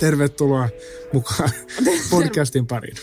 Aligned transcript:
Tervetuloa 0.00 0.68
mukaan 1.12 1.50
podcastin 2.10 2.66
pariin. 2.66 2.96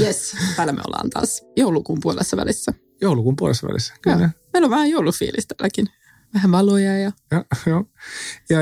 Yes, 0.00 0.36
täällä 0.56 0.72
me 0.72 0.80
ollaan 0.86 1.10
taas 1.10 1.42
joulukuun 1.56 1.98
puolessa 2.02 2.36
välissä. 2.36 2.72
Joulukuun 3.00 3.36
puolessa 3.36 3.68
välissä, 3.68 3.94
kyllä. 4.02 4.18
Joo. 4.18 4.28
Meillä 4.52 4.66
on 4.66 4.70
vähän 4.70 4.90
joulufiilistä 4.90 5.54
tälläkin. 5.54 5.86
Vähän 6.34 6.52
valoja 6.52 6.98
ja... 6.98 7.12
Ja, 7.30 7.44
joo. 7.66 7.84
ja 8.50 8.58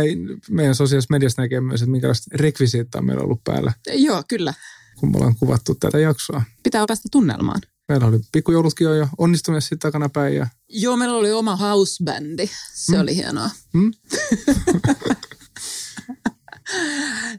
meidän 0.51 0.75
sosiaalisessa 0.75 1.15
mediassa 1.15 1.43
näkee 1.43 1.61
myös, 1.61 1.83
että 1.83 1.91
minkälaista 1.91 2.31
rekvisiittaa 2.35 3.03
meillä 3.03 3.21
on 3.21 3.25
ollut 3.25 3.45
päällä, 3.45 3.73
Joo, 3.93 4.23
kyllä. 4.29 4.55
kun 5.01 5.11
me 5.11 5.17
ollaan 5.17 5.37
kuvattu 5.37 5.75
tätä 5.75 5.99
jaksoa. 5.99 6.43
Pitää 6.63 6.85
päästä 6.89 7.09
tunnelmaan. 7.13 7.61
Meillä 7.89 8.07
oli 8.07 8.21
pikkujoulutkin 8.33 8.85
jo, 8.85 8.95
jo 8.95 9.09
onnistuneet 9.19 9.65
sitten 9.65 9.79
takana 9.79 10.09
päin 10.09 10.37
ja 10.37 10.47
Joo, 10.69 10.97
meillä 10.97 11.17
oli 11.17 11.33
oma 11.33 11.57
housebändi. 11.57 12.51
Se 12.75 12.97
mm. 12.97 13.01
oli 13.01 13.17
hienoa. 13.17 13.51
Mm. 13.73 13.93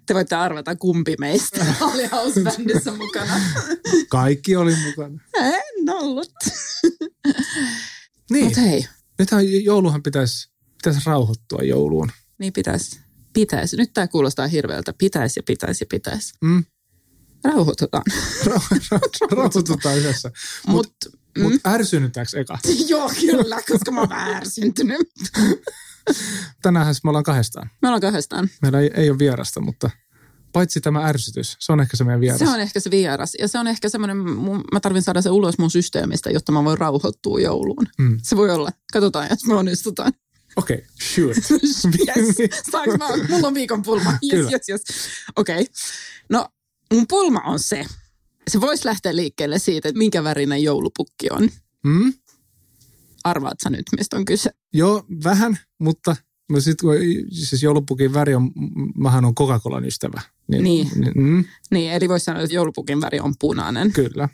Te 0.06 0.14
voitte 0.14 0.36
arvata, 0.36 0.76
kumpi 0.76 1.16
meistä 1.20 1.66
oli 1.94 2.06
housebändissä 2.06 2.92
mukana. 2.92 3.40
kaikki 4.10 4.56
oli 4.56 4.76
mukana. 4.86 5.20
En 5.38 5.90
ollut. 5.90 6.32
Niin, 8.32 8.46
Mutta 8.46 8.62
hei, 8.62 8.88
nythän 9.20 9.64
jouluhan 9.64 10.04
pitäisi, 10.04 10.50
pitäisi 10.84 11.00
rauhoittua 11.06 11.60
jouluun. 11.64 12.12
niin 12.40 12.54
pitäisi. 12.54 13.00
Pitäisi. 13.34 13.78
Nyt 13.78 13.94
tämä 13.94 14.08
kuulostaa 14.08 14.48
hirveältä. 14.48 14.94
Pitäisi 14.98 15.40
ja 15.40 15.44
pitäisi 15.44 15.84
ja 15.84 15.88
pitäisi. 15.90 16.34
Mm. 16.42 16.64
Rauhoitutaan. 17.44 18.04
Rau- 18.46 18.78
ra- 18.94 19.36
Rauhoitutaan 19.38 19.98
yhdessä. 19.98 20.32
Mutta 20.68 21.10
Mut, 21.10 21.20
mut, 21.44 21.52
mut 21.54 21.62
ärsynytäänkö 21.68 22.40
eka? 22.40 22.60
Joo, 22.88 23.12
kyllä, 23.20 23.62
koska 23.70 23.92
mä 23.92 24.00
oon 24.00 24.10
vähän 24.10 24.34
ärsyntynyt. 24.34 25.08
Tänään 26.62 26.96
me 27.04 27.10
ollaan 27.10 27.24
kahdestaan. 27.24 27.70
Me 27.82 27.88
ollaan 27.88 28.02
kahdestaan. 28.02 28.50
Meillä 28.62 28.80
ei, 28.80 28.92
ei 28.96 29.10
ole 29.10 29.20
vierasta, 29.20 29.62
mutta 29.62 29.90
paitsi 30.54 30.82
tämä 30.82 31.08
ärsytys, 31.08 31.58
se 31.60 31.74
on 31.74 31.80
ehkä 31.80 31.98
se 31.98 32.04
meidän 32.04 32.22
vieras. 32.22 32.40
Se 32.40 32.50
on 32.50 32.60
ehkä 32.60 32.80
se 32.80 32.92
vieras. 32.92 33.36
Ja 33.40 33.48
se 33.48 33.60
on 33.60 33.68
ehkä 33.68 33.90
semmoinen, 33.90 34.18
mä 34.72 34.80
tarvin 34.82 35.02
saada 35.02 35.22
se 35.22 35.30
ulos 35.30 35.58
mun 35.58 35.72
systeemistä, 35.72 36.30
jotta 36.30 36.52
mä 36.52 36.64
voin 36.64 36.78
rauhoittua 36.78 37.40
jouluun. 37.40 37.88
Mm. 37.98 38.20
Se 38.24 38.38
voi 38.38 38.50
olla. 38.50 38.70
Katsotaan, 38.94 39.28
jos 39.30 39.46
me 39.46 39.54
onnistutaan. 39.54 40.14
Okei, 40.56 40.78
okay, 40.78 40.88
shoot. 41.02 41.38
Yes. 42.08 42.52
Saanko 42.72 42.98
mä? 42.98 43.08
Mulla 43.30 43.48
on 43.48 43.54
viikon 43.54 43.84
pulma. 43.84 44.12
Yes, 44.12 44.32
Kyllä. 44.32 44.50
yes, 44.52 44.70
yes. 44.70 44.82
Okei. 45.36 45.62
Okay. 45.62 45.74
No, 46.30 46.48
mun 46.94 47.08
pulma 47.08 47.40
on 47.40 47.60
se. 47.60 47.86
Se 48.48 48.62
voisi 48.62 48.86
lähteä 48.86 49.16
liikkeelle 49.16 49.60
siitä, 49.60 49.90
että 49.90 49.98
minkä 49.98 50.24
värinen 50.24 50.64
joulupukki 50.64 51.28
on. 51.32 51.50
Mm? 51.84 52.14
Arvaat 53.24 53.60
sä 53.64 53.70
nyt, 53.70 53.86
mistä 53.98 54.18
on 54.18 54.26
kyse? 54.26 54.50
Joo, 54.74 55.04
vähän, 55.24 55.58
mutta 55.80 56.16
no 56.52 56.60
sit, 56.60 56.82
kun, 56.82 56.96
siis 57.32 57.64
joulupukin 57.64 58.14
väri 58.14 58.36
on, 58.36 58.52
mähän 58.98 59.26
on 59.26 59.36
Coca-Colan 59.36 59.86
ystävä. 59.86 60.22
Niin. 60.48 60.88
Mm, 61.16 61.44
Niin, 61.72 61.92
eli 61.92 62.10
voisi 62.10 62.24
sanoa, 62.24 62.42
että 62.42 62.56
joulupukin 62.56 63.02
väri 63.02 63.20
on 63.20 63.34
punainen. 63.40 63.92
kyllä. 63.92 64.30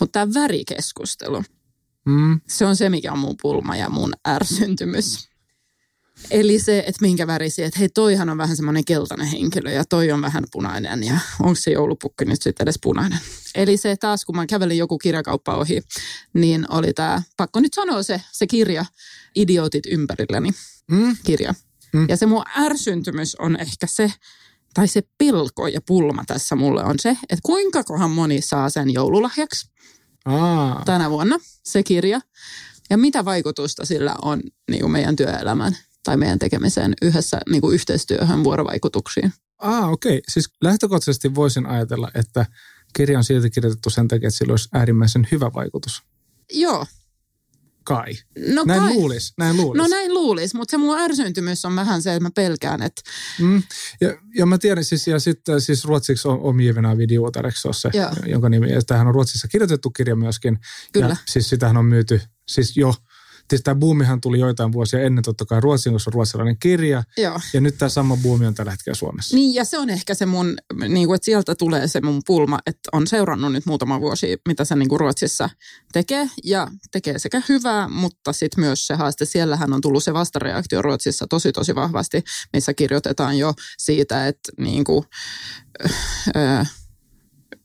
Mutta 0.00 0.12
tämä 0.12 0.34
värikeskustelu, 0.34 1.42
Mm, 2.08 2.40
se 2.48 2.66
on 2.66 2.76
se, 2.76 2.88
mikä 2.90 3.12
on 3.12 3.18
mun 3.18 3.34
pulma 3.42 3.76
ja 3.76 3.90
mun 3.90 4.12
ärsyntymys. 4.28 5.28
Eli 6.30 6.58
se, 6.58 6.78
että 6.78 7.00
minkä 7.00 7.26
värisiä, 7.26 7.66
että 7.66 7.78
hei 7.78 7.88
toihan 7.88 8.28
on 8.28 8.38
vähän 8.38 8.56
semmoinen 8.56 8.84
keltainen 8.84 9.26
henkilö 9.26 9.70
ja 9.70 9.84
toi 9.84 10.12
on 10.12 10.22
vähän 10.22 10.44
punainen 10.52 11.04
ja 11.04 11.18
onko 11.40 11.54
se 11.54 11.70
joulupukki 11.70 12.24
nyt 12.24 12.42
sitten 12.42 12.64
edes 12.64 12.78
punainen. 12.82 13.18
Eli 13.54 13.76
se 13.76 13.96
taas, 13.96 14.24
kun 14.24 14.36
mä 14.36 14.46
kävelin 14.46 14.78
joku 14.78 14.98
kirjakauppa 14.98 15.54
ohi, 15.54 15.82
niin 16.34 16.66
oli 16.68 16.92
tämä, 16.92 17.22
pakko 17.36 17.60
nyt 17.60 17.74
sanoa 17.74 18.02
se, 18.02 18.20
se 18.32 18.46
kirja, 18.46 18.84
Idiotit 19.36 19.86
ympärilläni 19.86 20.50
mm, 20.90 21.16
kirja. 21.24 21.54
Mm. 21.92 22.06
Ja 22.08 22.16
se 22.16 22.26
mun 22.26 22.44
ärsyntymys 22.58 23.34
on 23.34 23.60
ehkä 23.60 23.86
se, 23.86 24.12
tai 24.74 24.88
se 24.88 25.02
pelko 25.18 25.68
ja 25.68 25.80
pulma 25.86 26.24
tässä 26.26 26.56
mulle 26.56 26.84
on 26.84 26.98
se, 26.98 27.08
että 27.10 27.42
kuinka 27.42 27.84
kohan 27.84 28.10
moni 28.10 28.40
saa 28.40 28.70
sen 28.70 28.92
joululahjaksi 28.92 29.70
aa, 30.24 30.82
tänä 30.84 31.10
vuonna, 31.10 31.38
se 31.64 31.82
kirja. 31.82 32.20
Ja 32.90 32.96
mitä 32.96 33.24
vaikutusta 33.24 33.84
sillä 33.84 34.14
on 34.22 34.42
niin 34.70 34.80
kuin 34.80 34.92
meidän 34.92 35.16
työelämään 35.16 35.76
tai 36.06 36.16
meidän 36.16 36.38
tekemiseen 36.38 36.94
yhdessä 37.02 37.40
niin 37.50 37.60
kuin 37.60 37.74
yhteistyöhön, 37.74 38.44
vuorovaikutuksiin. 38.44 39.32
aa, 39.58 39.90
okei. 39.90 40.22
Siis 40.28 40.48
lähtökohtaisesti 40.62 41.34
voisin 41.34 41.66
ajatella, 41.66 42.10
että 42.14 42.46
kirja 42.96 43.18
on 43.18 43.24
silti 43.24 43.50
kirjoitettu 43.50 43.90
sen 43.90 44.08
takia, 44.08 44.28
että 44.28 44.38
sillä 44.38 44.52
olisi 44.52 44.68
äärimmäisen 44.72 45.28
hyvä 45.32 45.50
vaikutus. 45.54 46.02
Joo. 46.52 46.86
Kai. 47.84 48.12
No, 48.54 48.64
Näin 48.64 48.80
kai- 48.80 48.94
luulis, 48.94 49.32
näin 49.38 49.56
luulis. 49.56 49.82
No 49.82 49.88
näin 49.88 50.14
luulisi, 50.14 50.56
mutta 50.56 50.70
se 50.70 50.76
mun 50.76 50.98
ärsyntymys 50.98 51.64
on 51.64 51.76
vähän 51.76 52.02
se, 52.02 52.10
että 52.14 52.22
mä 52.22 52.30
pelkään, 52.34 52.82
että 52.82 53.02
Mm. 53.40 53.62
Ja, 54.00 54.14
ja 54.38 54.46
mä 54.46 54.58
tiedän 54.58 54.84
siis, 54.84 55.06
ja 55.06 55.20
sitten 55.20 55.60
siis 55.60 55.84
ruotsiksi 55.84 56.28
on 56.28 56.40
omgivena 56.40 56.96
videotareksi 56.96 57.68
on 57.68 57.74
se, 57.74 57.90
Joo. 57.94 58.10
jonka 58.26 58.48
nimi, 58.48 58.72
ja 58.72 58.82
tämähän 58.82 59.06
on 59.06 59.14
ruotsissa 59.14 59.48
kirjoitettu 59.48 59.90
kirja 59.90 60.16
myöskin. 60.16 60.58
Kyllä. 60.92 61.08
Ja 61.08 61.16
siis 61.28 61.48
sitähän 61.48 61.76
on 61.76 61.84
myyty, 61.84 62.20
siis 62.48 62.76
jo, 62.76 62.94
siis 63.50 63.62
tämä 63.62 63.74
boomihan 63.74 64.20
tuli 64.20 64.38
joitain 64.38 64.72
vuosia 64.72 65.02
ennen 65.02 65.24
totta 65.24 65.44
kai 65.44 65.60
Ruotsin, 65.60 65.92
koska 65.92 66.10
ruotsalainen 66.10 66.58
kirja, 66.58 67.02
joo. 67.16 67.40
ja 67.52 67.60
nyt 67.60 67.78
tämä 67.78 67.88
sama 67.88 68.16
buumi 68.16 68.46
on 68.46 68.54
tällä 68.54 68.70
hetkellä 68.70 68.94
Suomessa. 68.94 69.36
Niin 69.36 69.54
ja 69.54 69.64
se 69.64 69.78
on 69.78 69.90
ehkä 69.90 70.14
se 70.14 70.26
mun, 70.26 70.56
niin 70.88 71.06
kuin, 71.06 71.14
että 71.14 71.24
sieltä 71.24 71.54
tulee 71.54 71.88
se 71.88 72.00
mun 72.00 72.22
pulma, 72.26 72.58
että 72.66 72.88
on 72.92 73.06
seurannut 73.06 73.52
nyt 73.52 73.66
muutama 73.66 74.00
vuosi, 74.00 74.36
mitä 74.48 74.64
se 74.64 74.76
niin 74.76 74.88
kuin 74.88 75.00
Ruotsissa 75.00 75.50
tekee 75.92 76.30
ja 76.44 76.68
tekee 76.92 77.18
sekä 77.18 77.42
hyvää, 77.48 77.88
mutta 77.88 78.32
sitten 78.32 78.64
myös 78.64 78.86
se 78.86 78.94
haaste. 78.94 79.24
Siellähän 79.24 79.72
on 79.72 79.80
tullut 79.80 80.04
se 80.04 80.14
vastareaktio 80.14 80.82
Ruotsissa 80.82 81.26
tosi 81.26 81.52
tosi 81.52 81.74
vahvasti, 81.74 82.24
missä 82.52 82.74
kirjoitetaan 82.74 83.38
jo 83.38 83.52
siitä, 83.78 84.26
että 84.26 84.52
niin 84.58 84.84
kuin, 84.84 85.04
öö, 86.36 86.64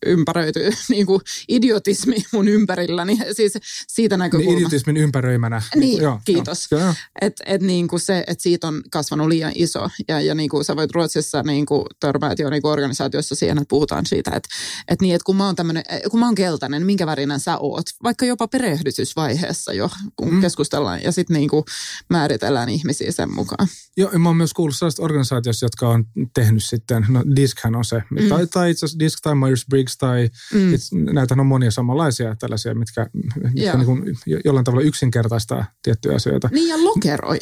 ympäröity 0.06 0.59
niin 0.89 1.06
kuin 1.06 1.22
idiotismi 1.47 2.16
mun 2.34 2.47
ympärilläni, 2.47 3.17
siis 3.31 3.53
siitä 3.88 4.16
Niin 4.16 4.19
näkökulmasta. 4.19 4.57
idiotismin 4.57 4.97
ympäröimänä. 4.97 5.62
Niin, 5.75 6.01
joo, 6.01 6.19
kiitos. 6.25 6.67
Joo, 6.72 6.81
joo. 6.81 6.94
Että 7.22 7.44
et 7.47 7.62
niinku 7.62 8.00
se, 8.00 8.23
että 8.28 8.44
siitä 8.44 8.67
on 8.67 8.81
kasvanut 8.91 9.28
liian 9.28 9.51
iso. 9.56 9.89
Ja, 10.07 10.22
ja 10.22 10.35
niinku 10.35 10.63
sä 10.63 10.75
voit 10.75 10.91
Ruotsissa 10.91 11.44
niinku 11.44 11.85
törmäät 12.00 12.39
jo 12.39 12.50
niinku 12.50 12.67
organisaatiossa 12.67 13.35
siihen, 13.35 13.57
että 13.57 13.69
puhutaan 13.69 14.06
siitä, 14.06 14.31
että 14.35 14.50
et 14.88 15.01
niin, 15.01 15.16
et 15.16 15.23
kun, 15.23 15.35
mä 15.35 15.45
oon 15.45 15.56
tämmönen, 15.56 15.84
eh, 15.89 16.01
kun 16.12 16.19
mä 16.19 16.25
oon 16.25 16.35
keltainen, 16.35 16.85
minkä 16.85 17.06
värinen 17.06 17.39
sä 17.39 17.57
oot? 17.57 17.85
Vaikka 18.03 18.25
jopa 18.25 18.47
perehdytysvaiheessa 18.47 19.73
jo, 19.73 19.89
kun 20.16 20.33
mm. 20.33 20.41
keskustellaan 20.41 21.03
ja 21.03 21.12
sitten 21.12 21.33
niinku 21.33 21.66
määritellään 22.09 22.69
ihmisiä 22.69 23.12
sen 23.12 23.35
mukaan. 23.35 23.68
Joo, 23.97 24.12
mä 24.19 24.29
oon 24.29 24.38
myös 24.38 24.53
kuullut 24.53 24.75
sellaista 24.75 25.03
organisaatiosta, 25.03 25.66
jotka 25.66 25.89
on 25.89 26.06
tehnyt 26.33 26.63
sitten, 26.63 27.06
no 27.09 27.23
Diskhän 27.35 27.75
on 27.75 27.85
se, 27.85 28.03
mm. 28.09 28.29
tai, 28.29 28.47
tai 28.47 28.72
itse 28.72 28.85
asiassa 28.85 29.00
Disk 29.00 29.19
tai 29.22 29.33
Myers-Briggs 29.33 29.91
tai 29.97 30.29
mm. 30.53 31.13
näitä 31.13 31.35
on 31.40 31.46
monia 31.46 31.72
samanlaisia 31.72 32.35
tällaisia, 32.40 32.75
mitkä, 32.75 33.07
mitkä 33.53 33.74
niin 33.78 33.85
kuin 33.85 34.04
jo- 34.25 34.39
jollain 34.45 34.63
tavalla 34.63 34.83
yksinkertaistaa 34.86 35.65
tiettyjä 35.83 36.15
asioita. 36.15 36.50
Niin 36.51 36.69
ja 36.69 36.83
lokeroi. 36.86 37.38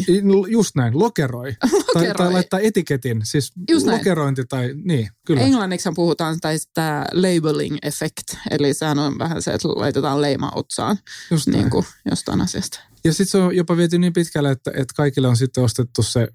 Just 0.48 0.76
näin, 0.76 1.00
lokeroi. 1.00 1.54
Tai, 1.62 1.70
tai 1.94 2.08
Lokeroi. 2.08 2.34
laittaa 2.34 2.60
etiketin, 2.60 3.22
siis 3.24 3.52
Just 3.72 3.86
näin. 3.86 3.98
lokerointi 3.98 4.46
tai 4.46 4.74
niin, 4.84 5.10
kyllä. 5.28 5.42
Englanniksi 5.42 5.90
puhutaan 5.96 6.40
tai 6.40 6.58
tämä 6.74 7.06
labeling 7.14 7.78
effect, 7.84 8.24
eli 8.52 8.74
sehän 8.74 9.00
on 9.00 9.20
vähän 9.20 9.42
se, 9.42 9.52
että 9.52 9.68
laitetaan 9.68 10.22
leima 10.22 10.52
otsaan 10.56 10.98
Just 11.32 11.48
näin. 11.48 11.60
niin 11.60 11.70
kuin 11.70 11.86
jostain 12.10 12.42
asiasta. 12.42 12.80
Ja 13.04 13.12
sitten 13.14 13.28
se 13.28 13.38
on 13.38 13.56
jopa 13.56 13.78
viety 13.78 13.98
niin 13.98 14.14
pitkälle, 14.14 14.52
että, 14.52 14.72
että 14.74 14.94
kaikille 14.96 15.28
on 15.28 15.38
sitten 15.38 15.64
ostettu 15.64 16.04
se 16.04 16.28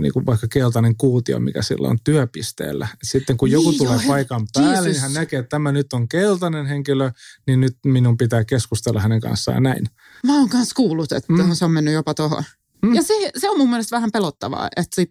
niin 0.00 0.12
kuin 0.12 0.26
vaikka 0.26 0.46
keltainen 0.52 0.96
kuutio, 0.96 1.40
mikä 1.40 1.62
sillä 1.62 1.88
on 1.88 1.98
työpisteellä. 2.04 2.88
Sitten 3.02 3.36
kun 3.36 3.50
joku 3.50 3.70
Niin, 3.70 3.78
tulee 3.78 3.92
joo, 3.92 4.00
he- 4.02 4.06
paikan 4.08 4.46
päälle, 4.54 4.72
Jesus. 4.72 4.86
niin 4.92 5.00
hän 5.00 5.12
näkee, 5.12 5.38
että 5.40 5.55
tämä 5.56 5.72
nyt 5.72 5.92
on 5.92 6.08
keltainen 6.08 6.66
henkilö, 6.66 7.10
niin 7.46 7.60
nyt 7.60 7.76
minun 7.86 8.16
pitää 8.16 8.44
keskustella 8.44 9.00
hänen 9.00 9.20
kanssaan 9.20 9.54
ja 9.56 9.60
näin. 9.60 9.86
Mä 10.26 10.38
oon 10.38 10.48
myös 10.52 10.74
kuullut, 10.74 11.12
että 11.12 11.32
Mm. 11.32 11.54
se 11.54 11.64
on 11.64 11.70
mennyt 11.70 11.94
jopa 11.94 12.14
tuohon. 12.14 12.44
Mm. 12.82 12.88
Mm. 12.88 12.94
Ja 12.94 13.02
se, 13.02 13.14
se 13.36 13.50
on 13.50 13.58
mun 13.58 13.70
mielestä 13.70 13.96
vähän 13.96 14.10
pelottavaa, 14.12 14.68
että 14.76 14.94
sit, 14.96 15.10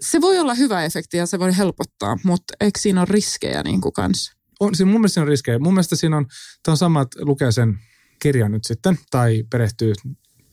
se 0.00 0.20
voi 0.20 0.38
olla 0.38 0.54
hyvä 0.54 0.84
efekti 0.84 1.16
ja 1.16 1.26
se 1.26 1.38
voi 1.38 1.56
helpottaa, 1.56 2.16
mutta 2.24 2.54
eikö 2.60 2.78
siinä 2.78 3.00
ole 3.00 3.08
riskejä 3.10 3.62
niin 3.62 3.80
kuin 3.80 3.92
kanssa? 3.92 4.32
On, 4.60 4.74
siinä 4.74 4.92
mun 4.92 5.00
mielestä 5.00 5.14
siinä 5.14 5.22
on 5.22 5.28
riskejä. 5.28 5.58
Mun 5.58 5.74
mielestä 5.74 5.96
siinä 5.96 6.16
on, 6.16 6.26
tämä 6.62 6.72
on 6.72 6.76
sama, 6.76 7.02
että 7.02 7.18
lukee 7.24 7.52
sen 7.52 7.78
kirjan 8.22 8.52
nyt 8.52 8.64
sitten 8.64 8.98
tai 9.10 9.44
perehtyy 9.50 9.92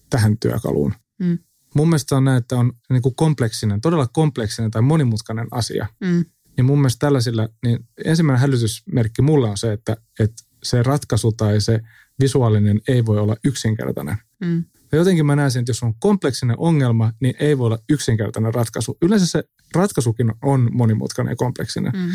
tähän 0.09 0.37
työkaluun. 0.39 0.93
Mm. 1.19 1.37
Mun 1.75 1.89
mielestä 1.89 2.15
on 2.15 2.23
näin, 2.23 2.37
että 2.37 2.55
on 2.55 2.73
niin 2.89 3.01
kuin 3.01 3.15
kompleksinen, 3.15 3.81
todella 3.81 4.07
kompleksinen 4.07 4.71
tai 4.71 4.81
monimutkainen 4.81 5.47
asia. 5.51 5.87
Mm. 6.01 6.25
Niin 6.59 6.65
mun 6.65 6.79
mielestä 6.79 7.05
tällaisilla, 7.05 7.49
niin 7.65 7.79
ensimmäinen 8.05 8.41
hälytysmerkki 8.41 9.21
mulle 9.21 9.49
on 9.49 9.57
se, 9.57 9.73
että, 9.73 9.97
että 10.19 10.43
se 10.63 10.83
ratkaisu 10.83 11.31
tai 11.31 11.61
se 11.61 11.79
visuaalinen 12.19 12.81
ei 12.87 13.05
voi 13.05 13.19
olla 13.19 13.35
yksinkertainen. 13.43 14.17
Mm. 14.45 14.63
Ja 14.91 14.97
jotenkin 14.97 15.25
mä 15.25 15.35
näen 15.35 15.51
sen, 15.51 15.59
että 15.59 15.69
jos 15.69 15.83
on 15.83 15.93
kompleksinen 15.99 16.55
ongelma, 16.59 17.13
niin 17.21 17.35
ei 17.39 17.57
voi 17.57 17.65
olla 17.65 17.79
yksinkertainen 17.89 18.53
ratkaisu. 18.53 18.97
Yleensä 19.01 19.25
se 19.25 19.43
ratkaisukin 19.75 20.33
on 20.41 20.69
monimutkainen 20.73 21.31
ja 21.31 21.35
kompleksinen. 21.35 21.91
Mm. 21.95 22.09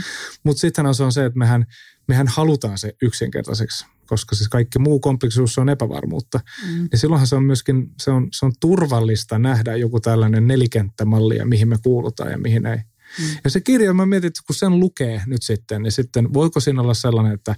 Mutta 0.45 0.61
sittenhän 0.61 0.95
se 0.95 1.03
on 1.03 1.13
se, 1.13 1.25
että 1.25 1.39
mehän, 1.39 1.67
mehän 2.09 2.29
halutaan 2.29 2.79
se 2.79 2.93
yksinkertaiseksi, 3.03 3.87
koska 4.07 4.37
siis 4.37 4.49
kaikki 4.49 4.79
muu 4.79 5.01
kompleksisuus 5.01 5.59
on 5.59 5.69
epävarmuutta. 5.69 6.41
Mm. 6.69 6.89
Ja 6.93 6.99
silloinhan 6.99 7.27
se 7.27 7.37
on 7.37 7.45
myöskin, 7.45 7.91
se 8.03 8.11
on, 8.11 8.29
se 8.33 8.47
on 8.47 8.53
turvallista 8.61 9.39
nähdä 9.39 9.77
joku 9.77 10.01
tällainen 10.01 10.47
nelikenttämalli 10.47 11.37
ja 11.37 11.47
mihin 11.47 11.69
me 11.69 11.77
kuulutaan 11.83 12.31
ja 12.31 12.39
mihin 12.39 12.67
ei. 12.67 12.79
Mm. 13.19 13.25
Ja 13.45 13.51
se 13.51 13.61
kirja, 13.61 13.95
mä 13.95 14.07
mietin, 14.07 14.29
että 14.29 14.41
kun 14.47 14.57
sen 14.57 14.81
lukee 14.81 15.23
nyt 15.27 15.43
sitten, 15.43 15.83
niin 15.83 15.93
sitten 15.93 16.35
voiko 16.35 16.61
siinä 16.61 16.83
olla 16.83 16.95
sellainen, 16.95 17.35
että 17.35 17.57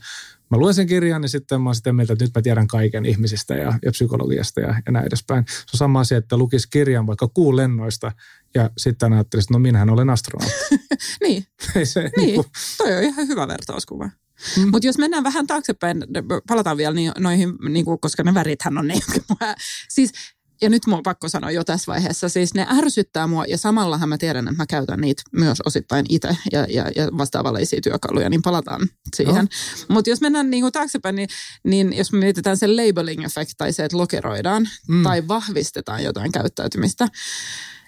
mä 0.50 0.58
luen 0.58 0.74
sen 0.74 0.86
kirjan, 0.86 1.20
niin 1.20 1.28
sitten 1.28 1.60
mä 1.60 1.68
oon 1.68 1.74
sitä 1.74 1.92
mieltä, 1.92 2.12
että 2.12 2.24
nyt 2.24 2.34
mä 2.34 2.42
tiedän 2.42 2.66
kaiken 2.66 3.06
ihmisistä 3.06 3.54
ja, 3.54 3.78
ja 3.84 3.90
psykologiasta 3.90 4.60
ja, 4.60 4.68
ja 4.86 4.92
näin 4.92 5.06
edespäin. 5.06 5.44
Se 5.48 5.62
on 5.74 5.78
sama 5.78 6.00
asia, 6.00 6.18
että 6.18 6.36
lukisi 6.36 6.68
kirjan 6.70 7.06
vaikka 7.06 7.28
kuun 7.28 7.56
lennoista 7.56 8.12
ja 8.54 8.70
sitten 8.78 9.12
ajattelisi, 9.12 9.46
että 9.46 9.54
no 9.54 9.58
minähän 9.58 9.90
olen 9.90 10.10
astronautti. 10.10 10.64
niin, 11.22 11.46
se, 11.84 12.00
niin. 12.02 12.12
niin 12.16 12.34
kuin... 12.34 12.46
toi 12.78 12.96
on 12.96 13.02
ihan 13.02 13.28
hyvä 13.28 13.48
vertauskuva. 13.48 14.10
Mm. 14.56 14.70
Mutta 14.70 14.86
jos 14.86 14.98
mennään 14.98 15.24
vähän 15.24 15.46
taaksepäin, 15.46 16.04
palataan 16.48 16.76
vielä 16.76 16.96
noihin, 17.18 17.54
niin 17.68 17.84
kuin, 17.84 18.00
koska 18.00 18.22
ne 18.22 18.34
värithän 18.34 18.78
on 18.78 18.88
niin. 18.88 19.02
Siis 19.88 20.12
ja 20.60 20.70
nyt 20.70 20.86
mun 20.86 20.96
on 20.96 21.02
pakko 21.02 21.28
sanoa 21.28 21.50
jo 21.50 21.64
tässä 21.64 21.92
vaiheessa, 21.92 22.28
siis 22.28 22.54
ne 22.54 22.66
ärsyttää 22.78 23.26
mua 23.26 23.44
ja 23.48 23.58
samallahan 23.58 24.08
mä 24.08 24.18
tiedän, 24.18 24.48
että 24.48 24.62
mä 24.62 24.66
käytän 24.66 25.00
niitä 25.00 25.22
myös 25.32 25.58
osittain 25.66 26.06
itse 26.08 26.36
ja, 26.52 26.66
ja, 26.70 26.90
ja 26.96 27.08
vastaavallisia 27.18 27.80
työkaluja, 27.80 28.30
niin 28.30 28.42
palataan 28.42 28.88
siihen. 29.16 29.48
No. 29.88 29.94
Mutta 29.94 30.10
jos 30.10 30.20
mennään 30.20 30.50
niin 30.50 30.62
kuin 30.62 30.72
taaksepäin, 30.72 31.16
niin, 31.16 31.28
niin 31.64 31.96
jos 31.96 32.12
me 32.12 32.18
mietitään 32.18 32.56
sen 32.56 32.76
labeling 32.76 33.24
effect 33.24 33.50
tai 33.58 33.72
se, 33.72 33.84
että 33.84 33.96
lokeroidaan 33.96 34.68
mm. 34.88 35.02
tai 35.02 35.28
vahvistetaan 35.28 36.04
jotain 36.04 36.32
käyttäytymistä, 36.32 37.08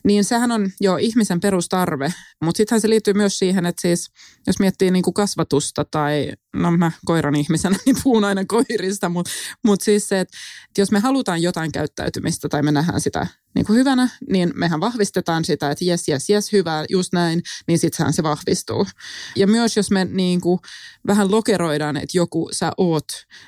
niin 0.05 0.25
sehän 0.25 0.53
on 0.53 0.71
jo 0.81 0.97
ihmisen 0.97 1.41
perustarve, 1.41 2.13
mutta 2.45 2.57
sittenhän 2.57 2.81
se 2.81 2.89
liittyy 2.89 3.15
myös 3.15 3.39
siihen, 3.39 3.67
että 3.67 3.83
siis 3.83 4.11
jos 4.47 4.59
miettii 4.59 4.91
niin 4.91 5.03
kuin 5.03 5.15
kasvatusta 5.15 5.85
tai, 5.85 6.33
no 6.57 6.71
mä 6.71 6.93
koiran 7.05 7.37
ihmisenä 7.37 7.77
niin 7.87 7.97
puhun 8.03 8.25
aina 8.25 8.45
koirista, 8.45 9.09
mutta 9.09 9.31
mut 9.65 9.81
siis 9.81 10.09
se, 10.09 10.21
että 10.21 10.37
jos 10.79 10.93
me 10.93 10.99
halutaan 10.99 11.43
jotain 11.43 11.73
käyttäytymistä 11.73 12.49
tai 12.49 12.63
me 12.63 12.73
nähdään 12.73 13.01
sitä 13.01 13.27
niin 13.55 13.67
kuin 13.67 13.79
hyvänä, 13.79 14.09
niin 14.31 14.53
mehän 14.55 14.81
vahvistetaan 14.81 15.45
sitä, 15.45 15.71
että 15.71 15.85
jes, 15.85 16.09
jes, 16.09 16.31
jes, 16.31 16.53
hyvä, 16.53 16.85
just 16.91 17.13
näin, 17.13 17.43
niin 17.67 17.79
sittenhän 17.79 18.13
se 18.13 18.23
vahvistuu. 18.23 18.87
Ja 19.37 19.47
myös 19.47 19.77
jos 19.77 19.91
me 19.91 20.05
niin 20.05 20.41
kuin 20.41 20.59
vähän 21.07 21.31
lokeroidaan, 21.31 21.97
että 21.97 22.19
joku 22.19 22.49
sä 22.53 22.73
oot, 22.77 23.05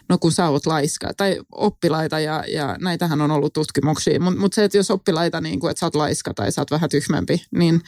no 0.08 0.18
kun 0.18 0.32
sä 0.32 0.48
oot 0.48 0.66
laiska, 0.66 1.10
tai 1.16 1.40
oppilaita, 1.52 2.20
ja, 2.20 2.44
ja 2.48 2.76
näitähän 2.80 3.20
on 3.20 3.30
ollut 3.30 3.52
tutkimuksia, 3.52 4.20
mutta 4.20 4.40
mut 4.40 4.52
se, 4.52 4.64
että 4.64 4.78
jos 4.78 4.90
oppilaita, 4.90 5.40
niin 5.40 5.60
kuin, 5.60 5.70
että 5.70 5.80
sä 5.80 5.86
oot 5.86 5.94
laiska 5.94 6.34
tai 6.34 6.52
sä 6.52 6.60
oot 6.60 6.70
vähän 6.70 6.90
tyhmempi, 6.90 7.44
niin 7.50 7.80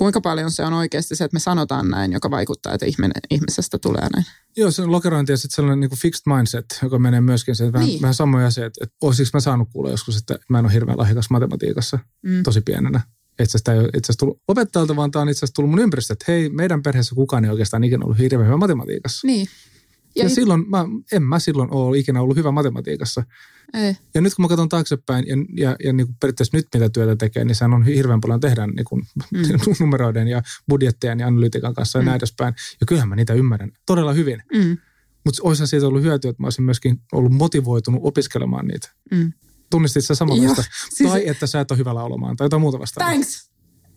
kuinka 0.00 0.20
paljon 0.20 0.50
se 0.50 0.64
on 0.64 0.72
oikeasti 0.72 1.16
se, 1.16 1.24
että 1.24 1.34
me 1.34 1.40
sanotaan 1.40 1.88
näin, 1.88 2.12
joka 2.12 2.30
vaikuttaa, 2.30 2.74
että 2.74 2.86
ihminen, 2.86 3.12
ihmisestä 3.30 3.78
tulee 3.78 4.08
näin? 4.12 4.24
Joo, 4.56 4.70
se 4.70 4.82
on 4.82 4.92
lokerointi 4.92 5.32
ja 5.32 5.36
sitten 5.36 5.54
sellainen 5.54 5.80
niin 5.80 5.90
kuin 5.90 5.98
fixed 5.98 6.34
mindset, 6.34 6.64
joka 6.82 6.98
menee 6.98 7.20
myöskin 7.20 7.56
se, 7.56 7.72
vähän, 7.72 7.88
niin. 7.88 8.02
vähän 8.02 8.14
samoja 8.14 8.46
asia, 8.46 8.66
että, 8.66 8.84
että 8.84 8.96
olisiko 9.00 9.30
mä 9.32 9.40
saanut 9.40 9.68
kuulla 9.72 9.90
joskus, 9.90 10.16
että 10.16 10.38
mä 10.48 10.58
en 10.58 10.64
ole 10.64 10.72
hirveän 10.72 10.98
lahjakas 10.98 11.30
matematiikassa 11.30 11.98
mm. 12.22 12.42
tosi 12.42 12.60
pienenä. 12.60 13.00
Itse 13.30 13.42
asiassa 13.42 13.64
tämä 13.64 13.74
ei 13.74 13.80
ole 13.80 13.88
itse 13.88 13.98
asiassa 13.98 14.18
tullut 14.18 14.42
opettajalta, 14.48 14.96
vaan 14.96 15.10
tämä 15.10 15.22
on 15.22 15.28
itse 15.28 15.38
asiassa 15.38 15.54
tullut 15.54 15.70
mun 15.70 15.78
ympäristöstä, 15.78 16.12
että 16.12 16.32
hei, 16.32 16.48
meidän 16.48 16.82
perheessä 16.82 17.14
kukaan 17.14 17.44
ei 17.44 17.50
oikeastaan 17.50 17.84
ikinä 17.84 18.04
ollut 18.04 18.18
hirveän 18.18 18.46
hyvä 18.46 18.56
matematiikassa. 18.56 19.26
Niin. 19.26 19.46
Ja, 20.16 20.22
ja 20.22 20.28
it... 20.28 20.34
silloin, 20.34 20.70
mä, 20.70 20.86
en 21.12 21.22
mä 21.22 21.38
silloin 21.38 21.70
ole 21.70 21.98
ikinä 21.98 22.22
ollut 22.22 22.36
hyvä 22.36 22.50
matematiikassa. 22.50 23.24
Ei. 23.74 23.96
Ja 24.14 24.20
nyt 24.20 24.34
kun 24.34 24.44
mä 24.44 24.48
katson 24.48 24.68
taaksepäin 24.68 25.24
ja, 25.26 25.36
ja, 25.56 25.76
ja 25.84 25.92
niin 25.92 26.06
kuin 26.06 26.16
periaatteessa 26.20 26.56
nyt 26.56 26.68
mitä 26.74 26.88
työtä 26.88 27.16
tekee, 27.16 27.44
niin 27.44 27.54
sehän 27.54 27.74
on 27.74 27.84
hirveän 27.84 28.20
paljon 28.20 28.40
tehdä 28.40 28.66
niin 28.66 28.84
kuin 28.84 29.02
mm. 29.32 29.40
numeroiden 29.80 30.28
ja 30.28 30.42
budjettien 30.68 31.20
ja 31.20 31.26
analytiikan 31.26 31.74
kanssa 31.74 31.98
ja 31.98 32.02
mm. 32.02 32.06
näin 32.06 32.16
edespäin. 32.16 32.54
Ja 32.80 32.86
kyllähän 32.86 33.08
mä 33.08 33.16
niitä 33.16 33.34
ymmärrän 33.34 33.72
todella 33.86 34.12
hyvin. 34.12 34.42
Mm. 34.54 34.78
Mutta 35.24 35.42
olisihan 35.42 35.68
siitä 35.68 35.86
ollut 35.86 36.02
hyötyä, 36.02 36.30
että 36.30 36.42
mä 36.42 36.46
olisin 36.46 36.64
myöskin 36.64 37.00
ollut 37.12 37.32
motivoitunut 37.32 38.00
opiskelemaan 38.04 38.66
niitä. 38.66 38.88
Mm. 39.10 39.32
Tunnistit 39.70 40.04
sä 40.04 40.14
samanlaista? 40.14 40.64
Siis... 40.90 41.10
Tai 41.10 41.28
että 41.28 41.46
sä 41.46 41.60
et 41.60 41.70
ole 41.70 41.78
hyvä 41.78 41.94
laulamaan 41.94 42.36
tai 42.36 42.44
jotain 42.44 42.62
muuta 42.62 42.78
vastaavaa. 42.78 43.12
Thanks! 43.12 43.49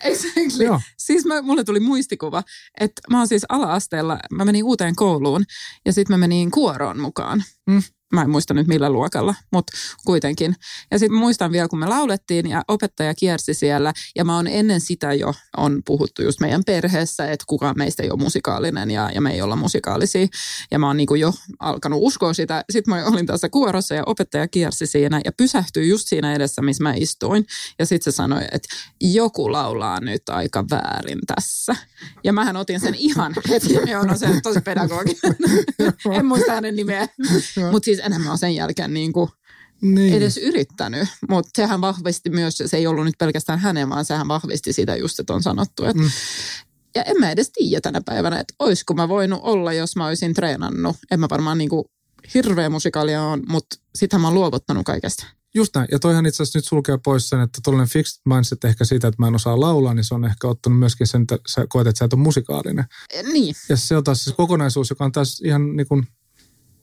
Exactly. 0.04 0.66
Joo. 0.66 0.82
Siis 0.98 1.26
mä, 1.26 1.42
mulle 1.42 1.64
tuli 1.64 1.80
muistikuva, 1.80 2.44
että 2.80 3.02
mä 3.10 3.18
oon 3.18 3.28
siis 3.28 3.46
ala-asteella, 3.50 4.20
mä 4.32 4.46
menin 4.46 4.64
uuteen 4.64 4.96
kouluun 4.96 5.44
ja 5.86 5.94
sitten 5.94 6.14
mä 6.14 6.18
menin 6.18 6.52
kuoroon 6.52 7.00
mukaan. 7.00 7.44
Mm 7.68 7.84
mä 8.14 8.22
en 8.22 8.30
muista 8.30 8.54
nyt 8.54 8.68
millä 8.68 8.90
luokalla, 8.90 9.36
mutta 9.52 9.74
kuitenkin. 10.06 10.56
Ja 10.92 11.00
sitten 11.00 11.18
muistan 11.18 11.52
vielä, 11.52 11.68
kun 11.68 11.80
me 11.80 11.88
laulettiin 11.88 12.50
ja 12.50 12.64
opettaja 12.68 13.14
kiersi 13.14 13.54
siellä 13.54 13.94
ja 14.16 14.26
mä 14.26 14.36
oon 14.36 14.48
ennen 14.48 14.82
sitä 14.82 15.14
jo 15.14 15.34
on 15.58 15.82
puhuttu 15.86 16.24
just 16.24 16.40
meidän 16.40 16.64
perheessä, 16.66 17.32
että 17.32 17.46
kukaan 17.48 17.76
meistä 17.78 18.04
ei 18.04 18.12
ole 18.12 18.20
musikaalinen 18.20 18.92
ja, 18.92 19.10
ja 19.16 19.22
me 19.22 19.34
ei 19.34 19.42
olla 19.42 19.56
musikaalisia. 19.56 20.28
Ja 20.72 20.80
mä 20.80 20.88
oon 20.88 20.98
niinku 20.98 21.16
jo 21.16 21.34
alkanut 21.60 22.00
uskoa 22.02 22.34
sitä. 22.34 22.64
Sitten 22.70 22.94
mä 22.94 23.06
olin 23.06 23.26
tässä 23.26 23.50
kuorossa 23.50 23.96
ja 23.96 24.04
opettaja 24.06 24.48
kiersi 24.48 24.86
siinä 24.86 25.22
ja 25.26 25.32
pysähtyi 25.32 25.90
just 25.90 26.08
siinä 26.08 26.36
edessä, 26.36 26.62
missä 26.62 26.84
mä 26.84 26.94
istuin. 26.94 27.46
Ja 27.80 27.86
sitten 27.86 28.14
se 28.14 28.16
sanoi, 28.16 28.42
että 28.52 28.76
joku 29.02 29.52
laulaa 29.52 30.00
nyt 30.00 30.30
aika 30.30 30.66
väärin 30.72 31.20
tässä. 31.28 31.76
Ja 32.24 32.34
mähän 32.34 32.58
otin 32.58 32.80
sen 32.80 32.96
ihan 32.96 33.36
heti, 33.50 33.74
joo, 33.92 34.04
no 34.04 34.18
se 34.18 34.28
on 34.28 34.42
tosi 34.44 34.62
pedagoginen. 34.62 35.36
en 36.18 36.26
muista 36.26 36.52
hänen 36.52 36.76
nimeä. 36.76 37.08
Mutta 37.72 37.86
siis 37.86 38.00
enää 38.06 38.20
mä 38.20 38.30
oon 38.30 38.38
sen 38.38 38.56
jälkeen 38.56 38.94
niin 38.94 39.14
kuin 39.14 39.30
niin. 39.82 40.14
edes 40.14 40.38
yrittänyt. 40.38 41.08
Mutta 41.30 41.50
sehän 41.56 41.82
vahvisti 41.82 42.30
myös, 42.30 42.64
se 42.66 42.78
ei 42.78 42.88
ollut 42.88 43.06
nyt 43.06 43.18
pelkästään 43.20 43.60
hänen, 43.60 43.90
vaan 43.90 44.06
sehän 44.06 44.28
vahvisti 44.28 44.74
sitä 44.74 44.96
just, 44.96 45.20
että 45.20 45.34
on 45.34 45.44
sanottu, 45.44 45.86
että 45.86 46.04
mm. 46.04 46.10
Ja 46.96 47.04
en 47.04 47.20
mä 47.20 47.32
edes 47.32 47.52
tiedä 47.52 47.82
tänä 47.82 48.02
päivänä, 48.06 48.40
että 48.40 48.54
olisiko 48.60 48.94
mä 48.94 49.10
voinut 49.10 49.40
olla, 49.44 49.74
jos 49.74 49.96
mä 49.96 50.08
olisin 50.08 50.34
treenannut. 50.34 50.96
En 51.12 51.20
mä 51.20 51.28
varmaan 51.30 51.58
niin 51.58 51.70
kuin 51.70 51.86
hirveä 52.34 52.70
musikaalia 52.70 53.24
on, 53.24 53.44
mutta 53.48 53.76
sitähän 53.96 54.22
mä 54.22 54.28
oon 54.28 54.36
luovuttanut 54.36 54.86
kaikesta. 54.86 55.26
Just 55.56 55.76
näin. 55.76 55.88
Ja 55.92 56.00
toihan 56.00 56.26
itse 56.26 56.44
asiassa 56.44 56.60
nyt 56.60 56.66
sulkee 56.66 56.98
pois 57.04 57.30
sen, 57.30 57.40
että 57.40 57.60
tuollainen 57.64 57.90
fixed 57.90 58.22
mindset 58.26 58.64
ehkä 58.64 58.86
siitä, 58.86 59.08
että 59.08 59.22
mä 59.22 59.28
en 59.28 59.36
osaa 59.36 59.60
laulaa, 59.60 59.94
niin 59.94 60.04
se 60.04 60.14
on 60.14 60.26
ehkä 60.26 60.48
ottanut 60.48 60.80
myöskin 60.80 61.08
sen, 61.08 61.22
että 61.22 61.38
sä 61.48 61.66
koet, 61.70 61.88
että 61.88 62.00
sä 62.00 62.06
et 62.06 62.14
ole 62.14 62.22
musikaalinen. 62.22 62.86
Niin. 63.34 63.56
Ja 63.70 63.78
se 63.78 63.98
on 63.98 64.04
taas 64.04 64.24
se 64.24 64.34
kokonaisuus, 64.34 64.90
joka 64.90 65.06
on 65.06 65.12
taas 65.12 65.42
ihan 65.42 65.76
niin 65.76 65.88
kuin 65.88 66.08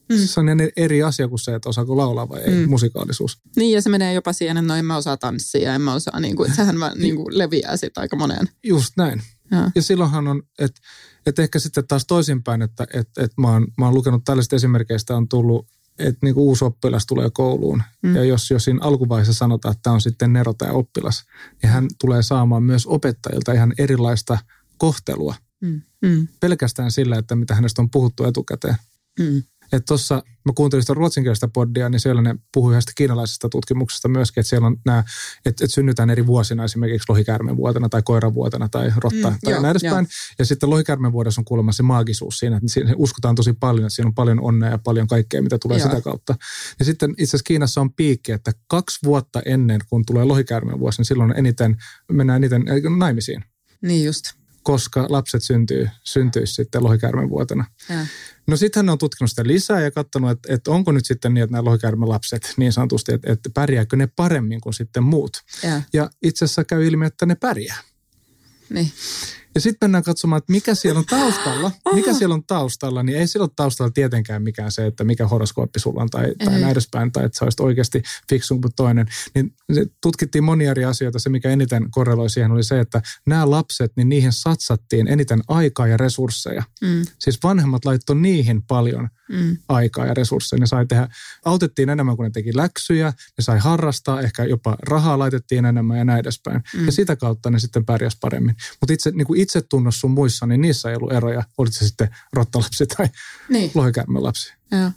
Mm. 0.09 0.17
Se 0.17 0.39
on 0.39 0.47
eri 0.77 1.03
asia 1.03 1.27
kuin 1.27 1.39
se, 1.39 1.55
että 1.55 1.69
osaako 1.69 1.97
laulaa 1.97 2.29
vai 2.29 2.41
ei, 2.41 2.53
mm. 2.53 2.69
musikaalisuus. 2.69 3.37
Niin, 3.55 3.71
ja 3.71 3.81
se 3.81 3.89
menee 3.89 4.13
jopa 4.13 4.33
siihen, 4.33 4.57
että 4.57 4.67
no 4.67 4.75
en 4.75 4.85
mä 4.85 4.97
osaa 4.97 5.17
tanssia, 5.17 5.75
en 5.75 5.81
mä 5.81 5.93
osaa, 5.93 6.19
niin 6.19 6.35
kuin, 6.35 6.47
että 6.47 6.55
sehän 6.55 6.77
mä, 6.77 6.91
niin 7.01 7.15
kuin 7.15 7.37
leviää 7.37 7.77
sitten 7.77 8.01
aika 8.01 8.15
moneen. 8.15 8.49
Just 8.63 8.93
näin. 8.97 9.21
Ja, 9.51 9.71
ja 9.75 9.81
silloinhan 9.81 10.27
on, 10.27 10.43
että 10.59 10.81
että 11.25 11.41
ehkä 11.41 11.59
sitten 11.59 11.87
taas 11.87 12.05
toisinpäin, 12.05 12.61
että 12.61 12.87
että 12.93 13.23
että 13.23 13.41
mä, 13.41 13.47
oon, 13.47 13.67
mä 13.77 13.85
oon 13.85 13.93
lukenut 13.93 14.21
tällaisista 14.25 14.55
esimerkkeistä 14.55 15.17
on 15.17 15.29
tullut, 15.29 15.67
että 15.99 16.19
niin 16.21 16.33
kuin 16.33 16.43
uusi 16.43 16.65
oppilas 16.65 17.05
tulee 17.05 17.29
kouluun. 17.33 17.83
Mm. 18.01 18.15
Ja 18.15 18.23
jos, 18.23 18.51
jos 18.51 18.63
siinä 18.63 18.79
alkuvaiheessa 18.81 19.33
sanotaan, 19.33 19.71
että 19.71 19.83
tämä 19.83 19.93
on 19.93 20.01
sitten 20.01 20.33
Nero 20.33 20.53
tai 20.53 20.71
oppilas, 20.71 21.23
niin 21.63 21.71
hän 21.71 21.87
tulee 21.99 22.23
saamaan 22.23 22.63
myös 22.63 22.85
opettajilta 22.85 23.53
ihan 23.53 23.73
erilaista 23.77 24.37
kohtelua. 24.77 25.35
Mm. 25.61 25.81
Mm. 26.01 26.27
Pelkästään 26.39 26.91
sillä, 26.91 27.17
että 27.17 27.35
mitä 27.35 27.55
hänestä 27.55 27.81
on 27.81 27.89
puhuttu 27.89 28.23
etukäteen. 28.23 28.75
Mm. 29.19 29.43
Että 29.71 29.85
tuossa, 29.87 30.23
mä 30.45 30.53
kuuntelin 30.55 30.83
sitä 30.83 30.93
ruotsinkielistä 30.93 31.47
poddia, 31.47 31.89
niin 31.89 31.99
siellä 31.99 32.21
ne 32.21 32.35
puhui 32.53 32.71
yhdestä 32.71 32.91
kiinalaisesta 32.95 33.49
tutkimuksesta 33.49 34.07
myöskin, 34.07 34.41
että 34.41 34.49
siellä 34.49 34.67
on 34.67 34.77
nämä, 34.85 34.99
että, 35.45 35.65
että 35.65 35.75
synnytään 35.75 36.09
eri 36.09 36.27
vuosina 36.27 36.63
esimerkiksi 36.63 37.05
lohikäärmen 37.09 37.57
vuotena 37.57 37.89
tai 37.89 38.01
koiran 38.03 38.33
vuotena 38.33 38.69
tai 38.69 38.91
rotta 38.97 39.29
mm, 39.29 39.37
tai 39.43 39.53
joo, 39.53 39.61
näin 39.61 39.71
edespäin. 39.71 40.07
Ja 40.39 40.45
sitten 40.45 40.69
lohikäärmen 40.69 41.11
vuodessa 41.11 41.41
on 41.41 41.45
kuulemma 41.45 41.71
se 41.71 41.83
maagisuus 41.83 42.39
siinä, 42.39 42.57
että 42.57 42.69
siinä 42.69 42.93
uskotaan 42.95 43.35
tosi 43.35 43.53
paljon, 43.53 43.85
että 43.85 43.95
siinä 43.95 44.07
on 44.07 44.15
paljon 44.15 44.41
onnea 44.41 44.69
ja 44.69 44.77
paljon 44.77 45.07
kaikkea, 45.07 45.41
mitä 45.41 45.57
tulee 45.59 45.77
joo. 45.77 45.89
sitä 45.89 46.01
kautta. 46.01 46.35
Ja 46.79 46.85
sitten 46.85 47.11
itse 47.11 47.23
asiassa 47.23 47.43
Kiinassa 47.47 47.81
on 47.81 47.93
piikki, 47.93 48.31
että 48.31 48.51
kaksi 48.67 48.99
vuotta 49.03 49.41
ennen 49.45 49.81
kun 49.89 50.05
tulee 50.05 50.23
lohikäärmen 50.23 50.79
vuosi, 50.79 50.99
niin 50.99 51.05
silloin 51.05 51.33
eniten, 51.37 51.77
mennään 52.11 52.43
eniten 52.43 52.63
naimisiin. 52.99 53.43
Niin 53.81 54.05
just 54.05 54.41
koska 54.63 55.05
lapset 55.09 55.43
syntyy, 55.43 55.89
syntyisi 56.03 56.53
sitten 56.53 56.83
lohikäärmen 56.83 57.29
vuotena. 57.29 57.65
Ja. 57.89 57.95
No 58.47 58.57
sitten 58.57 58.79
hän 58.79 58.89
on 58.89 58.97
tutkinut 58.97 59.29
sitä 59.29 59.43
lisää 59.47 59.81
ja 59.81 59.91
katsonut, 59.91 60.31
että, 60.31 60.53
että 60.53 60.71
onko 60.71 60.91
nyt 60.91 61.05
sitten 61.05 61.33
niin, 61.33 61.43
että 61.43 61.51
nämä 61.51 61.63
lohikäärmen 61.63 62.09
lapset 62.09 62.53
niin 62.57 62.73
sanotusti, 62.73 63.13
että, 63.13 63.31
että 63.31 63.49
pärjääkö 63.53 63.95
ne 63.95 64.07
paremmin 64.07 64.61
kuin 64.61 64.73
sitten 64.73 65.03
muut. 65.03 65.31
Ja, 65.63 65.81
ja 65.93 66.09
itse 66.23 66.45
asiassa 66.45 66.63
käy 66.63 66.87
ilmi, 66.87 67.05
että 67.05 67.25
ne 67.25 67.35
pärjää. 67.35 67.77
Niin. 68.69 68.91
Ja 69.55 69.61
sitten 69.61 69.87
mennään 69.87 70.03
katsomaan, 70.03 70.37
että 70.37 70.51
mikä 70.51 70.75
siellä 70.75 70.99
on 70.99 71.05
taustalla. 71.05 71.71
Mikä 71.93 72.13
siellä 72.13 72.35
on 72.35 72.43
taustalla, 72.43 73.03
niin 73.03 73.17
ei 73.17 73.27
siellä 73.27 73.43
ole 73.43 73.51
taustalla 73.55 73.91
tietenkään 73.91 74.43
mikään 74.43 74.71
se, 74.71 74.85
että 74.85 75.03
mikä 75.03 75.27
horoskooppi 75.27 75.79
sulla 75.79 76.01
on 76.01 76.09
tai, 76.09 76.35
tai 76.45 76.53
näin 76.53 76.71
edespäin, 76.71 77.11
tai 77.11 77.25
että 77.25 77.39
sä 77.39 77.45
olisit 77.45 77.59
oikeasti 77.59 78.01
fiksumpi 78.29 78.61
kuin 78.61 78.75
toinen. 78.75 79.07
Niin 79.35 79.55
tutkittiin 80.01 80.43
monia 80.43 80.71
eri 80.71 80.85
asioita. 80.85 81.19
Se, 81.19 81.29
mikä 81.29 81.49
eniten 81.49 81.91
korreloi 81.91 82.29
siihen, 82.29 82.51
oli 82.51 82.63
se, 82.63 82.79
että 82.79 83.01
nämä 83.27 83.49
lapset, 83.49 83.91
niin 83.95 84.09
niihin 84.09 84.33
satsattiin 84.33 85.07
eniten 85.07 85.41
aikaa 85.47 85.87
ja 85.87 85.97
resursseja. 85.97 86.63
Mm. 86.81 87.05
Siis 87.19 87.39
vanhemmat 87.43 87.85
laittoi 87.85 88.15
niihin 88.15 88.63
paljon 88.63 89.09
mm. 89.31 89.57
aikaa 89.69 90.05
ja 90.05 90.13
resursseja. 90.13 90.59
Ne 90.59 90.65
sai 90.65 90.85
tehdä, 90.85 91.07
autettiin 91.45 91.89
enemmän 91.89 92.15
kuin 92.15 92.23
ne 92.23 92.31
teki 92.31 92.57
läksyjä, 92.57 93.07
ne 93.07 93.41
sai 93.41 93.59
harrastaa, 93.59 94.21
ehkä 94.21 94.43
jopa 94.43 94.77
rahaa 94.81 95.19
laitettiin 95.19 95.65
enemmän 95.65 95.97
ja 95.97 96.05
näin 96.05 96.19
edespäin. 96.19 96.61
Mm. 96.77 96.85
Ja 96.85 96.91
sitä 96.91 97.15
kautta 97.15 97.49
ne 97.49 97.59
sitten 97.59 97.85
pärjäs 97.85 98.17
paremmin. 98.21 98.55
Mutta 98.79 98.93
itse, 98.93 99.11
niin 99.11 99.27
kuin 99.27 99.40
itsetunnos 99.41 99.99
sun 99.99 100.11
muissa, 100.11 100.45
niin 100.45 100.61
niissä 100.61 100.89
ei 100.89 100.95
ollut 100.95 101.11
eroja, 101.11 101.43
olit 101.57 101.73
se 101.73 101.87
sitten 101.87 102.15
rottalapsi 102.33 102.85
tai 102.87 103.07
niin. 103.49 103.71
lapsi. 104.13 104.53
Joo. 104.71 104.91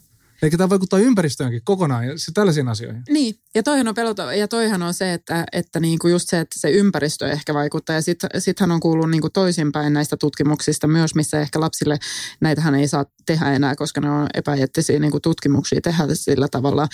Eikä 0.45 0.57
tämä 0.57 0.69
vaikuttaa 0.69 0.99
ympäristöönkin 0.99 1.61
kokonaan 1.65 2.07
ja 2.07 2.19
se 2.19 2.33
tällaisiin 2.35 2.69
asioihin. 2.69 3.03
Niin, 3.09 3.35
ja 3.55 3.63
toihan 3.63 3.89
on 3.89 3.95
pelota, 3.95 4.35
ja 4.35 4.49
toihan 4.49 4.83
on 4.83 4.95
se, 4.95 5.13
että, 5.13 5.45
että 5.53 5.81
niinku 5.81 6.09
just 6.09 6.29
se, 6.29 6.41
että 6.41 6.61
se 6.61 6.71
ympäristö 6.71 7.31
ehkä 7.31 7.55
vaikuttaa. 7.55 7.97
Ja 7.97 8.03
sitten 8.03 8.31
sit 8.39 8.61
hän 8.61 8.71
on 8.71 8.81
kuullut 8.81 9.11
niinku 9.11 9.31
toisinpäin 9.31 9.93
näistä 9.93 10.17
tutkimuksista 10.17 10.87
myös, 10.87 11.15
missä 11.15 11.41
ehkä 11.41 11.61
lapsille 11.61 11.99
näitähän 12.41 12.75
ei 12.75 12.89
saa 12.89 13.05
tehdä 13.27 13.53
enää, 13.53 13.77
koska 13.77 14.01
ne 14.01 14.11
on 14.11 14.27
epäeettisiä 14.35 14.99
niinku 14.99 15.21
tutkimuksia 15.21 15.81
tehdä 15.81 16.05
sillä 16.13 16.49
tavalla. 16.49 16.89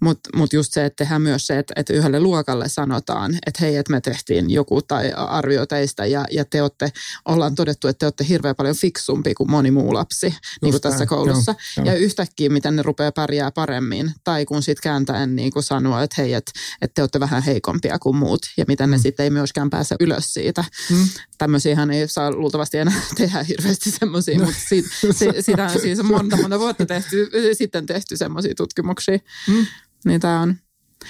Mutta 0.00 0.30
mut 0.36 0.52
just 0.52 0.72
se, 0.72 0.84
että 0.84 1.04
tehdään 1.04 1.22
myös 1.22 1.46
se, 1.46 1.58
että, 1.58 1.74
että 1.76 1.92
yhdelle 1.92 2.20
luokalle 2.20 2.68
sanotaan, 2.68 3.34
että 3.46 3.58
hei, 3.60 3.76
että 3.76 3.92
me 3.92 4.00
tehtiin 4.00 4.50
joku 4.50 4.82
tai 4.82 5.12
arvio 5.12 5.66
teistä 5.66 6.06
ja, 6.06 6.24
ja 6.30 6.44
te 6.44 6.62
olette, 6.62 6.92
ollaan 7.24 7.54
todettu, 7.54 7.88
että 7.88 7.98
te 7.98 8.06
olette 8.06 8.26
hirveän 8.28 8.56
paljon 8.56 8.76
fiksumpi 8.76 9.34
kuin 9.34 9.50
moni 9.50 9.70
muu 9.70 9.94
lapsi 9.94 10.34
niin 10.62 10.72
kuin 10.72 10.82
tässä 10.82 11.06
koulussa. 11.06 11.54
Joo, 11.76 11.86
joo. 11.86 11.94
Ja 11.94 12.00
yhtäkkiä, 12.00 12.50
miten 12.50 12.76
ne 12.76 12.82
rupeaa 12.82 12.95
pärjää 13.14 13.50
paremmin. 13.50 14.12
Tai 14.24 14.44
kun 14.44 14.62
sitten 14.62 14.82
kääntäen 14.82 15.36
niin 15.36 15.50
kuin 15.52 15.62
sanoo, 15.62 16.00
että 16.00 16.22
hei, 16.22 16.34
että, 16.34 16.52
että 16.82 16.94
te 16.94 17.02
olette 17.02 17.20
vähän 17.20 17.42
heikompia 17.42 17.98
kuin 17.98 18.16
muut. 18.16 18.40
Ja 18.56 18.64
miten 18.68 18.90
ne 18.90 18.96
mm. 18.96 19.02
sitten 19.02 19.24
ei 19.24 19.30
myöskään 19.30 19.70
pääse 19.70 19.96
ylös 20.00 20.34
siitä. 20.34 20.64
Mm. 20.90 21.08
Tämmöisiähän 21.38 21.90
ei 21.90 22.08
saa 22.08 22.32
luultavasti 22.32 22.78
enää 22.78 23.00
tehdä 23.16 23.42
hirveästi 23.42 23.90
semmoisia, 23.90 24.38
no. 24.38 24.44
mutta 24.44 24.60
siitä, 24.68 24.88
se, 25.12 25.32
siitä 25.40 25.64
on 25.64 25.80
siis 25.80 26.02
monta 26.02 26.36
monta 26.36 26.58
vuotta 26.58 26.86
tehty, 26.86 27.30
sitten 27.52 27.86
tehty 27.86 28.16
semmoisia 28.16 28.54
tutkimuksia. 28.54 29.18
Mm. 29.48 29.66
Niin 30.04 30.20
tämä 30.20 30.40
on. 30.40 30.56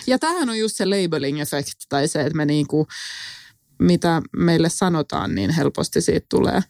Ja 0.07 0.19
tämähän 0.19 0.51
on 0.51 0.59
just 0.59 0.77
se 0.77 0.85
labeling 0.85 1.41
effect 1.41 1.77
tai 1.89 2.09
se, 2.09 2.21
että 2.21 2.37
me 2.37 2.45
niinku, 2.45 2.87
mitä 3.79 4.23
meille 4.37 4.69
sanotaan, 4.69 5.35
niin 5.35 5.51
helposti 5.51 6.01
siitä 6.01 6.27
tulee. 6.31 6.61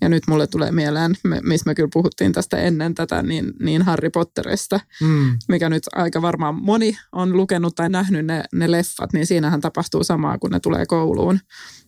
Ja 0.00 0.08
nyt 0.08 0.22
mulle 0.28 0.46
tulee 0.46 0.72
mieleen, 0.72 1.14
missä 1.42 1.70
me 1.70 1.74
kyllä 1.74 1.88
puhuttiin 1.92 2.32
tästä 2.32 2.56
ennen 2.56 2.94
tätä, 2.94 3.22
niin, 3.22 3.52
niin 3.60 3.82
Harry 3.82 4.10
Potterista, 4.10 4.80
mm. 5.00 5.38
mikä 5.48 5.68
nyt 5.68 5.82
aika 5.92 6.22
varmaan 6.22 6.54
moni 6.54 6.96
on 7.12 7.36
lukenut 7.36 7.74
tai 7.74 7.88
nähnyt 7.88 8.26
ne, 8.26 8.44
ne 8.52 8.70
leffat, 8.70 9.12
niin 9.12 9.26
siinähän 9.26 9.60
tapahtuu 9.60 10.04
samaa, 10.04 10.38
kun 10.38 10.50
ne 10.50 10.60
tulee 10.60 10.86
kouluun. 10.86 11.40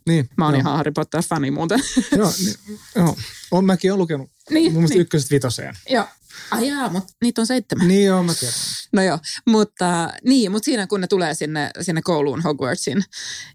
Niin, 0.06 0.28
Mä 0.36 0.44
oon 0.44 0.54
joo. 0.54 0.60
ihan 0.60 0.76
Harry 0.76 0.92
Potter-fani 0.92 1.50
muuten. 1.50 1.80
Joo, 2.16 2.32
niin, 2.44 2.54
joo. 2.96 3.16
On 3.50 3.64
mäkin 3.64 3.92
olen 3.92 3.98
lukenut 3.98 4.30
niin, 4.50 4.72
mun 4.72 4.82
mielestä 4.82 4.94
niin. 4.94 5.02
ykköset 5.02 5.30
vitoseen. 5.30 5.74
Joo, 5.90 6.04
Ai 6.50 6.68
jaa, 6.68 6.88
mutta 6.88 7.12
niitä 7.22 7.40
on 7.40 7.46
seitsemän. 7.46 7.88
Niin 7.88 8.06
joo, 8.06 8.22
mä 8.22 8.34
tiedän. 8.34 8.54
No 8.92 9.02
joo, 9.02 9.18
mutta, 9.46 10.12
niin, 10.24 10.52
mutta 10.52 10.64
siinä 10.64 10.86
kun 10.86 11.00
ne 11.00 11.06
tulee 11.06 11.34
sinne, 11.34 11.70
sinne 11.80 12.02
kouluun 12.02 12.42
Hogwartsin 12.42 13.04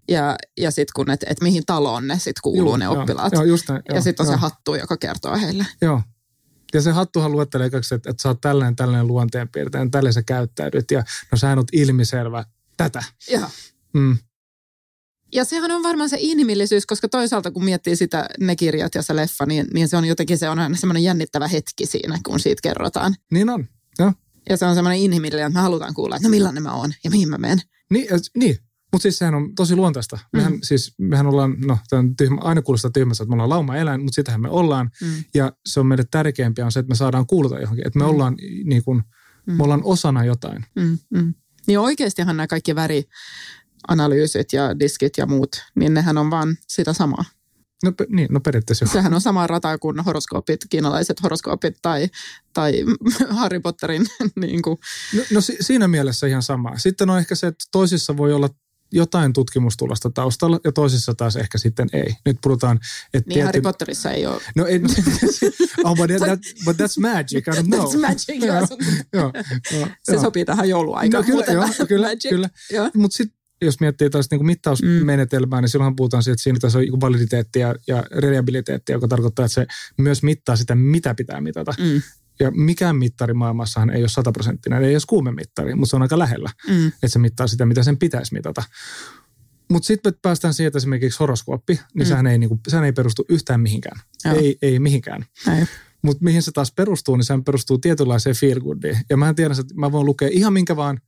ja, 0.08 0.36
ja 0.60 0.70
sitten 0.70 0.92
kun, 0.94 1.10
että 1.10 1.26
et 1.30 1.40
mihin 1.40 1.62
taloon 1.66 2.06
ne 2.06 2.14
sitten 2.14 2.42
kuuluu 2.42 2.70
joo, 2.70 2.76
ne 2.76 2.88
oppilaat. 2.88 3.32
Joo, 3.32 3.44
just 3.44 3.68
näin, 3.68 3.82
ja 3.94 4.00
sitten 4.00 4.26
on 4.26 4.32
joo. 4.32 4.36
se 4.36 4.40
hattu, 4.40 4.74
joka 4.74 4.96
kertoo 4.96 5.36
heille. 5.36 5.66
Joo. 5.82 6.02
Ja 6.74 6.82
se 6.82 6.90
hattuhan 6.90 7.32
luettelee 7.32 7.70
kaksi, 7.70 7.94
että, 7.94 8.10
että 8.10 8.22
sä 8.22 8.28
oot 8.28 8.40
tällainen, 8.40 8.76
tällainen 8.76 9.06
luonteenpiirteinen, 9.06 9.90
tällainen 9.90 10.12
sä 10.12 10.22
käyttäydyt. 10.22 10.90
Ja 10.90 11.04
no 11.32 11.38
sähän 11.38 11.58
oot 11.58 11.68
ilmiselvä 11.72 12.44
tätä. 12.76 13.04
Joo. 13.30 13.48
Mm. 13.92 14.18
Ja 15.32 15.44
sehän 15.44 15.70
on 15.70 15.82
varmaan 15.82 16.08
se 16.08 16.16
inhimillisyys, 16.20 16.86
koska 16.86 17.08
toisaalta 17.08 17.50
kun 17.50 17.64
miettii 17.64 17.96
sitä 17.96 18.28
ne 18.40 18.56
kirjat 18.56 18.94
ja 18.94 19.02
se 19.02 19.16
leffa, 19.16 19.46
niin, 19.46 19.66
niin 19.74 19.88
se 19.88 19.96
on 19.96 20.04
jotenkin 20.04 20.38
se 20.38 20.48
on 20.48 20.58
aina 20.58 20.76
semmoinen 20.76 21.02
jännittävä 21.02 21.48
hetki 21.48 21.86
siinä, 21.86 22.18
kun 22.26 22.40
siitä 22.40 22.60
kerrotaan. 22.62 23.14
Niin 23.32 23.50
on, 23.50 23.68
joo. 23.98 24.12
Ja 24.48 24.56
se 24.56 24.66
on 24.66 24.74
semmoinen 24.74 25.00
inhimillinen, 25.00 25.46
että 25.46 25.58
me 25.58 25.62
halutaan 25.62 25.94
kuulla, 25.94 26.16
että 26.16 26.28
no 26.28 26.30
millainen 26.30 26.62
mä 26.62 26.74
oon 26.74 26.92
ja 27.04 27.10
mihin 27.10 27.28
mä 27.28 27.38
menen. 27.38 27.58
Niin, 27.90 28.06
niin. 28.36 28.56
mutta 28.92 29.02
siis 29.02 29.18
sehän 29.18 29.34
on 29.34 29.54
tosi 29.54 29.76
luontaista. 29.76 30.18
Mehän, 30.32 30.52
mm. 30.52 30.58
siis, 30.62 30.94
mehän 30.98 31.26
ollaan, 31.26 31.56
no 31.66 31.78
tämä 31.90 32.04
tyhmä, 32.16 32.40
aina 32.40 32.62
kuulostaa 32.62 32.90
tyhmässä, 32.90 33.22
että 33.22 33.30
me 33.30 33.34
ollaan 33.34 33.50
lauma-eläin, 33.50 34.00
mutta 34.00 34.14
sitähän 34.14 34.40
me 34.40 34.48
ollaan. 34.48 34.90
Mm. 35.02 35.24
Ja 35.34 35.52
se 35.66 35.80
on 35.80 35.86
meille 35.86 36.04
tärkeämpiä 36.10 36.64
on 36.64 36.72
se, 36.72 36.80
että 36.80 36.90
me 36.90 36.94
saadaan 36.94 37.26
kuulta 37.26 37.60
johonkin. 37.60 37.86
Että 37.86 37.98
me 37.98 38.04
mm. 38.04 38.10
ollaan 38.10 38.36
niin 38.64 38.84
kuin, 38.84 39.02
mm. 39.46 39.52
me 39.52 39.64
ollaan 39.64 39.84
osana 39.84 40.24
jotain. 40.24 40.64
Mm. 40.76 40.98
Mm. 41.10 41.34
Niin 41.66 41.78
oikeastihan 41.78 42.36
nämä 42.36 42.46
kaikki 42.46 42.74
väri 42.74 43.04
analyysit 43.88 44.52
ja 44.52 44.78
diskit 44.78 45.12
ja 45.18 45.26
muut, 45.26 45.56
niin 45.74 45.94
nehän 45.94 46.18
on 46.18 46.30
vaan 46.30 46.56
sitä 46.68 46.92
samaa. 46.92 47.24
No, 47.82 47.92
niin, 48.08 48.28
no 48.30 48.40
periaatteessa 48.40 48.84
joo. 48.84 48.92
Sehän 48.92 49.14
on 49.14 49.20
sama 49.20 49.46
rata 49.46 49.78
kuin 49.78 50.00
horoskoopit, 50.00 50.60
kiinalaiset 50.70 51.22
horoskoopit 51.22 51.76
tai, 51.82 52.08
tai 52.54 52.84
Harry 53.30 53.60
Potterin. 53.60 54.06
niin 54.40 54.62
kuin. 54.62 54.78
No, 55.14 55.22
no 55.30 55.40
si- 55.40 55.56
siinä 55.60 55.88
mielessä 55.88 56.26
ihan 56.26 56.42
sama. 56.42 56.78
Sitten 56.78 57.10
on 57.10 57.18
ehkä 57.18 57.34
se, 57.34 57.46
että 57.46 57.64
toisissa 57.72 58.16
voi 58.16 58.32
olla 58.32 58.48
jotain 58.92 59.32
tutkimustulosta 59.32 60.10
taustalla 60.10 60.60
ja 60.64 60.72
toisissa 60.72 61.14
taas 61.14 61.36
ehkä 61.36 61.58
sitten 61.58 61.88
ei. 61.92 62.14
Nyt 62.26 62.38
puhutaan, 62.42 62.76
että... 63.14 63.18
Niin 63.18 63.24
tietyn... 63.24 63.44
Harry 63.44 63.60
Potterissa 63.60 64.10
ei 64.10 64.26
ole. 64.26 64.42
No 64.56 64.66
ei, 64.66 64.80
oh, 65.84 65.96
but, 65.96 66.10
that, 66.18 66.40
but 66.64 66.76
that's 66.76 67.00
magic, 67.00 67.48
I 67.48 67.50
don't 67.50 67.66
know. 67.66 67.80
That's 67.80 68.00
magic, 68.00 68.44
joo. 68.44 68.56
joo, 69.12 69.32
joo 69.72 69.88
se 70.02 70.12
joo. 70.12 70.22
sopii 70.22 70.44
tähän 70.44 70.68
jouluaikaan. 70.68 71.24
No, 71.26 71.26
kyllä, 71.26 71.52
joo, 71.52 71.86
kyllä, 71.88 72.08
kyllä. 72.28 72.50
Mutta 72.94 73.16
sitten 73.16 73.37
jos 73.62 73.80
miettii 73.80 74.10
taas 74.10 74.26
niin 74.30 74.38
kuin 74.38 74.46
mittausmenetelmää, 74.46 75.60
mm. 75.60 75.62
niin 75.62 75.68
silloin 75.68 75.96
puhutaan 75.96 76.22
siitä, 76.22 76.32
että 76.32 76.42
siinä 76.42 76.58
tässä 76.58 76.78
on 76.78 77.00
validiteetti 77.00 77.58
ja, 77.58 77.74
ja 77.86 78.04
reliabiliteetti, 78.10 78.92
joka 78.92 79.08
tarkoittaa, 79.08 79.44
että 79.44 79.54
se 79.54 79.66
myös 79.98 80.22
mittaa 80.22 80.56
sitä, 80.56 80.74
mitä 80.74 81.14
pitää 81.14 81.40
mitata. 81.40 81.74
Mm. 81.78 82.02
Ja 82.40 82.50
mikään 82.50 82.96
mittari 82.96 83.34
maailmassahan 83.34 83.90
ei 83.90 84.02
ole 84.02 84.08
sataprosenttinen, 84.08 84.84
ei 84.84 84.96
ole 85.14 85.32
mittari, 85.32 85.74
mutta 85.74 85.90
se 85.90 85.96
on 85.96 86.02
aika 86.02 86.18
lähellä, 86.18 86.50
mm. 86.68 86.86
että 86.86 87.08
se 87.08 87.18
mittaa 87.18 87.46
sitä, 87.46 87.66
mitä 87.66 87.82
sen 87.82 87.98
pitäisi 87.98 88.34
mitata. 88.34 88.62
Mutta 89.70 89.86
sitten 89.86 90.14
päästään 90.22 90.54
siihen, 90.54 90.68
että 90.68 90.78
esimerkiksi 90.78 91.18
horoskooppi, 91.18 91.74
niin 91.74 92.06
mm. 92.06 92.08
sehän, 92.08 92.26
ei, 92.26 92.38
niinku, 92.38 92.60
sehän 92.68 92.84
ei 92.84 92.92
perustu 92.92 93.24
yhtään 93.28 93.60
mihinkään. 93.60 94.00
Ei, 94.24 94.58
ei 94.62 94.78
mihinkään. 94.78 95.24
Mutta 96.02 96.24
mihin 96.24 96.42
se 96.42 96.52
taas 96.52 96.72
perustuu, 96.72 97.16
niin 97.16 97.24
sehän 97.24 97.44
perustuu 97.44 97.78
tietynlaiseen 97.78 98.36
feel 98.36 98.60
goodiin. 98.60 98.98
Ja 99.10 99.16
mä 99.16 99.28
en 99.28 99.34
tiedä, 99.34 99.54
että 99.60 99.74
mä 99.74 99.92
voin 99.92 100.06
lukea 100.06 100.28
ihan 100.32 100.52
minkä 100.52 100.76
vaan 100.76 101.00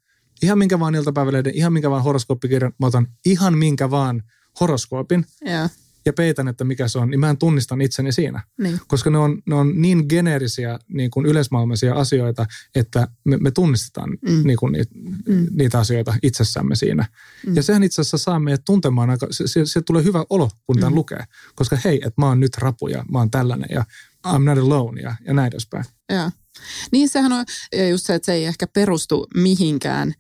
ihan 0.42 0.59
minkä 0.59 0.78
vaan 0.78 0.94
iltapäivälehden, 0.94 1.54
ihan 1.54 1.73
minkä 1.73 1.90
vaan 1.90 2.02
horoskooppikirjan, 2.02 2.73
mä 2.78 2.87
otan 2.87 3.06
ihan 3.26 3.59
minkä 3.59 3.90
vaan 3.90 4.23
horoskoopin 4.61 5.26
ja, 5.44 5.68
ja 6.06 6.12
peitän, 6.12 6.49
että 6.49 6.64
mikä 6.64 6.88
se 6.88 6.99
on, 6.99 7.11
niin 7.11 7.20
mä 7.20 7.30
en 7.30 7.38
tunnistan 7.38 7.80
itseni 7.80 8.12
siinä. 8.12 8.42
Niin. 8.59 8.80
Koska 8.87 9.11
ne 9.11 9.18
on, 9.18 9.42
ne 9.47 9.54
on 9.54 9.82
niin 9.82 10.04
geneerisiä 10.09 10.78
niin 10.88 11.11
kuin 11.11 11.26
yleismaailmaisia 11.26 11.94
asioita, 11.94 12.47
että 12.75 13.09
me, 13.25 13.37
me 13.37 13.50
tunnistetaan 13.50 14.11
mm. 14.11 14.42
niin 14.44 14.56
kuin 14.56 14.73
niitä, 14.73 14.94
mm. 15.28 15.47
niitä 15.50 15.78
asioita 15.78 16.14
itsessämme 16.23 16.76
siinä. 16.76 17.06
Mm. 17.47 17.56
Ja 17.56 17.62
sehän 17.62 17.82
itse 17.82 18.00
asiassa 18.00 18.18
saa 18.18 18.40
meidät 18.40 18.62
tuntemaan 18.66 19.11
aika, 19.11 19.26
se, 19.30 19.49
se, 19.49 19.66
se 19.66 19.82
tulee 19.82 20.04
hyvä 20.04 20.25
olo, 20.30 20.50
kun 20.66 20.76
mm. 20.76 20.80
tämän 20.80 20.94
lukee. 20.94 21.25
Koska 21.54 21.78
hei, 21.85 21.97
että 21.97 22.20
mä 22.23 22.26
oon 22.26 22.40
nyt 22.40 22.59
rapu 22.59 22.88
ja 22.88 23.04
mä 23.12 23.18
oon 23.18 23.30
tällainen 23.30 23.68
ja 23.73 23.85
I'm 24.26 24.42
not 24.44 24.59
alone 24.59 25.00
ja, 25.00 25.16
ja 25.26 25.35
näin 25.35 25.52
edespäin. 25.52 25.85
Ja. 26.12 26.30
Niin 26.92 27.09
sehän 27.09 27.33
on 27.33 27.45
ja 27.73 27.88
just 27.88 28.07
se, 28.07 28.14
että 28.14 28.26
se 28.26 28.33
ei 28.33 28.45
ehkä 28.45 28.66
perustu 28.66 29.26
mihinkään 29.35 30.14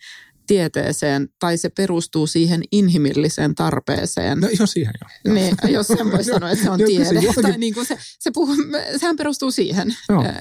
tieteeseen 0.50 1.28
tai 1.38 1.56
se 1.56 1.68
perustuu 1.68 2.26
siihen 2.26 2.62
inhimilliseen 2.72 3.54
tarpeeseen. 3.54 4.40
No 4.40 4.48
jo 4.58 4.66
siihen 4.66 4.94
jo. 5.00 5.34
Niin, 5.34 5.56
jos 5.68 5.86
sen 5.86 6.12
voi 6.12 6.24
sanoa, 6.34 6.50
että 6.50 6.64
se 6.64 6.70
on 6.70 6.80
tiede. 6.86 7.20
tai 7.42 7.58
niin 7.58 7.74
kuin 7.74 7.86
se, 7.86 7.98
se 8.18 8.30
puhu, 8.34 8.52
sehän 8.96 9.16
perustuu 9.16 9.50
siihen 9.50 9.94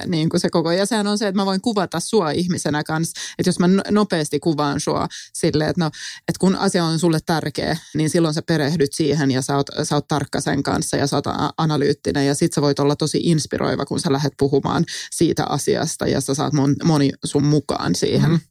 niin 0.06 0.28
kuin 0.28 0.40
se 0.40 0.50
koko. 0.50 0.72
Ja 0.72 0.86
sehän 0.86 1.06
on 1.06 1.18
se, 1.18 1.28
että 1.28 1.36
mä 1.36 1.46
voin 1.46 1.60
kuvata 1.60 2.00
sua 2.00 2.30
ihmisenä 2.30 2.84
kanssa. 2.84 3.20
Että 3.38 3.48
jos 3.48 3.58
mä 3.58 3.68
nopeasti 3.90 4.40
kuvaan 4.40 4.80
sua 4.80 5.08
silleen, 5.32 5.70
että, 5.70 5.84
no, 5.84 5.90
että 6.28 6.38
kun 6.40 6.56
asia 6.56 6.84
on 6.84 6.98
sulle 6.98 7.18
tärkeä, 7.26 7.76
niin 7.94 8.10
silloin 8.10 8.34
sä 8.34 8.42
perehdyt 8.42 8.92
siihen 8.92 9.30
ja 9.30 9.42
sä 9.42 9.56
oot, 9.56 9.66
sä 9.82 9.94
oot 9.94 10.08
tarkka 10.08 10.40
sen 10.40 10.62
kanssa 10.62 10.96
ja 10.96 11.06
sä 11.06 11.16
oot 11.16 11.24
analyyttinen. 11.56 12.26
Ja 12.26 12.34
sit 12.34 12.52
sä 12.52 12.62
voit 12.62 12.78
olla 12.78 12.96
tosi 12.96 13.20
inspiroiva, 13.22 13.86
kun 13.86 14.00
sä 14.00 14.12
lähdet 14.12 14.34
puhumaan 14.38 14.84
siitä 15.12 15.44
asiasta 15.44 16.06
ja 16.06 16.20
sä 16.20 16.34
saat 16.34 16.52
moni 16.84 17.10
sun 17.24 17.44
mukaan 17.44 17.94
siihen. 17.94 18.30
Mm-hmm. 18.30 18.50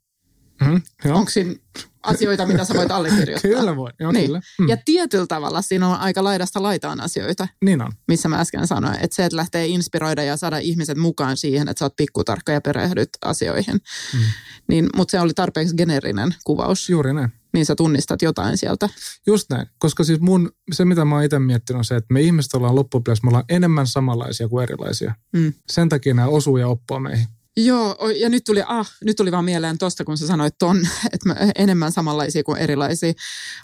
Mm, 0.62 0.82
Onko 1.12 1.30
siinä 1.30 1.56
asioita, 2.04 2.46
mitä 2.46 2.66
sä 2.66 2.74
voit 2.74 2.92
allekirjoittaa? 2.92 3.52
kyllä 3.60 3.76
voi, 3.76 3.92
joo 4.00 4.12
niin. 4.12 4.26
kyllä. 4.26 4.42
Mm. 4.60 4.68
Ja 4.68 4.78
tietyllä 4.86 5.28
tavalla 5.28 5.62
siinä 5.62 5.88
on 5.88 6.00
aika 6.00 6.24
laidasta 6.24 6.64
laitaan 6.64 7.02
asioita. 7.02 7.48
Niin 7.66 7.82
on. 7.82 7.92
Missä 8.08 8.30
mä 8.30 8.40
äsken 8.40 8.68
sanoin, 8.68 8.96
että 9.02 9.16
se, 9.16 9.26
että 9.26 9.36
lähtee 9.36 9.68
inspiroida 9.68 10.24
ja 10.24 10.38
saada 10.38 10.58
ihmiset 10.58 10.98
mukaan 10.98 11.38
siihen, 11.38 11.68
että 11.70 11.80
sä 11.80 11.86
oot 11.86 11.96
pikkutarkka 11.96 12.52
ja 12.52 12.62
perehdyt 12.62 13.10
asioihin. 13.26 13.76
Mm. 14.14 14.20
Niin, 14.68 14.90
mutta 14.96 15.12
se 15.12 15.20
oli 15.20 15.34
tarpeeksi 15.34 15.76
generinen 15.76 16.36
kuvaus. 16.44 16.90
Juuri 16.90 17.14
näin. 17.14 17.30
niin 17.54 17.66
sä 17.66 17.76
tunnistat 17.76 18.22
jotain 18.22 18.58
sieltä. 18.58 18.90
Just 19.28 19.50
näin, 19.50 19.68
koska 19.80 20.04
siis 20.04 20.20
mun, 20.20 20.52
se 20.72 20.86
mitä 20.86 21.06
mä 21.06 21.16
oon 21.16 21.24
itse 21.24 21.40
miettinyt 21.40 21.78
on 21.78 21.86
se, 21.86 21.96
että 21.96 22.14
me 22.14 22.22
ihmiset 22.22 22.54
ollaan 22.54 22.76
loppupeleissä, 22.76 23.26
me 23.26 23.30
ollaan 23.30 23.46
enemmän 23.50 23.88
samanlaisia 23.88 24.48
kuin 24.48 24.64
erilaisia. 24.64 25.16
Mm. 25.34 25.54
Sen 25.70 25.90
takia 25.90 26.14
nämä 26.14 26.28
osuu 26.28 26.58
ja 26.58 26.68
oppaa 26.68 27.00
meihin. 27.00 27.28
Joo, 27.58 28.10
ja 28.16 28.30
nyt 28.30 28.44
tuli, 28.44 28.64
ah, 28.68 28.92
nyt 29.04 29.18
tuli 29.18 29.32
vaan 29.32 29.46
mieleen 29.46 29.78
tosta, 29.78 30.06
kun 30.06 30.18
sä 30.18 30.28
sanoit 30.28 30.56
ton, 30.60 30.88
että 31.14 31.36
enemmän 31.56 31.92
samanlaisia 31.92 32.44
kuin 32.44 32.58
erilaisia. 32.58 33.14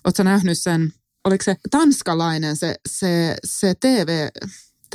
Oletko 0.03 0.23
nähnyt 0.23 0.59
sen, 0.59 0.93
oliko 1.23 1.43
se 1.43 1.55
tanskalainen 1.71 2.55
se, 2.55 2.75
se, 2.89 3.35
se 3.43 3.73
TV, 3.79 4.27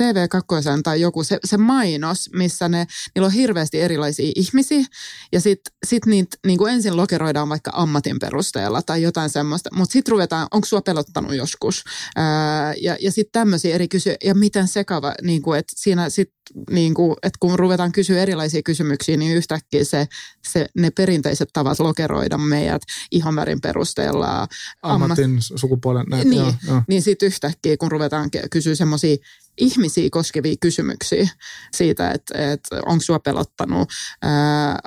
TV2 0.01 0.81
tai 0.83 1.01
joku 1.01 1.23
se, 1.23 1.39
se 1.45 1.57
mainos, 1.57 2.29
missä 2.33 2.69
ne, 2.69 2.87
niillä 3.15 3.25
on 3.25 3.33
hirveästi 3.33 3.81
erilaisia 3.81 4.31
ihmisiä 4.35 4.85
ja 5.31 5.41
sitten 5.41 5.73
sit 5.85 6.05
niitä 6.05 6.37
niin 6.47 6.57
kuin 6.57 6.73
ensin 6.73 6.97
lokeroidaan 6.97 7.49
vaikka 7.49 7.71
ammatin 7.73 8.19
perusteella 8.19 8.81
tai 8.81 9.01
jotain 9.01 9.29
semmoista, 9.29 9.69
mutta 9.75 9.93
sitten 9.93 10.11
ruvetaan, 10.11 10.47
onko 10.51 10.65
sua 10.65 10.81
pelottanut 10.81 11.35
joskus 11.35 11.83
ää, 12.15 12.73
ja, 12.81 12.97
ja 12.99 13.11
sitten 13.11 13.31
tämmöisiä 13.31 13.75
eri 13.75 13.87
kysyä 13.87 14.15
ja 14.23 14.35
miten 14.35 14.67
sekava, 14.67 15.13
niin 15.21 15.41
kuin, 15.41 15.59
että 15.59 15.73
siinä 15.75 16.09
sitten 16.09 16.41
niin 16.71 16.93
kuin, 16.93 17.15
että 17.23 17.37
kun 17.39 17.59
ruvetaan 17.59 17.91
kysyä 17.91 18.21
erilaisia 18.21 18.61
kysymyksiä, 18.63 19.17
niin 19.17 19.37
yhtäkkiä 19.37 19.83
se, 19.83 20.07
se, 20.47 20.67
ne 20.77 20.91
perinteiset 20.91 21.49
tavat 21.53 21.79
lokeroida 21.79 22.37
meidät 22.37 22.81
ihonvärin 23.11 23.61
perusteella. 23.61 24.47
Ammatin, 24.83 25.25
ammat... 25.25 25.43
sukupuolen. 25.55 26.05
Näin, 26.09 26.29
niin, 26.29 26.39
joo, 26.39 26.53
joo. 26.67 26.81
niin 26.87 27.01
sitten 27.01 27.27
yhtäkkiä, 27.27 27.77
kun 27.77 27.91
ruvetaan 27.91 28.29
kysyä 28.51 28.75
semmoisia 28.75 29.17
ihmisiä 29.61 30.09
koskevia 30.11 30.55
kysymyksiä 30.59 31.29
siitä, 31.73 32.11
että, 32.11 32.51
että 32.51 32.81
onko 32.85 33.01
sua 33.01 33.19
pelottanut, 33.19 33.89
ää, 34.21 34.79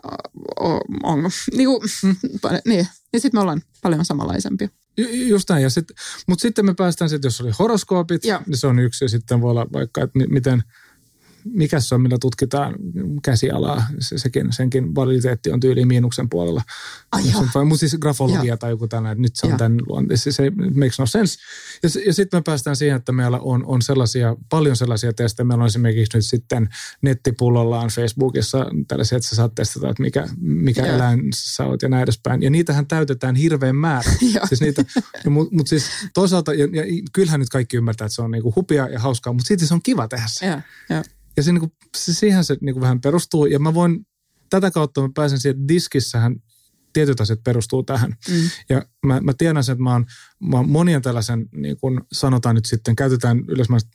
on, 1.02 1.30
niin, 1.56 1.68
kuin, 1.68 1.80
niin, 2.64 2.86
niin 3.12 3.20
sitten 3.20 3.38
me 3.38 3.40
ollaan 3.40 3.62
paljon 3.82 4.04
samanlaisempia. 4.04 4.68
Just 5.26 5.50
näin, 5.50 5.62
ja 5.62 5.70
sit, 5.70 5.88
mutta 6.26 6.42
sitten 6.42 6.66
me 6.66 6.74
päästään 6.74 7.08
sitten, 7.08 7.26
jos 7.26 7.40
oli 7.40 7.50
horoskoopit, 7.58 8.24
ja. 8.24 8.42
niin 8.46 8.56
se 8.56 8.66
on 8.66 8.78
yksi, 8.78 9.04
ja 9.04 9.08
sitten 9.08 9.40
voi 9.40 9.50
olla 9.50 9.66
vaikka, 9.72 10.02
että 10.02 10.18
miten– 10.28 10.62
mikä 11.44 11.80
se 11.80 11.94
on, 11.94 12.00
millä 12.00 12.18
tutkitaan 12.20 12.74
käsialaa. 13.22 13.86
Se, 13.98 14.18
sekin, 14.18 14.52
senkin 14.52 14.94
validiteetti 14.94 15.50
on 15.52 15.60
tyyli 15.60 15.84
miinuksen 15.84 16.28
puolella. 16.28 16.62
Mutta 17.64 17.80
siis 17.80 17.96
grafologia 18.00 18.44
ja. 18.44 18.56
tai 18.56 18.70
joku 18.70 18.88
tällainen, 18.88 19.12
että 19.12 19.22
nyt 19.22 19.36
se 19.36 19.46
on 19.46 19.52
ja. 19.52 19.58
tämän 19.58 19.78
luonti. 19.88 20.16
Se, 20.16 20.32
se 20.32 20.52
makes 20.74 20.98
no 20.98 21.06
sense. 21.06 21.38
Ja, 21.82 21.88
ja 22.06 22.14
sitten 22.14 22.38
me 22.38 22.42
päästään 22.42 22.76
siihen, 22.76 22.96
että 22.96 23.12
meillä 23.12 23.38
on, 23.38 23.66
on 23.66 23.82
sellaisia, 23.82 24.36
paljon 24.48 24.76
sellaisia 24.76 25.12
testejä. 25.12 25.44
Meillä 25.44 25.62
on 25.62 25.68
esimerkiksi 25.68 26.16
nyt 26.16 26.26
sitten 26.26 26.68
nettipullollaan 27.02 27.88
Facebookissa 27.88 28.66
tällaisia, 28.88 29.16
että 29.16 29.28
sä 29.28 29.36
saat 29.36 29.54
testata, 29.54 29.90
että 29.90 30.02
mikä, 30.02 30.28
mikä 30.40 30.86
ja. 30.86 30.94
eläin 30.94 31.20
sä 31.34 31.66
oot 31.66 31.82
ja 31.82 31.88
näin 31.88 32.02
edespäin. 32.02 32.42
Ja 32.42 32.50
niitähän 32.50 32.86
täytetään 32.86 33.36
hirveän 33.36 33.76
määrä. 33.76 34.12
siis 34.48 34.60
niitä, 34.60 34.84
Mutta 35.28 35.56
mut 35.56 35.66
siis 35.66 35.86
toisaalta, 36.14 36.54
ja, 36.54 36.66
ja 36.72 36.82
kyllähän 37.12 37.40
nyt 37.40 37.48
kaikki 37.48 37.76
ymmärtää, 37.76 38.06
että 38.06 38.14
se 38.14 38.22
on 38.22 38.30
niinku 38.30 38.52
hupia 38.56 38.88
ja 38.88 39.00
hauskaa, 39.00 39.32
mutta 39.32 39.48
siitä 39.48 39.66
se 39.66 39.74
on 39.74 39.82
kiva 39.82 40.08
tehdä 40.08 40.26
se. 40.28 40.46
Ja, 40.46 40.62
ja. 40.88 41.02
Ja 41.36 41.42
se, 41.42 41.52
niin 41.52 41.60
kuin, 41.60 41.72
se, 41.96 42.12
siihen 42.12 42.44
se 42.44 42.56
niin 42.60 42.74
kuin 42.74 42.80
vähän 42.80 43.00
perustuu. 43.00 43.46
Ja 43.46 43.58
mä 43.58 43.74
voin, 43.74 44.06
tätä 44.50 44.70
kautta 44.70 45.02
mä 45.02 45.08
pääsen 45.14 45.38
siihen 45.38 45.68
diskissähän 45.68 46.36
tietyt 46.92 47.20
asiat 47.20 47.44
perustuu 47.44 47.82
tähän. 47.82 48.16
Mm. 48.30 48.50
Ja 48.68 48.86
mä, 49.06 49.20
mä 49.20 49.32
tiedän 49.38 49.64
sen, 49.64 49.72
että 49.72 49.82
mä 49.82 49.92
oon, 49.92 50.06
mä 50.40 50.56
oon 50.56 50.68
monien 50.68 51.02
tällaisen, 51.02 51.46
niin 51.52 51.76
kun 51.76 52.06
sanotaan 52.12 52.54
nyt 52.54 52.64
sitten, 52.64 52.96
käytetään 52.96 53.44
yleismäistä 53.48 53.90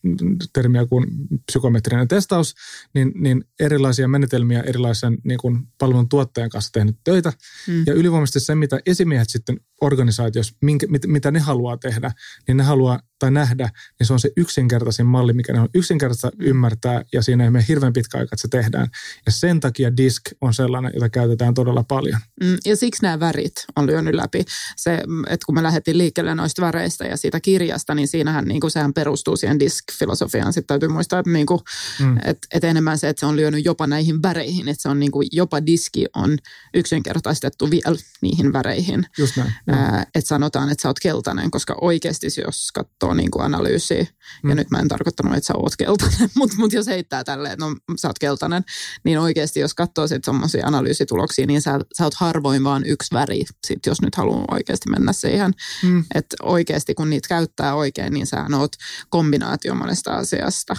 termiä 0.53 0.85
kuin 0.85 1.05
psykometrinen 1.45 2.07
testaus, 2.07 2.55
niin, 2.93 3.11
niin 3.15 3.43
erilaisia 3.59 4.07
menetelmiä 4.07 4.61
erilaisen 4.61 5.17
niin 5.23 5.37
kun 5.37 5.67
palvelun 5.77 6.09
tuottajan 6.09 6.49
kanssa 6.49 6.71
tehnyt 6.71 6.97
töitä. 7.03 7.33
Mm. 7.67 7.83
Ja 7.87 7.93
ylivoimaisesti 7.93 8.39
se, 8.39 8.55
mitä 8.55 8.79
esimiehet 8.85 9.29
sitten 9.29 9.59
organisaatiossa, 9.81 10.55
minkä, 10.61 10.87
mit, 10.89 11.07
mitä 11.07 11.31
ne 11.31 11.39
haluaa 11.39 11.77
tehdä, 11.77 12.11
niin 12.47 12.57
ne 12.57 12.63
haluaa 12.63 12.99
tai 13.19 13.31
nähdä, 13.31 13.69
niin 13.99 14.07
se 14.07 14.13
on 14.13 14.19
se 14.19 14.29
yksinkertaisin 14.37 15.05
malli, 15.05 15.33
mikä 15.33 15.53
ne 15.53 15.59
on 15.59 15.69
yksinkertaista 15.75 16.31
ymmärtää 16.39 17.03
ja 17.13 17.21
siinä 17.21 17.43
ei 17.43 17.49
mene 17.49 17.65
hirveän 17.67 17.93
pitkä 17.93 18.17
aika, 18.17 18.35
että 18.35 18.41
se 18.41 18.47
tehdään. 18.47 18.87
Ja 19.25 19.31
sen 19.31 19.59
takia 19.59 19.97
disk 19.97 20.21
on 20.41 20.53
sellainen, 20.53 20.91
jota 20.93 21.09
käytetään 21.09 21.53
todella 21.53 21.83
paljon. 21.83 22.19
Mm, 22.43 22.57
ja 22.65 22.75
siksi 22.75 23.01
nämä 23.01 23.19
värit 23.19 23.65
on 23.75 23.87
lyönyt 23.87 24.15
läpi. 24.15 24.45
Se, 24.75 24.98
että 25.27 25.45
kun 25.45 25.55
me 25.55 25.63
lähdettiin 25.63 25.97
liikkeelle 25.97 26.35
noista 26.35 26.61
väreistä 26.61 27.05
ja 27.05 27.17
siitä 27.17 27.39
kirjasta, 27.39 27.95
niin 27.95 28.07
siinähän 28.07 28.45
niin 28.45 28.61
kuin, 28.61 28.71
sehän 28.71 28.93
perustuu 28.93 29.37
siihen 29.37 29.59
disk-filosofiaan. 29.59 30.53
Sitten 30.53 30.67
täytyy 30.67 30.89
muistaa, 30.89 31.19
että, 31.19 31.31
niin 31.31 31.45
kuin, 31.45 31.59
mm. 31.99 32.17
että, 32.17 32.47
että 32.53 32.67
enemmän 32.67 32.97
se, 32.97 33.09
että 33.09 33.19
se 33.19 33.25
on 33.25 33.35
lyönyt 33.35 33.65
jopa 33.65 33.87
näihin 33.87 34.21
väreihin, 34.21 34.67
että 34.67 34.81
se 34.81 34.89
on 34.89 34.99
niin 34.99 35.11
kuin, 35.11 35.27
jopa 35.31 35.65
diski 35.65 36.05
on 36.15 36.37
yksinkertaistettu 36.73 37.71
vielä 37.71 37.97
niihin 38.21 38.53
väreihin. 38.53 39.05
Just 39.17 39.37
näin. 39.37 39.53
Ää, 39.67 40.05
että 40.15 40.27
sanotaan, 40.27 40.69
että 40.69 40.81
sä 40.81 40.89
oot 40.89 40.99
keltainen, 40.99 41.51
koska 41.51 41.75
oikeasti 41.81 42.27
jos 42.45 42.71
katsoo 42.71 43.13
niin 43.13 43.31
kuin 43.31 43.45
analyysiä, 43.45 44.05
mm. 44.43 44.49
ja 44.49 44.55
nyt 44.55 44.71
mä 44.71 44.79
en 44.79 44.87
tarkoittanut, 44.87 45.37
että 45.37 45.47
sä 45.47 45.53
oot 45.55 45.75
keltainen, 45.75 46.29
mutta 46.37 46.55
mut 46.57 46.73
jos 46.73 46.87
heittää 46.87 47.23
tälleen, 47.23 47.53
että 47.53 47.65
no 47.65 47.75
sä 47.95 48.07
oot 48.07 48.19
keltainen, 48.19 48.63
niin 49.03 49.19
oikeasti 49.19 49.59
jos 49.59 49.73
katsoo 49.73 50.07
sitten 50.07 50.33
semmoisia 50.33 50.67
analyysituloksia, 50.67 51.45
niin 51.45 51.61
sä, 51.61 51.79
sä 51.97 52.03
oot 52.03 52.13
harvoin 52.13 52.63
vaan 52.63 52.85
yksi 52.85 53.15
väri, 53.15 53.45
sit 53.67 53.85
jos 53.85 54.01
nyt 54.01 54.15
haluaa 54.15 54.45
oikeasti 54.51 54.88
mennä 54.89 55.13
siihen. 55.13 55.53
Mm. 55.83 56.03
Että 56.15 56.35
oikeasti 56.41 56.93
kun 56.93 57.09
niitä 57.09 57.27
käyttää 57.27 57.75
oikein, 57.75 58.13
niin 58.13 58.27
sä 58.27 58.45
oot 58.57 58.71
kombinaatio 59.09 59.75
monesta 59.75 60.11
asiasta, 60.11 60.75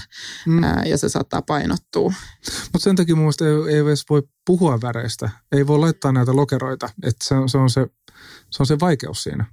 mm. 0.46 0.64
ää, 0.64 0.82
ja 0.86 0.98
se 0.98 1.08
saattaa 1.08 1.42
painottua. 1.42 2.12
Mutta 2.72 2.84
sen 2.84 2.96
takia 2.96 3.14
mun 3.14 3.24
mielestä 3.24 3.44
ei, 3.44 3.74
ei 3.74 3.80
edes 3.80 4.04
voi 4.10 4.22
puhua 4.46 4.80
väreistä. 4.82 5.30
Ei 5.52 5.66
voi 5.66 5.78
laittaa 5.78 6.12
näitä 6.12 6.36
lokeroita, 6.36 6.90
että 7.02 7.24
se, 7.24 7.34
se 7.46 7.58
on 7.58 7.70
se 7.70 7.86
se 8.50 8.62
on 8.62 8.66
se 8.66 8.80
vaikeus 8.80 9.22
siinä. 9.22 9.44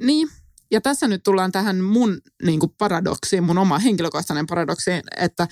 Niin, 0.00 0.28
ja 0.70 0.80
tässä 0.80 1.08
nyt 1.08 1.22
tullaan 1.22 1.52
tähän 1.52 1.84
mun 1.84 2.20
niin 2.42 2.60
kuin 2.60 2.74
paradoksiin, 2.78 3.44
mun 3.44 3.58
oma 3.58 3.78
henkilökohtainen 3.78 4.46
paradoksi, 4.46 4.90
että 5.16 5.48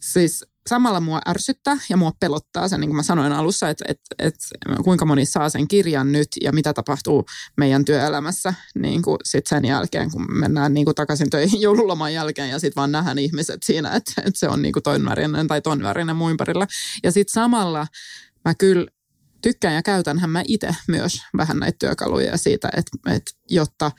siis 0.00 0.44
samalla 0.68 1.00
mua 1.00 1.20
ärsyttää 1.28 1.76
ja 1.88 1.96
mua 1.96 2.12
pelottaa 2.20 2.68
se, 2.68 2.78
niin 2.78 2.88
kuin 2.88 2.96
mä 2.96 3.02
sanoin 3.02 3.32
alussa, 3.32 3.68
että, 3.68 3.84
että, 3.88 4.14
että 4.18 4.46
kuinka 4.84 5.04
moni 5.04 5.26
saa 5.26 5.48
sen 5.48 5.68
kirjan 5.68 6.12
nyt 6.12 6.28
ja 6.42 6.52
mitä 6.52 6.72
tapahtuu 6.72 7.24
meidän 7.56 7.84
työelämässä 7.84 8.54
niin 8.74 9.02
kuin 9.02 9.18
sit 9.24 9.46
sen 9.46 9.64
jälkeen, 9.64 10.10
kun 10.10 10.26
mennään 10.38 10.74
niin 10.74 10.84
kuin 10.84 10.94
takaisin 10.94 11.30
töihin 11.30 11.60
joululoman 11.66 12.14
jälkeen 12.14 12.50
ja 12.50 12.58
sitten 12.58 12.80
vaan 12.80 12.92
nähdään 12.92 13.18
ihmiset 13.18 13.62
siinä, 13.62 13.90
että, 13.90 14.12
että 14.18 14.38
se 14.38 14.48
on 14.48 14.62
niin 14.62 14.72
kuin 14.72 14.82
ton 14.82 15.04
värinen 15.04 15.48
tai 15.48 15.60
ton 15.60 15.82
värinen 15.82 16.16
muun 16.16 16.30
ympärillä. 16.30 16.66
Ja 17.02 17.12
sitten 17.12 17.32
samalla 17.32 17.86
mä 18.44 18.54
kyllä 18.54 18.86
tykkään 19.42 19.74
ja 19.74 19.82
käytänhän 19.82 20.30
mä 20.30 20.42
itse 20.48 20.76
myös 20.88 21.22
vähän 21.36 21.58
näitä 21.58 21.76
työkaluja 21.78 22.36
siitä, 22.36 22.68
että, 22.76 23.14
että 23.14 23.32
jotta, 23.50 23.90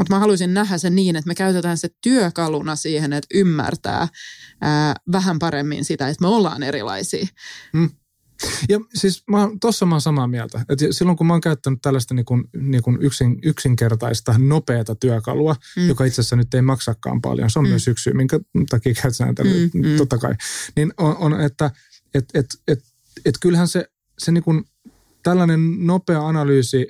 mutta 0.00 0.14
mut 0.14 0.16
mä 0.16 0.20
haluaisin 0.20 0.54
nähdä 0.54 0.78
sen 0.78 0.94
niin, 0.94 1.16
että 1.16 1.28
me 1.28 1.34
käytetään 1.34 1.78
se 1.78 1.88
työkaluna 2.00 2.76
siihen, 2.76 3.12
että 3.12 3.26
ymmärtää 3.34 4.08
ää, 4.60 4.94
vähän 5.12 5.38
paremmin 5.38 5.84
sitä, 5.84 6.08
että 6.08 6.22
me 6.22 6.28
ollaan 6.28 6.62
erilaisia. 6.62 7.26
Hmm. 7.72 7.90
Ja 8.68 8.80
siis 8.94 9.24
tuossa 9.60 9.86
mä 9.86 9.94
oon 9.94 10.00
samaa 10.00 10.26
mieltä. 10.26 10.64
Et 10.68 10.78
silloin 10.90 11.18
kun 11.18 11.26
mä 11.26 11.32
oon 11.32 11.40
käyttänyt 11.40 11.82
tällaista 11.82 12.14
niin 12.14 12.24
kun, 12.24 12.48
niin 12.56 12.82
kun 12.82 12.98
yksin, 13.02 13.38
yksinkertaista, 13.42 14.34
nopeata 14.38 14.94
työkalua, 14.94 15.56
mm. 15.76 15.88
joka 15.88 16.04
itse 16.04 16.20
asiassa 16.20 16.36
nyt 16.36 16.54
ei 16.54 16.62
maksakaan 16.62 17.20
paljon, 17.20 17.50
se 17.50 17.58
on 17.58 17.64
mm. 17.64 17.68
myös 17.68 17.88
yksi 17.88 18.02
syy, 18.02 18.12
minkä 18.12 18.40
takia 18.70 18.94
käytetään 19.02 19.34
tällä, 19.34 19.52
mm, 19.74 19.86
mm. 19.86 19.96
totta 19.96 20.18
kai, 20.18 20.34
niin 20.76 20.92
on, 20.98 21.16
on 21.16 21.40
että 21.40 21.70
et, 22.14 22.24
et, 22.34 22.46
et, 22.68 22.80
et 23.24 23.34
kyllähän 23.40 23.68
se 23.68 23.88
se 24.20 24.32
niin 24.32 24.44
kuin, 24.44 24.64
tällainen 25.22 25.86
nopea 25.86 26.28
analyysi 26.28 26.86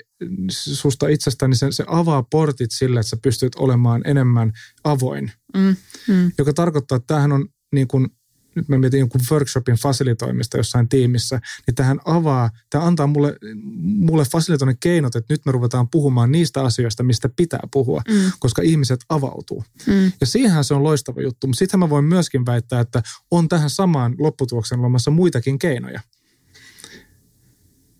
susta 0.50 1.08
itsestäni, 1.08 1.50
niin 1.50 1.58
se, 1.58 1.72
se 1.72 1.84
avaa 1.86 2.22
portit 2.22 2.70
sille, 2.70 3.00
että 3.00 3.10
sä 3.10 3.16
pystyt 3.22 3.54
olemaan 3.54 4.02
enemmän 4.04 4.52
avoin. 4.84 5.32
Mm, 5.56 5.76
mm. 6.08 6.32
Joka 6.38 6.52
tarkoittaa, 6.52 6.96
että 6.96 7.06
tämähän 7.06 7.32
on 7.32 7.48
niin 7.72 7.88
kuin, 7.88 8.08
nyt 8.54 8.68
mä 8.68 8.78
mietin 8.78 9.00
jonkun 9.00 9.20
workshopin 9.30 9.74
fasilitoimista 9.74 10.56
jossain 10.56 10.88
tiimissä, 10.88 11.40
niin 11.66 11.74
tähän 11.74 12.00
avaa, 12.04 12.50
tämä 12.70 12.84
antaa 12.84 13.06
mulle, 13.06 13.36
mulle 13.82 14.24
fasilitoinnin 14.24 14.76
keinot, 14.80 15.16
että 15.16 15.34
nyt 15.34 15.40
me 15.46 15.52
ruvetaan 15.52 15.88
puhumaan 15.88 16.32
niistä 16.32 16.62
asioista, 16.62 17.02
mistä 17.02 17.28
pitää 17.36 17.60
puhua, 17.72 18.02
mm. 18.08 18.32
koska 18.38 18.62
ihmiset 18.62 19.00
avautuu. 19.08 19.64
Mm. 19.86 20.12
Ja 20.20 20.26
siihen 20.26 20.64
se 20.64 20.74
on 20.74 20.84
loistava 20.84 21.22
juttu, 21.22 21.46
mutta 21.46 21.58
sitten 21.58 21.80
mä 21.80 21.90
voin 21.90 22.04
myöskin 22.04 22.46
väittää, 22.46 22.80
että 22.80 23.02
on 23.30 23.48
tähän 23.48 23.70
samaan 23.70 24.14
lopputulokseen 24.18 24.80
olemassa 24.80 25.10
muitakin 25.10 25.58
keinoja. 25.58 26.00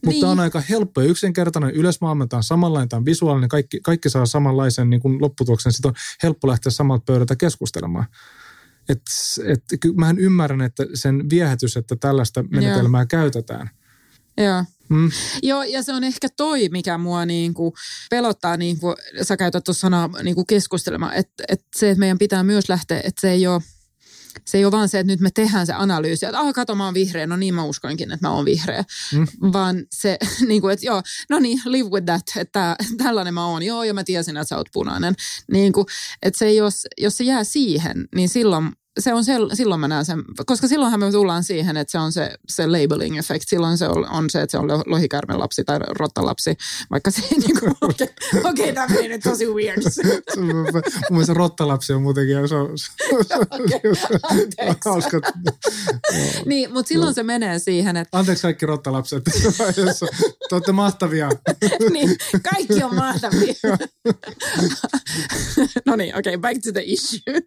Mutta 0.05 0.11
niin. 0.11 0.25
on 0.25 0.41
aika 0.41 0.61
helppo 0.61 1.01
ja 1.01 1.09
yksinkertainen. 1.09 1.71
Yleismaailmalta 1.71 2.37
on 2.37 2.43
samanlainen, 2.43 2.89
tämä 2.89 2.99
on 2.99 3.05
visuaalinen, 3.05 3.49
kaikki, 3.49 3.81
kaikki 3.81 4.11
saa 4.11 4.27
samanlaisen 4.27 4.91
niin 4.91 5.01
kuin 5.01 5.21
lopputuloksen. 5.21 5.73
Sitten 5.73 5.89
on 5.89 5.95
helppo 6.23 6.49
lähteä 6.49 6.71
samalta 6.71 7.05
pöydältä 7.07 7.37
keskustelemaan. 7.37 8.07
Et, 8.89 9.03
et, 9.47 9.65
mähän 9.97 10.19
ymmärrän, 10.19 10.61
että 10.61 10.87
sen 10.95 11.31
viehätys, 11.31 11.77
että 11.77 11.97
tällaista 11.97 12.43
menetelmää 12.43 13.01
Joo. 13.01 13.07
käytetään. 13.07 13.71
Joo. 14.37 14.65
Mm. 14.89 15.11
Joo, 15.43 15.63
ja 15.63 15.83
se 15.83 15.93
on 15.93 16.05
ehkä 16.05 16.29
toi, 16.37 16.69
mikä 16.69 16.99
mua 16.99 17.27
niin 17.27 17.55
kuin 17.55 17.73
pelottaa, 18.11 18.57
niin 18.57 18.81
kuin 18.81 18.97
sä 19.23 19.37
käytät 19.37 19.65
tuossa 19.65 19.81
sanaa 19.81 20.11
niin 20.23 20.35
kuin 20.35 20.47
keskustelemaan, 20.47 21.15
että, 21.15 21.45
että 21.49 21.67
se, 21.77 21.91
että 21.91 21.99
meidän 21.99 22.19
pitää 22.19 22.43
myös 22.43 22.69
lähteä, 22.69 22.99
että 23.05 23.21
se 23.21 23.31
ei 23.31 23.47
ole– 23.47 23.63
se 24.47 24.59
ei 24.59 24.65
ole 24.65 24.73
vaan 24.73 24.89
se, 24.89 24.99
että 24.99 25.13
nyt 25.13 25.21
me 25.21 25.31
tehdään 25.35 25.67
se 25.67 25.73
analyysi, 25.73 26.27
että 26.27 26.41
ah, 26.41 26.55
kato, 26.55 26.75
mä 26.75 26.85
oon 26.85 26.95
vihreä, 26.95 27.27
no 27.27 27.37
niin 27.37 27.55
mä 27.55 27.65
uskoinkin, 27.65 28.13
että 28.13 28.29
mä 28.29 28.35
oon 28.35 28.45
vihreä. 28.45 28.85
Mm. 29.13 29.27
Vaan 29.53 29.87
se, 29.93 30.19
niin 30.49 30.61
kuin, 30.61 30.73
että 30.73 30.87
joo, 30.87 31.03
no 31.31 31.39
niin, 31.39 31.61
live 31.65 31.89
with 31.91 32.05
that, 32.05 32.23
että 32.37 32.77
tällainen 32.99 33.35
mä 33.35 33.47
oon, 33.47 33.63
joo, 33.63 33.85
ja 33.85 33.95
mä 33.95 34.05
tiesin, 34.05 34.37
että 34.37 34.49
sä 34.49 34.57
oot 34.57 34.69
punainen. 34.73 35.15
Niin 35.53 35.73
kuin, 35.73 35.87
että 36.23 36.39
se, 36.39 36.53
jos, 36.53 36.87
jos 36.99 37.17
se 37.17 37.25
jää 37.25 37.45
siihen, 37.45 38.09
niin 38.15 38.29
silloin 38.29 38.73
se 38.99 39.15
on 39.15 39.25
se, 39.25 39.33
silloin 39.53 39.81
mä 39.81 39.89
näen 39.89 40.05
sen, 40.05 40.25
koska 40.47 40.69
silloinhan 40.69 41.01
me 41.01 41.11
tullaan 41.11 41.45
siihen, 41.45 41.77
että 41.77 41.91
se 41.91 41.99
on 41.99 42.13
se, 42.13 42.31
se 42.49 42.67
labeling 42.67 43.19
effect. 43.19 43.45
Silloin 43.49 43.79
se 43.79 43.89
on, 43.89 44.11
on 44.11 44.31
se, 44.31 44.43
että 44.43 44.51
se 44.51 44.59
on 44.59 44.69
lohikärmen 44.87 45.39
lapsi 45.39 45.65
tai 45.65 45.79
rottalapsi, 45.89 46.57
vaikka 46.91 47.11
se 47.11 47.23
ei 47.33 47.39
niin 47.39 47.61
kuin, 47.61 47.71
okei, 47.81 48.09
okay, 48.37 48.51
okay, 48.51 48.73
tämä 48.73 48.87
meni 48.87 49.09
nyt 49.09 49.21
tosi 49.23 49.47
weird. 49.47 49.83
Mun 50.37 50.73
mielestä 51.11 51.35
rottalapsi 51.35 51.93
on 51.93 52.03
muutenkin, 52.03 52.49
se 52.49 52.55
on, 52.55 52.71
hauska. 54.85 55.21
niin, 56.47 56.73
mutta 56.73 56.89
silloin 56.89 57.15
se 57.15 57.23
menee 57.23 57.59
siihen, 57.59 57.97
että... 57.97 58.19
Anteeksi 58.19 58.43
kaikki 58.43 58.67
rottalapset, 58.67 59.25
te 60.49 60.55
olette 60.55 60.73
mahtavia. 60.73 61.31
niin, 61.93 62.17
kaikki 62.53 62.85
on 62.85 62.95
mahtavia. 62.95 63.55
no 65.87 65.97
niin, 65.97 66.19
okei, 66.19 66.35
okay, 66.35 66.39
back 66.39 66.65
to 66.65 66.73
the 66.73 66.83
issue. 66.85 67.41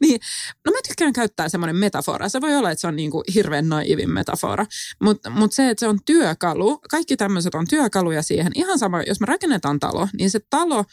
niin, 0.00 0.20
no 0.66 0.72
mä 0.72 0.78
tykkään 0.88 1.12
käyttää 1.12 1.48
semmoinen 1.48 1.76
metafora. 1.76 2.28
Se 2.28 2.40
voi 2.40 2.56
olla, 2.56 2.70
että 2.70 2.80
se 2.80 2.86
on 2.86 2.96
niin 2.96 3.10
kuin 3.10 3.24
hirveän 3.34 3.68
naivin 3.68 4.10
metafora, 4.10 4.66
mutta 5.02 5.30
mut 5.30 5.52
se, 5.52 5.70
että 5.70 5.80
se 5.80 5.88
on 5.88 5.98
työkalu, 6.04 6.78
kaikki 6.90 7.16
tämmöiset 7.16 7.54
on 7.54 7.66
työkaluja 7.70 8.22
siihen. 8.22 8.52
Ihan 8.54 8.78
sama, 8.78 9.02
jos 9.02 9.20
me 9.20 9.26
rakennetaan 9.26 9.80
talo, 9.80 10.08
niin 10.18 10.30
se 10.30 10.40
talo 10.50 10.84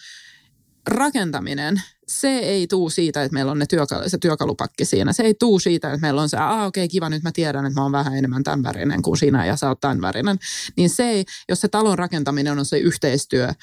rakentaminen, 0.87 1.81
se 2.07 2.37
ei 2.37 2.67
tuu 2.67 2.89
siitä, 2.89 3.23
että 3.23 3.33
meillä 3.33 3.51
on 3.51 3.59
ne 3.59 3.65
työkalu, 3.65 4.09
se 4.09 4.17
työkalupakki 4.17 4.85
siinä. 4.85 5.13
Se 5.13 5.23
ei 5.23 5.33
tuu 5.33 5.59
siitä, 5.59 5.87
että 5.87 6.01
meillä 6.01 6.21
on 6.21 6.29
se, 6.29 6.37
ah 6.37 6.65
okei, 6.65 6.83
okay, 6.83 6.87
kiva, 6.87 7.09
nyt 7.09 7.23
mä 7.23 7.31
tiedän, 7.31 7.65
että 7.65 7.79
mä 7.79 7.83
oon 7.83 7.91
vähän 7.91 8.17
enemmän 8.17 8.43
tämän 8.43 8.63
värinen 8.63 9.01
kuin 9.01 9.17
sinä 9.17 9.45
ja 9.45 9.55
sä 9.55 9.67
oot 9.67 9.79
tämän 9.79 10.01
värinen. 10.01 10.37
Niin 10.77 10.89
se 10.89 11.03
ei, 11.03 11.25
jos 11.49 11.61
se 11.61 11.67
talon 11.67 11.97
rakentaminen 11.97 12.59
on 12.59 12.65
se 12.65 12.77
yhteistyö, 12.77 13.53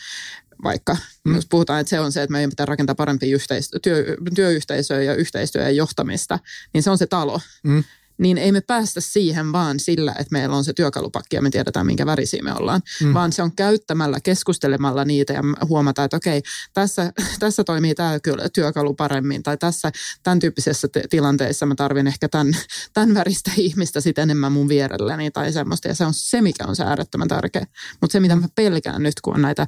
vaikka. 0.62 0.96
Mm. 1.24 1.34
Jos 1.34 1.46
puhutaan, 1.46 1.80
että 1.80 1.90
se 1.90 2.00
on 2.00 2.12
se, 2.12 2.22
että 2.22 2.32
meidän 2.32 2.50
pitää 2.50 2.66
rakentaa 2.66 2.94
parempia 2.94 3.34
yhteistyö, 3.34 3.80
työ, 3.80 4.16
työyhteisöä 4.34 5.02
ja 5.02 5.14
yhteistyöä 5.14 5.64
ja 5.64 5.70
johtamista, 5.70 6.38
niin 6.72 6.82
se 6.82 6.90
on 6.90 6.98
se 6.98 7.06
talo. 7.06 7.40
Mm 7.62 7.84
niin 8.18 8.38
ei 8.38 8.52
me 8.52 8.60
päästä 8.60 9.00
siihen 9.00 9.52
vaan 9.52 9.80
sillä, 9.80 10.12
että 10.12 10.32
meillä 10.32 10.56
on 10.56 10.64
se 10.64 10.72
työkalupakki 10.72 11.36
ja 11.36 11.42
me 11.42 11.50
tiedetään, 11.50 11.86
minkä 11.86 12.06
värisiä 12.06 12.42
me 12.42 12.52
ollaan, 12.52 12.80
mm. 13.02 13.14
vaan 13.14 13.32
se 13.32 13.42
on 13.42 13.52
käyttämällä, 13.52 14.20
keskustelemalla 14.20 15.04
niitä 15.04 15.32
ja 15.32 15.42
huomata, 15.68 16.04
että 16.04 16.16
okei, 16.16 16.42
tässä, 16.74 17.12
tässä 17.38 17.64
toimii 17.64 17.94
tämä 17.94 18.18
työkalu 18.52 18.94
paremmin 18.94 19.42
tai 19.42 19.56
tässä 19.58 19.92
tämän 20.22 20.38
tyyppisessä 20.38 20.88
t- 20.88 21.10
tilanteessa 21.10 21.66
mä 21.66 21.74
tarvin 21.74 22.06
ehkä 22.06 22.28
tämän, 22.28 22.56
tämän 22.92 23.14
väristä 23.14 23.50
ihmistä 23.56 24.00
sitten 24.00 24.22
enemmän 24.22 24.52
mun 24.52 24.68
vierelläni 24.68 25.30
tai 25.30 25.52
semmoista 25.52 25.88
ja 25.88 25.94
se 25.94 26.04
on 26.04 26.14
se, 26.14 26.42
mikä 26.42 26.64
on 26.66 26.76
se 26.76 26.84
äärettömän 26.84 27.28
tärkeä. 27.28 27.66
Mutta 28.00 28.12
se, 28.12 28.20
mitä 28.20 28.36
mä 28.36 28.48
pelkään 28.54 29.02
nyt, 29.02 29.20
kun 29.20 29.34
on 29.34 29.42
näitä 29.42 29.66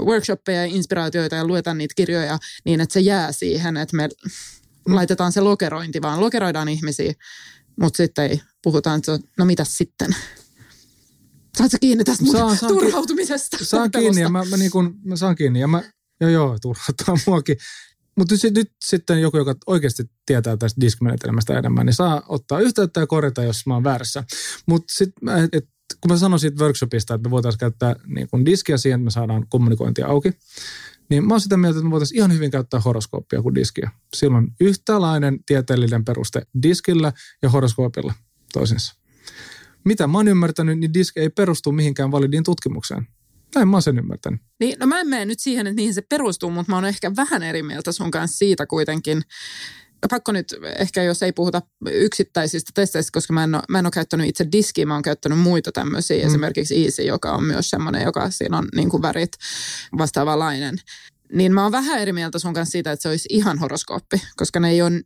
workshoppeja 0.00 0.60
ja 0.60 0.66
inspiraatioita 0.66 1.36
ja 1.36 1.44
luetaan 1.44 1.78
niitä 1.78 1.94
kirjoja, 1.96 2.38
niin 2.64 2.80
että 2.80 2.92
se 2.92 3.00
jää 3.00 3.32
siihen, 3.32 3.76
että 3.76 3.96
me 3.96 4.08
laitetaan 4.86 5.32
se 5.32 5.40
lokerointi, 5.40 6.02
vaan 6.02 6.20
lokeroidaan 6.20 6.68
ihmisiä 6.68 7.12
mutta 7.80 7.96
sitten 7.96 8.30
ei 8.30 8.40
puhutaan, 8.62 8.98
että 8.98 9.18
no 9.38 9.44
mitä 9.44 9.64
sitten? 9.64 10.16
Saatko 11.58 11.76
kiinni 11.80 12.04
tästä 12.04 12.24
saan, 12.32 12.56
saan 12.56 12.72
turhautumisesta? 12.72 13.56
Saan 13.62 13.90
kiinni 13.90 14.20
ja 14.20 14.28
mä, 14.28 14.44
mä, 14.50 14.56
niin 14.56 14.70
kun, 14.70 14.94
mä 15.04 15.16
saan 15.16 15.36
kiinni 15.36 15.60
ja 15.60 15.68
mä, 15.68 15.82
joo 16.20 16.30
joo, 16.30 16.58
turhauttaa 16.62 17.16
muakin. 17.26 17.56
Mutta 18.16 18.34
nyt, 18.42 18.54
nyt 18.54 18.72
sitten 18.84 19.20
joku, 19.20 19.36
joka 19.36 19.54
oikeasti 19.66 20.02
tietää 20.26 20.56
tästä 20.56 20.80
diskmenetelmästä 20.80 21.58
enemmän, 21.58 21.86
niin 21.86 21.94
saa 21.94 22.22
ottaa 22.28 22.60
yhteyttä 22.60 23.00
ja 23.00 23.06
korjata, 23.06 23.42
jos 23.42 23.66
mä 23.66 23.74
oon 23.74 23.84
väärässä. 23.84 24.24
Mutta 24.66 24.94
sitten, 24.94 25.28
kun 26.00 26.10
mä 26.10 26.16
sanoin 26.16 26.40
siitä 26.40 26.64
workshopista, 26.64 27.14
että 27.14 27.28
me 27.28 27.30
voitaisiin 27.30 27.58
käyttää 27.58 27.96
niin 28.06 28.28
kun 28.30 28.44
diskiä 28.44 28.76
siihen, 28.76 29.00
että 29.00 29.04
me 29.04 29.10
saadaan 29.10 29.46
kommunikointia 29.48 30.06
auki, 30.06 30.32
niin 31.10 31.26
mä 31.26 31.34
oon 31.34 31.40
sitä 31.40 31.56
mieltä, 31.56 31.78
että 31.78 31.84
me 31.84 31.90
voitaisiin 31.90 32.18
ihan 32.18 32.32
hyvin 32.32 32.50
käyttää 32.50 32.80
horoskooppia 32.80 33.42
kuin 33.42 33.54
diskiä. 33.54 33.90
Silloin 34.16 34.48
yhtälainen 34.60 35.44
tieteellinen 35.46 36.04
peruste 36.04 36.42
diskillä 36.62 37.12
ja 37.42 37.48
horoskoopilla 37.48 38.14
toisinsa. 38.52 38.94
Mitä 39.84 40.06
mä 40.06 40.18
oon 40.18 40.28
ymmärtänyt, 40.28 40.78
niin 40.78 40.94
diski 40.94 41.20
ei 41.20 41.30
perustu 41.30 41.72
mihinkään 41.72 42.10
validiin 42.10 42.44
tutkimukseen. 42.44 43.08
Näin 43.54 43.68
mä 43.68 43.76
oon 43.76 43.82
sen 43.82 43.98
ymmärtänyt. 43.98 44.40
Niin, 44.60 44.76
no 44.80 44.86
mä 44.86 45.00
en 45.00 45.08
mene 45.08 45.24
nyt 45.24 45.40
siihen, 45.40 45.66
että 45.66 45.76
niihin 45.76 45.94
se 45.94 46.02
perustuu, 46.08 46.50
mutta 46.50 46.72
mä 46.72 46.76
oon 46.76 46.84
ehkä 46.84 47.12
vähän 47.16 47.42
eri 47.42 47.62
mieltä 47.62 47.92
sun 47.92 48.10
kanssa 48.10 48.38
siitä 48.38 48.66
kuitenkin, 48.66 49.22
pakko 50.10 50.32
nyt 50.32 50.54
ehkä, 50.78 51.02
jos 51.02 51.22
ei 51.22 51.32
puhuta 51.32 51.62
yksittäisistä 51.90 52.70
testeistä, 52.74 53.12
koska 53.12 53.32
mä 53.32 53.44
en 53.44 53.54
ole, 53.54 53.62
mä 53.68 53.78
en 53.78 53.86
ole 53.86 53.90
käyttänyt 53.90 54.28
itse 54.28 54.46
diskiä, 54.52 54.86
mä 54.86 54.94
oon 54.94 55.02
käyttänyt 55.02 55.38
muita 55.38 55.72
tämmöisiä, 55.72 56.22
mm. 56.22 56.26
esimerkiksi 56.26 56.84
Easy, 56.84 57.02
joka 57.02 57.32
on 57.32 57.44
myös 57.44 57.70
semmoinen, 57.70 58.02
joka 58.02 58.30
siinä 58.30 58.58
on 58.58 58.68
niin 58.74 58.90
kuin 58.90 59.02
värit 59.02 59.32
vastaavanlainen. 59.98 60.76
Niin 61.32 61.54
mä 61.54 61.62
oon 61.62 61.72
vähän 61.72 61.98
eri 61.98 62.12
mieltä 62.12 62.38
sun 62.38 62.54
kanssa 62.54 62.72
siitä, 62.72 62.92
että 62.92 63.02
se 63.02 63.08
olisi 63.08 63.28
ihan 63.32 63.58
horoskooppi, 63.58 64.22
koska 64.36 64.60
ne 64.60 64.70
ei 64.70 64.82
ole 64.82 65.00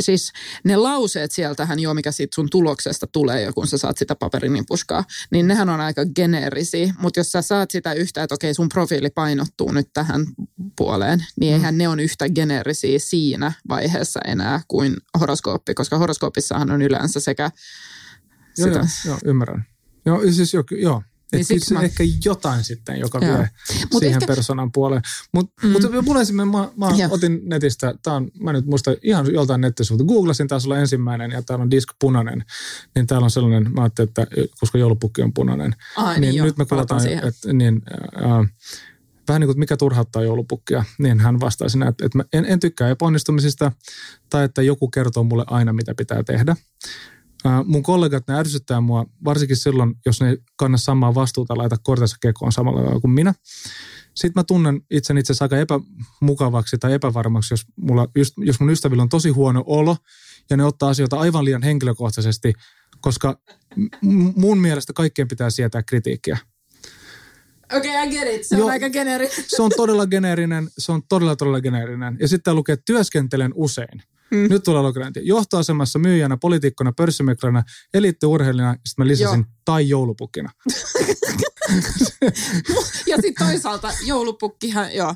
siis 0.00 0.32
ne 0.64 0.76
lauseet 0.76 1.32
sieltähän 1.32 1.78
jo, 1.78 1.94
mikä 1.94 2.12
siitä 2.12 2.34
sun 2.34 2.50
tuloksesta 2.50 3.06
tulee 3.06 3.42
jo, 3.42 3.52
kun 3.52 3.66
sä 3.66 3.78
saat 3.78 3.98
sitä 3.98 4.14
paperinimpuskaa, 4.14 5.04
niin 5.30 5.48
nehän 5.48 5.68
on 5.68 5.80
aika 5.80 6.02
geneerisiä. 6.14 6.94
Mutta 6.98 7.20
jos 7.20 7.32
sä 7.32 7.42
saat 7.42 7.70
sitä 7.70 7.92
yhtä, 7.92 8.22
että 8.22 8.34
okei 8.34 8.54
sun 8.54 8.68
profiili 8.68 9.10
painottuu 9.10 9.72
nyt 9.72 9.88
tähän 9.92 10.26
puoleen, 10.76 11.24
niin 11.40 11.52
mm. 11.52 11.54
eihän 11.54 11.78
ne 11.78 11.88
on 11.88 12.00
yhtä 12.00 12.28
geneerisiä 12.28 12.98
siinä 12.98 13.52
vaiheessa 13.68 14.20
enää 14.26 14.60
kuin 14.68 14.96
horoskooppi, 15.20 15.74
koska 15.74 15.98
horoskoopissahan 15.98 16.70
on 16.70 16.82
yleensä 16.82 17.20
sekä 17.20 17.50
Joo, 18.58 18.68
sitä. 18.68 18.78
joo, 18.78 18.86
joo 19.04 19.18
ymmärrän. 19.24 19.64
Joo, 20.06 20.20
siis 20.32 20.54
jo, 20.54 20.64
joo, 20.70 21.02
niin 21.32 21.60
se 21.60 21.74
mä... 21.74 21.82
ehkä 21.82 22.04
jotain 22.24 22.64
sitten, 22.64 23.00
joka 23.00 23.18
Joo. 23.18 23.38
vie 23.38 23.50
Mut 23.92 24.00
siihen 24.00 24.22
ehkä... 24.22 24.26
persoonan 24.26 24.72
puoleen. 24.72 25.02
Mutta 25.32 25.66
mm. 25.66 25.72
mut 25.72 25.82
mulla 26.04 26.20
esimerkiksi, 26.20 26.58
mä, 26.58 26.68
mä 26.76 27.08
otin 27.10 27.40
netistä, 27.44 27.94
tää 28.02 28.14
on, 28.14 28.30
mä 28.40 28.52
nyt 28.52 28.66
muista 28.66 28.94
ihan 29.02 29.34
joltain 29.34 29.60
nettisivuilta, 29.60 30.04
googlasin 30.04 30.48
taas 30.48 30.64
olla 30.64 30.78
ensimmäinen 30.78 31.30
ja 31.30 31.42
täällä 31.42 31.62
on 31.62 31.70
disk 31.70 31.88
punainen. 32.00 32.44
Niin 32.94 33.06
täällä 33.06 33.24
on 33.24 33.30
sellainen, 33.30 33.72
mä 33.74 33.82
ajattelin, 33.82 34.08
että 34.08 34.26
koska 34.60 34.78
joulupukki 34.78 35.22
on 35.22 35.34
punainen. 35.34 35.76
Ai, 35.96 36.20
niin, 36.20 36.34
niin 36.34 36.44
nyt 36.44 36.56
me 36.56 36.66
kuvataan, 36.66 37.08
että 37.08 37.52
niin, 37.52 37.82
äh, 38.24 38.48
vähän 39.28 39.40
niin 39.40 39.48
kuin, 39.48 39.58
mikä 39.58 39.76
turhauttaa 39.76 40.22
joulupukkia, 40.22 40.84
niin 40.98 41.20
hän 41.20 41.40
vastaisi 41.40 41.78
näin, 41.78 41.88
että, 41.88 42.06
että 42.06 42.18
mä 42.18 42.24
en, 42.32 42.44
en 42.44 42.60
tykkää 42.60 42.88
epäonnistumisista 42.88 43.72
tai 44.30 44.44
että 44.44 44.62
joku 44.62 44.88
kertoo 44.88 45.24
mulle 45.24 45.44
aina, 45.46 45.72
mitä 45.72 45.94
pitää 45.94 46.22
tehdä. 46.22 46.56
Äh, 47.46 47.64
mun 47.64 47.82
kollegat, 47.82 48.28
ne 48.28 48.34
ärsyttää 48.34 48.80
mua, 48.80 49.06
varsinkin 49.24 49.56
silloin, 49.56 49.94
jos 50.06 50.20
ne 50.20 50.36
kanna 50.56 50.78
samaa 50.78 51.14
vastuuta, 51.14 51.56
laita 51.56 51.76
kortensa 51.82 52.16
kekoon 52.20 52.52
samalla 52.52 52.80
tavalla 52.80 53.00
kuin 53.00 53.10
minä. 53.10 53.34
Sitten 54.14 54.40
mä 54.40 54.44
tunnen 54.44 54.80
itse 54.90 55.14
itse 55.18 55.32
asiassa 55.32 55.44
aika 55.44 55.58
epämukavaksi 55.58 56.78
tai 56.78 56.92
epävarmaksi, 56.92 57.52
jos, 57.54 57.64
mulla, 57.76 58.08
jos 58.36 58.60
mun 58.60 58.70
ystävillä 58.70 59.02
on 59.02 59.08
tosi 59.08 59.30
huono 59.30 59.64
olo 59.66 59.96
ja 60.50 60.56
ne 60.56 60.64
ottaa 60.64 60.88
asioita 60.88 61.16
aivan 61.16 61.44
liian 61.44 61.62
henkilökohtaisesti, 61.62 62.52
koska 63.00 63.38
mun 64.36 64.60
mielestä 64.60 64.92
kaikkien 64.92 65.28
pitää 65.28 65.50
sietää 65.50 65.82
kritiikkiä. 65.82 66.38
Okei, 67.76 67.90
okay, 67.90 68.08
I 68.08 68.10
get 68.10 68.34
it. 68.34 68.46
Se 68.46 68.62
on 68.62 68.70
aika 68.70 68.90
geneerinen. 68.90 69.44
Se 69.46 69.62
on 69.62 69.70
todella 69.76 70.06
geneerinen. 70.06 70.70
Se 70.78 70.92
on 70.92 71.02
todella, 71.08 71.36
todella 71.36 71.60
geneerinen. 71.60 72.16
Ja 72.20 72.28
sitten 72.28 72.56
lukee, 72.56 72.72
että 72.72 72.84
työskentelen 72.86 73.52
usein. 73.54 74.02
Mm. 74.32 74.46
Nyt 74.50 74.62
tulee 74.62 74.82
lokerointi. 74.82 75.20
Johtoasemassa 75.22 75.98
myyjänä, 75.98 76.36
poliitikkona, 76.36 76.92
pörssimeklänä, 76.92 77.62
eliittiurheilijana, 77.94 78.72
sitten 78.72 79.04
mä 79.04 79.08
lisäsin, 79.08 79.38
Joo. 79.38 79.54
tai 79.64 79.88
joulupukkina. 79.88 80.50
ja 83.10 83.16
sitten 83.20 83.46
toisaalta 83.46 83.92
joulupukkihan, 84.06 84.94
joo, 84.94 85.14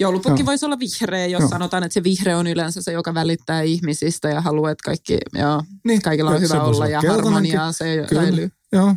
joulupukki 0.00 0.42
no. 0.42 0.46
voisi 0.46 0.66
olla 0.66 0.78
vihreä, 0.78 1.26
jos 1.26 1.42
no. 1.42 1.48
sanotaan, 1.48 1.82
että 1.82 1.94
se 1.94 2.02
vihreä 2.02 2.38
on 2.38 2.46
yleensä 2.46 2.82
se, 2.82 2.92
joka 2.92 3.14
välittää 3.14 3.62
ihmisistä 3.62 4.28
ja 4.28 4.40
haluaa, 4.40 4.70
että 4.70 4.84
kaikki, 4.84 5.18
joo, 5.32 5.62
niin, 5.84 6.02
kaikilla 6.02 6.30
on 6.30 6.40
hyvä 6.40 6.62
olla 6.62 6.88
ja 6.88 7.02
harmoniaa 7.08 7.72
se 7.72 8.06
säilyy. 8.14 8.50
Joo, 8.72 8.94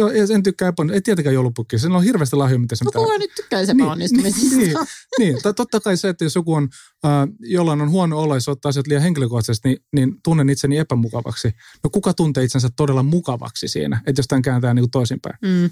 Joo, 0.00 0.10
en 0.34 0.42
tykkää 0.42 0.68
epäonnistumista. 0.68 0.94
Ei 0.94 1.00
tietenkään 1.00 1.34
joulupukki. 1.34 1.78
Sen 1.78 1.92
on 1.92 2.04
hirveästi 2.04 2.36
lahjoja, 2.36 2.58
mitä 2.58 2.76
se 2.76 2.84
pitää. 2.84 3.02
Kuka 3.02 3.18
nyt 3.18 3.30
tykkää 3.36 3.60
epäonnistumisista? 3.60 4.56
Niin, 4.56 4.68
niin, 4.68 4.86
niin. 5.18 5.34
niin. 5.42 5.54
totta 5.56 5.80
kai 5.80 5.96
se, 5.96 6.08
että 6.08 6.24
jos 6.24 6.34
joku 6.34 6.54
on, 6.54 6.68
äh, 7.04 7.10
jollain 7.40 7.80
on 7.80 7.90
huono 7.90 8.18
olo 8.18 8.34
ja 8.34 8.40
se 8.40 8.50
ottaa 8.50 8.68
asiat 8.68 8.86
liian 8.86 9.02
henkilökohtaisesti, 9.02 9.68
niin, 9.68 9.84
niin 9.92 10.16
tunnen 10.24 10.50
itseni 10.50 10.78
epämukavaksi. 10.78 11.52
No 11.84 11.90
kuka 11.90 12.14
tuntee 12.14 12.44
itsensä 12.44 12.68
todella 12.76 13.02
mukavaksi 13.02 13.68
siinä, 13.68 14.02
että 14.06 14.18
jos 14.18 14.26
tämän 14.26 14.42
kääntää 14.42 14.74
niin 14.74 14.82
kuin 14.82 14.90
toisinpäin? 14.90 15.38
Mm. 15.42 15.70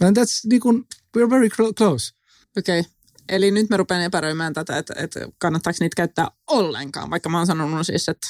And 0.00 0.16
that's 0.16 0.48
niin 0.50 0.60
kuin, 0.60 0.84
we're 1.18 1.30
very 1.30 1.48
close. 1.48 2.12
Okei. 2.58 2.80
Okay. 2.80 2.92
Eli 3.28 3.50
nyt 3.50 3.70
me 3.70 3.76
rupean 3.76 4.02
epäröimään 4.02 4.52
tätä, 4.52 4.78
että, 4.78 4.94
että 4.96 5.20
kannattaako 5.38 5.76
niitä 5.80 5.96
käyttää 5.96 6.28
ollenkaan, 6.50 7.10
vaikka 7.10 7.28
mä 7.28 7.38
oon 7.38 7.46
sanonut 7.46 7.86
siis, 7.86 8.08
että... 8.08 8.28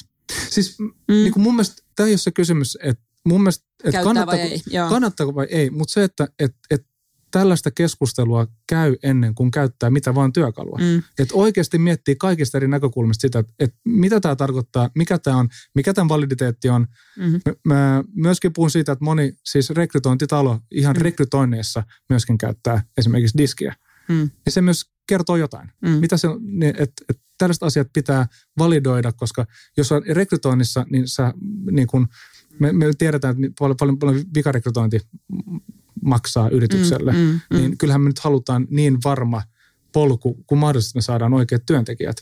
Siis 0.51 0.79
mm. 0.79 0.93
niin 1.09 1.33
kuin 1.33 1.43
mun 1.43 1.55
mielestä 1.55 1.83
tämä 1.97 2.07
ei 2.07 2.13
ole 2.13 2.19
se 2.19 2.31
kysymys, 2.31 2.79
että 2.83 3.08
mun 3.29 3.41
mielestä, 3.41 3.67
että 3.85 4.03
kannattaako, 4.03 4.43
vai 4.43 4.51
ei, 4.51 4.89
kannattaako 4.89 5.35
vai 5.35 5.47
ei, 5.51 5.71
mutta 5.71 5.93
se, 5.93 6.05
että 6.05 6.29
et, 6.39 6.55
et, 6.71 6.87
tällaista 7.31 7.71
keskustelua 7.71 8.47
käy 8.67 8.97
ennen 9.03 9.35
kuin 9.35 9.51
käyttää 9.51 9.91
mitä 9.91 10.15
vaan 10.15 10.33
työkalua. 10.33 10.79
Mm. 10.81 11.03
Että 11.19 11.35
oikeasti 11.35 11.79
miettii 11.79 12.17
kaikista 12.17 12.59
eri 12.59 12.69
näkökulmista 12.69 13.21
sitä, 13.21 13.39
että, 13.39 13.53
että 13.59 13.77
mitä 13.85 14.21
tämä 14.21 14.37
tarkoittaa, 14.37 14.91
mikä 14.95 15.19
tämä 15.19 15.37
on, 15.37 15.49
mikä 15.75 15.95
tämän 15.95 16.09
validiteetti 16.09 16.69
on. 16.69 16.87
Mm-hmm. 17.19 17.41
Mä, 17.65 17.75
mä 17.75 18.05
myöskin 18.15 18.53
puhun 18.53 18.71
siitä, 18.71 18.93
että 18.93 19.05
moni 19.05 19.33
siis 19.45 19.71
rekrytointitalo 19.71 20.61
ihan 20.71 20.97
mm. 20.97 21.03
rekrytoinneissa 21.03 21.83
myöskin 22.09 22.39
käyttää 22.39 22.83
esimerkiksi 22.99 23.39
diskiä. 23.39 23.75
Mm. 24.09 24.31
Ja 24.47 24.53
se 24.53 24.61
myös 24.61 24.85
kertoo 25.07 25.37
jotain. 25.37 25.71
Mm. 25.83 25.91
Mitä 25.91 26.17
se, 26.17 26.29
niin, 26.41 26.75
että, 26.79 27.05
että 27.09 27.23
tällaiset 27.39 27.63
asiat 27.63 27.89
pitää 27.93 28.27
validoida, 28.59 29.13
koska 29.13 29.47
jos 29.77 29.93
on 29.93 30.03
rekrytoinnissa, 30.07 30.87
niin 30.91 31.09
sä 31.09 31.35
niin 31.71 31.87
kun, 31.87 32.09
me, 32.61 32.73
me 32.73 32.87
tiedetään, 32.99 33.45
että 33.45 33.55
paljon, 33.59 33.77
paljon, 33.77 33.99
paljon 33.99 34.25
vikarekrytointi 34.35 35.01
maksaa 36.03 36.49
yritykselle, 36.49 37.13
mm, 37.13 37.19
mm, 37.19 37.41
mm. 37.51 37.57
niin 37.57 37.79
kyllähän 37.79 38.01
me 38.01 38.09
nyt 38.09 38.19
halutaan 38.19 38.67
niin 38.71 38.99
varma 39.05 39.43
polku, 39.93 40.45
kun 40.47 40.59
mahdollisesti 40.59 40.99
me 40.99 41.03
saadaan 41.03 41.35
oikeat 41.35 41.63
työntekijät 41.67 42.17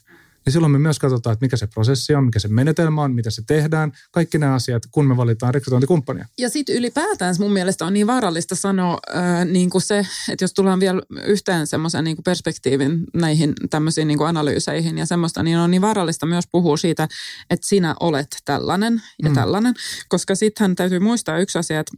niin 0.47 0.53
silloin 0.53 0.73
me 0.73 0.79
myös 0.79 0.99
katsotaan, 0.99 1.33
että 1.33 1.45
mikä 1.45 1.57
se 1.57 1.67
prosessi 1.67 2.15
on, 2.15 2.25
mikä 2.25 2.39
se 2.39 2.49
menetelmä 2.49 3.03
on, 3.03 3.15
mitä 3.15 3.31
se 3.31 3.43
tehdään, 3.47 3.93
kaikki 4.11 4.39
nämä 4.39 4.55
asiat, 4.55 4.83
kun 4.91 5.07
me 5.07 5.17
valitaan 5.17 5.55
rekrytointikumppania. 5.55 6.27
Ja 6.39 6.49
sitten 6.49 6.77
ylipäätään 6.77 7.35
mun 7.39 7.53
mielestä 7.53 7.87
on 7.87 7.93
niin 7.93 8.07
vaarallista 8.07 8.55
sanoa 8.55 8.99
äh, 9.17 9.45
niin 9.45 9.71
kuin 9.71 9.83
se, 9.83 10.07
että 10.31 10.45
jos 10.45 10.53
tullaan 10.53 10.81
vielä 10.81 11.03
yhteen 11.25 11.67
semmoisen 11.67 12.05
niin 12.05 12.17
perspektiivin 12.25 13.05
näihin 13.15 13.53
tämmöisiin 13.71 14.09
niin 14.09 14.19
kuin 14.19 14.29
analyyseihin 14.29 14.99
ja 14.99 15.07
semmoista, 15.07 15.43
niin 15.43 15.59
on 15.59 15.71
niin 15.71 15.83
vaarallista 15.83 16.27
myös 16.27 16.45
puhua 16.53 16.77
siitä, 16.77 17.09
että 17.51 17.69
sinä 17.69 17.95
olet 18.01 18.37
tällainen 18.45 19.03
ja 19.23 19.29
mm. 19.29 19.35
tällainen, 19.35 19.75
koska 20.09 20.35
sittenhän 20.35 20.77
täytyy 20.77 20.99
muistaa 20.99 21.39
yksi 21.39 21.59
asia, 21.59 21.81
että 21.81 21.93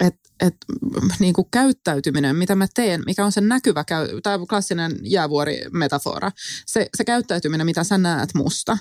että 0.00 0.30
et, 0.40 0.56
niin 1.18 1.34
kuin 1.34 1.48
käyttäytyminen, 1.50 2.36
mitä 2.36 2.54
mä 2.54 2.66
teen, 2.74 3.02
mikä 3.06 3.24
on 3.24 3.32
se 3.32 3.40
näkyvä, 3.40 3.84
tämä 4.22 4.38
klassinen 4.48 4.96
jäävuorimetafora, 5.02 6.32
se, 6.66 6.88
se 6.96 7.04
käyttäytyminen, 7.04 7.66
mitä 7.66 7.84
sä 7.84 7.98
näet 7.98 8.34
musta, 8.34 8.78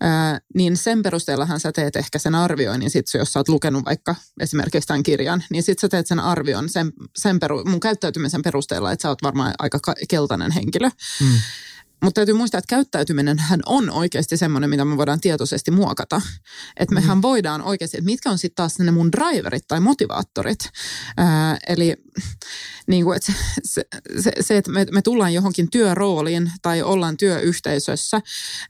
ää, 0.00 0.40
niin 0.54 0.76
sen 0.76 1.02
perusteellahan 1.02 1.60
sä 1.60 1.72
teet 1.72 1.96
ehkä 1.96 2.18
sen 2.18 2.34
arvioinnin, 2.34 2.90
sit, 2.90 3.06
jos 3.14 3.32
sä 3.32 3.40
oot 3.40 3.48
lukenut 3.48 3.84
vaikka 3.84 4.14
esimerkiksi 4.40 4.86
tämän 4.86 5.02
kirjan, 5.02 5.44
niin 5.50 5.62
sit 5.62 5.78
sä 5.78 5.88
teet 5.88 6.06
sen 6.06 6.20
arvion 6.20 6.68
sen, 6.68 6.92
sen 7.16 7.40
peru, 7.40 7.64
mun 7.64 7.80
käyttäytymisen 7.80 8.42
perusteella, 8.42 8.92
että 8.92 9.02
sä 9.02 9.08
oot 9.08 9.22
varmaan 9.22 9.54
aika 9.58 9.78
keltainen 10.08 10.50
henkilö. 10.50 10.88
Mm. 11.20 11.38
Mutta 12.02 12.18
täytyy 12.18 12.34
muistaa, 12.34 12.58
että 12.58 12.74
käyttäytyminen 12.76 13.38
hän 13.38 13.60
on 13.66 13.90
oikeasti 13.90 14.36
semmoinen, 14.36 14.70
mitä 14.70 14.84
me 14.84 14.96
voidaan 14.96 15.20
tietoisesti 15.20 15.70
muokata. 15.70 16.20
Että 16.76 16.94
mehän 16.94 17.18
mm. 17.18 17.22
voidaan 17.22 17.62
oikeasti, 17.62 17.96
että 17.96 18.10
mitkä 18.10 18.30
on 18.30 18.38
sitten 18.38 18.56
taas 18.56 18.78
ne 18.78 18.90
mun 18.90 19.12
driverit 19.12 19.64
tai 19.68 19.80
motivaattorit. 19.80 20.58
Ää, 21.16 21.58
eli 21.68 21.96
niin 22.86 23.04
kuin, 23.04 23.16
että 23.16 23.32
se, 23.64 23.84
se, 24.20 24.32
se, 24.40 24.56
että 24.56 24.70
me, 24.70 24.86
me 24.92 25.02
tullaan 25.02 25.34
johonkin 25.34 25.70
työrooliin 25.70 26.52
tai 26.62 26.82
ollaan 26.82 27.16
työyhteisössä, 27.16 28.20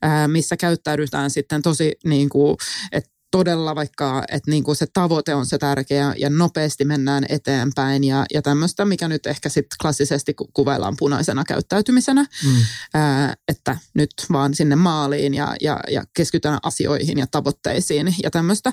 ää, 0.03 0.29
missä 0.29 0.57
käyttäydytään 0.57 1.31
sitten 1.31 1.63
tosi 1.63 1.93
niin 2.05 2.29
kuin, 2.29 2.57
että 2.93 3.20
todella 3.31 3.75
vaikka, 3.75 4.23
että 4.29 4.51
niin 4.51 4.65
kuin 4.65 4.77
se 4.77 4.87
tavoite 4.93 5.35
on 5.35 5.47
se 5.47 5.59
tärkeä 5.59 6.15
ja 6.19 6.31
nopeasti 6.31 6.85
mennään 6.85 7.25
eteenpäin 7.29 8.05
ja, 8.05 8.25
ja 8.35 8.43
tämmöistä, 8.43 8.85
mikä 8.85 9.09
nyt 9.09 9.27
ehkä 9.27 9.49
sitten 9.49 9.77
klassisesti 9.83 10.35
kuvaillaan 10.53 10.97
punaisena 10.99 11.45
käyttäytymisenä, 11.45 12.23
mm. 12.23 12.57
ää, 12.95 13.35
että 13.49 13.77
nyt 13.95 14.11
vaan 14.33 14.55
sinne 14.55 14.77
maaliin 14.77 15.35
ja, 15.35 15.55
ja, 15.61 15.81
ja 15.91 16.05
keskitytään 16.17 16.59
asioihin 16.63 17.19
ja 17.19 17.27
tavoitteisiin 17.27 18.15
ja 18.23 18.31
tämmöistä, 18.31 18.73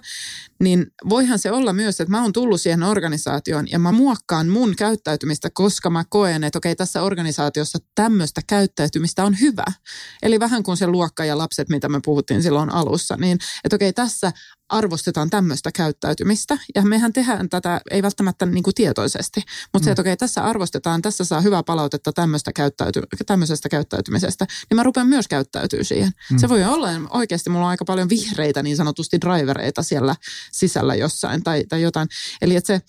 niin 0.60 0.86
voihan 1.10 1.39
se 1.39 1.52
olla 1.52 1.74
myös, 1.74 2.02
että 2.02 2.12
mä 2.12 2.22
oon 2.22 2.34
tullut 2.34 2.62
siihen 2.62 2.84
organisaatioon 2.84 3.67
ja 3.72 3.80
mä 3.80 3.91
muokkaan 3.91 4.48
mun 4.50 4.76
käyttäytymistä, 4.76 5.50
koska 5.54 5.89
mä 5.89 6.04
koen, 6.10 6.43
että 6.43 6.58
okei, 6.58 6.76
tässä 6.76 7.02
organisaatiossa 7.02 7.80
tämmöistä 7.96 8.41
käyttäytymistä 8.48 9.24
on 9.24 9.39
hyvä. 9.41 9.65
Eli 10.22 10.39
vähän 10.39 10.63
kuin 10.63 10.78
se 10.78 10.88
luokka 10.88 11.26
ja 11.26 11.38
lapset, 11.38 11.70
mitä 11.70 11.89
me 11.89 12.00
puhuttiin 12.06 12.43
silloin 12.43 12.70
alussa, 12.70 13.15
niin 13.17 13.38
että 13.63 13.76
okei, 13.76 13.93
tässä 13.93 14.32
arvostetaan 14.70 15.30
tämmöistä 15.30 15.72
käyttäytymistä. 15.72 16.58
Ja 16.76 16.82
mehän 16.82 17.14
tehdään 17.14 17.50
tätä 17.50 17.82
ei 17.92 18.04
välttämättä 18.04 18.46
niin 18.46 18.64
kuin 18.64 18.74
tietoisesti, 18.74 19.44
mutta 19.74 19.80
mm. 19.80 19.84
se, 19.84 19.92
että 19.92 20.02
okei, 20.02 20.18
tässä 20.18 20.44
arvostetaan, 20.44 21.02
tässä 21.02 21.26
saa 21.26 21.42
hyvää 21.42 21.64
palautetta 21.64 22.14
tämmöistä 22.14 22.52
käyttäyty- 22.54 23.02
tämmöisestä 23.26 23.70
käyttäytymisestä, 23.70 24.46
niin 24.70 24.76
mä 24.76 24.84
rupean 24.84 25.08
myös 25.08 25.28
käyttäytyy 25.28 25.84
siihen. 25.84 26.12
Mm. 26.32 26.38
Se 26.38 26.50
voi 26.50 26.64
olla 26.64 26.90
oikeasti, 27.10 27.50
mulla 27.50 27.66
on 27.66 27.70
aika 27.70 27.86
paljon 27.86 28.10
vihreitä 28.10 28.64
niin 28.64 28.78
sanotusti 28.78 29.22
drivereita 29.22 29.84
siellä 29.84 30.16
sisällä 30.52 30.96
jossain 30.96 31.44
tai, 31.44 31.64
tai 31.70 31.82
jotain. 31.82 32.08
Eli 32.42 32.56
että 32.56 32.68
se, 32.68 32.82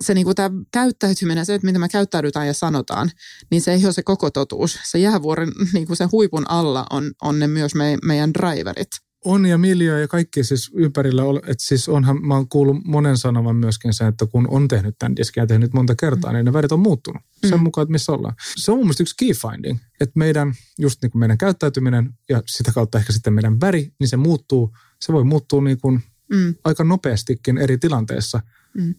se 0.00 0.14
niin 0.14 0.24
kuin 0.24 0.36
tämä 0.36 0.50
käyttäytyminen, 0.72 1.46
se, 1.46 1.54
että 1.54 1.66
mitä 1.66 1.78
me 1.78 1.88
käyttäydytään 1.88 2.46
ja 2.46 2.54
sanotaan, 2.54 3.10
niin 3.50 3.62
se 3.62 3.72
ei 3.72 3.84
ole 3.84 3.92
se 3.92 4.02
koko 4.02 4.30
totuus. 4.30 4.78
Se 4.84 4.98
jäävuoren 4.98 5.52
niin 5.72 5.86
kuin 5.86 5.96
sen 5.96 6.12
huipun 6.12 6.50
alla 6.50 6.86
on, 6.90 7.12
on 7.22 7.38
ne 7.38 7.46
myös 7.46 7.74
me, 7.74 7.98
meidän 8.04 8.34
driverit. 8.34 9.07
On 9.24 9.46
ja 9.46 9.58
miljoja 9.58 10.00
ja 10.00 10.08
kaikki 10.08 10.44
siis 10.44 10.70
ympärillä, 10.74 11.22
että 11.36 11.64
siis 11.64 11.88
onhan, 11.88 12.26
mä 12.26 12.34
oon 12.34 12.48
kuullut 12.48 12.84
monen 12.84 13.16
sanovan 13.16 13.56
myöskin 13.56 13.94
sen, 13.94 14.06
että 14.06 14.26
kun 14.26 14.48
on 14.50 14.68
tehnyt 14.68 14.94
tämän 14.98 15.16
diskin 15.16 15.40
ja 15.40 15.46
tehnyt 15.46 15.72
monta 15.72 15.94
kertaa, 15.94 16.30
mm. 16.30 16.34
niin 16.36 16.44
ne 16.44 16.52
värit 16.52 16.72
on 16.72 16.80
muuttunut 16.80 17.22
sen 17.46 17.58
mm. 17.58 17.62
mukaan, 17.62 17.82
että 17.82 17.92
missä 17.92 18.12
ollaan. 18.12 18.34
Se 18.56 18.72
on 18.72 18.78
mun 18.78 18.86
mielestä 18.86 19.02
yksi 19.02 19.14
key 19.18 19.32
finding, 19.32 19.78
että 20.00 20.18
meidän, 20.18 20.54
just 20.78 21.02
niin 21.02 21.10
kuin 21.10 21.20
meidän 21.20 21.38
käyttäytyminen 21.38 22.14
ja 22.28 22.42
sitä 22.46 22.72
kautta 22.72 22.98
ehkä 22.98 23.12
sitten 23.12 23.32
meidän 23.32 23.60
väri, 23.60 23.92
niin 24.00 24.08
se 24.08 24.16
muuttuu, 24.16 24.76
se 25.00 25.12
voi 25.12 25.24
muuttua 25.24 25.62
niin 25.62 25.80
kuin 25.80 26.02
mm. 26.32 26.54
aika 26.64 26.84
nopeastikin 26.84 27.58
eri 27.58 27.78
tilanteissa. 27.78 28.40
Mm. 28.74 28.94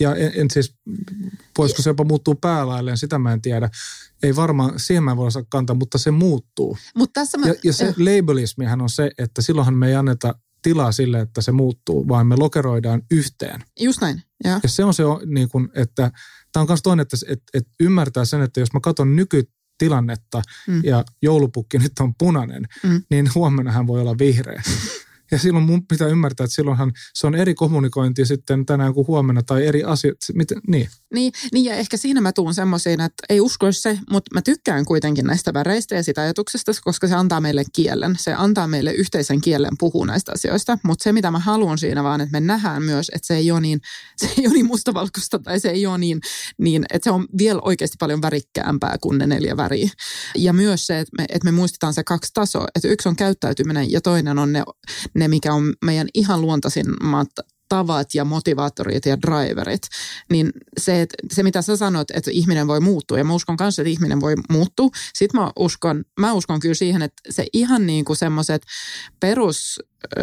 Ja 0.00 0.14
en, 0.14 0.32
en 0.34 0.50
siis, 0.50 0.74
voisiko 1.58 1.82
se 1.82 1.90
jopa 1.90 2.04
muuttuu 2.04 2.34
päälailleen, 2.34 2.98
sitä 2.98 3.18
mä 3.18 3.32
en 3.32 3.42
tiedä. 3.42 3.70
Ei 4.22 4.36
varmaan, 4.36 4.72
siihen 4.76 5.04
mä 5.04 5.10
en 5.10 5.16
voi 5.16 5.30
kantaa, 5.48 5.76
mutta 5.76 5.98
se 5.98 6.10
muuttuu. 6.10 6.78
Mut 6.96 7.10
tässä 7.12 7.38
mä, 7.38 7.46
ja, 7.46 7.54
ja 7.64 7.72
se 7.72 7.94
labelismihan 7.98 8.80
on 8.80 8.90
se, 8.90 9.10
että 9.18 9.42
silloinhan 9.42 9.74
me 9.74 9.88
ei 9.88 9.94
anneta 9.94 10.34
tilaa 10.62 10.92
sille, 10.92 11.20
että 11.20 11.40
se 11.40 11.52
muuttuu, 11.52 12.08
vaan 12.08 12.26
me 12.26 12.36
lokeroidaan 12.36 13.02
yhteen. 13.10 13.64
Just 13.80 14.00
näin, 14.00 14.22
ja. 14.44 14.60
Ja 14.62 14.68
se 14.68 14.84
on 14.84 14.94
se, 14.94 15.02
niin 15.26 15.48
kuin, 15.48 15.68
että 15.74 16.10
tämä 16.52 16.62
on 16.62 16.66
myös 16.68 16.82
toinen, 16.82 17.02
että, 17.02 17.16
että, 17.28 17.44
että 17.54 17.70
ymmärtää 17.80 18.24
sen, 18.24 18.42
että 18.42 18.60
jos 18.60 18.72
mä 18.72 18.80
katson 18.80 19.16
nykytilannetta 19.16 20.42
mm. 20.68 20.80
ja 20.84 21.04
joulupukki 21.22 21.78
nyt 21.78 21.92
on 22.00 22.14
punainen, 22.18 22.68
mm. 22.82 23.02
niin 23.10 23.30
huomenna 23.34 23.72
hän 23.72 23.86
voi 23.86 24.00
olla 24.00 24.18
vihreä. 24.18 24.62
Ja 25.30 25.38
silloin 25.38 25.64
mun 25.64 25.86
pitää 25.86 26.08
ymmärtää, 26.08 26.44
että 26.44 26.54
silloinhan 26.54 26.92
se 27.14 27.26
on 27.26 27.34
eri 27.34 27.54
kommunikointi 27.54 28.26
sitten 28.26 28.66
tänään 28.66 28.94
kuin 28.94 29.06
huomenna 29.06 29.42
tai 29.42 29.66
eri 29.66 29.84
asiat. 29.84 30.16
Miten, 30.34 30.60
niin. 30.68 30.88
Niin, 31.14 31.32
niin 31.52 31.64
ja 31.64 31.74
ehkä 31.74 31.96
siinä 31.96 32.20
mä 32.20 32.32
tuun 32.32 32.54
semmoisiin, 32.54 33.00
että 33.00 33.26
ei 33.28 33.40
usko 33.40 33.72
se, 33.72 33.98
mutta 34.10 34.34
mä 34.34 34.42
tykkään 34.42 34.84
kuitenkin 34.84 35.26
näistä 35.26 35.54
väreistä 35.54 35.94
ja 35.94 36.02
sitä 36.02 36.20
ajatuksesta, 36.22 36.72
koska 36.84 37.08
se 37.08 37.14
antaa 37.14 37.40
meille 37.40 37.64
kielen. 37.72 38.16
Se 38.18 38.34
antaa 38.34 38.66
meille 38.66 38.92
yhteisen 38.92 39.40
kielen 39.40 39.72
puhua 39.78 40.06
näistä 40.06 40.32
asioista, 40.32 40.78
mutta 40.84 41.02
se 41.02 41.12
mitä 41.12 41.30
mä 41.30 41.38
haluan 41.38 41.78
siinä 41.78 42.02
vaan, 42.02 42.20
että 42.20 42.32
me 42.32 42.40
nähdään 42.40 42.82
myös, 42.82 43.10
että 43.14 43.26
se 43.26 43.36
ei 43.36 43.50
ole 43.50 43.60
niin, 43.60 43.80
se 44.20 44.26
ei 44.38 44.46
ole 44.46 44.54
niin 44.54 44.66
mustavalkoista 44.66 45.38
tai 45.38 45.60
se 45.60 45.68
ei 45.68 45.86
ole 45.86 45.98
niin, 45.98 46.20
niin, 46.58 46.84
että 46.92 47.04
se 47.04 47.10
on 47.10 47.26
vielä 47.38 47.60
oikeasti 47.60 47.96
paljon 47.98 48.22
värikkäämpää 48.22 48.96
kuin 49.00 49.18
ne 49.18 49.26
neljä 49.26 49.56
väriä. 49.56 49.90
Ja 50.36 50.52
myös 50.52 50.86
se, 50.86 51.00
että 51.00 51.12
me, 51.18 51.24
että 51.28 51.44
me 51.44 51.52
muistetaan 51.52 51.94
se 51.94 52.04
kaksi 52.04 52.30
tasoa, 52.34 52.66
että 52.74 52.88
yksi 52.88 53.08
on 53.08 53.16
käyttäytyminen 53.16 53.92
ja 53.92 54.00
toinen 54.00 54.38
on 54.38 54.52
ne, 54.52 54.62
ne 55.16 55.28
mikä 55.28 55.54
on 55.54 55.74
meidän 55.84 56.08
ihan 56.14 56.40
luontaisimmat 56.40 57.28
tavat 57.68 58.14
ja 58.14 58.24
motivaattorit 58.24 59.06
ja 59.06 59.22
driverit, 59.22 59.82
niin 60.30 60.52
se, 60.78 61.02
että 61.02 61.16
se 61.32 61.42
mitä 61.42 61.62
sä 61.62 61.76
sanot, 61.76 62.10
että 62.10 62.30
ihminen 62.30 62.66
voi 62.66 62.80
muuttua, 62.80 63.18
ja 63.18 63.24
mä 63.24 63.34
uskon 63.34 63.56
kanssa, 63.56 63.82
että 63.82 63.90
ihminen 63.90 64.20
voi 64.20 64.34
muuttua, 64.50 64.88
sitten 65.14 65.40
mä 65.40 65.50
uskon, 65.58 66.04
mä 66.20 66.32
uskon 66.32 66.60
kyllä 66.60 66.74
siihen, 66.74 67.02
että 67.02 67.22
se 67.30 67.46
ihan 67.52 67.86
niin 67.86 68.04
kuin 68.04 68.16
semmoiset 68.16 68.62
perus 69.20 69.80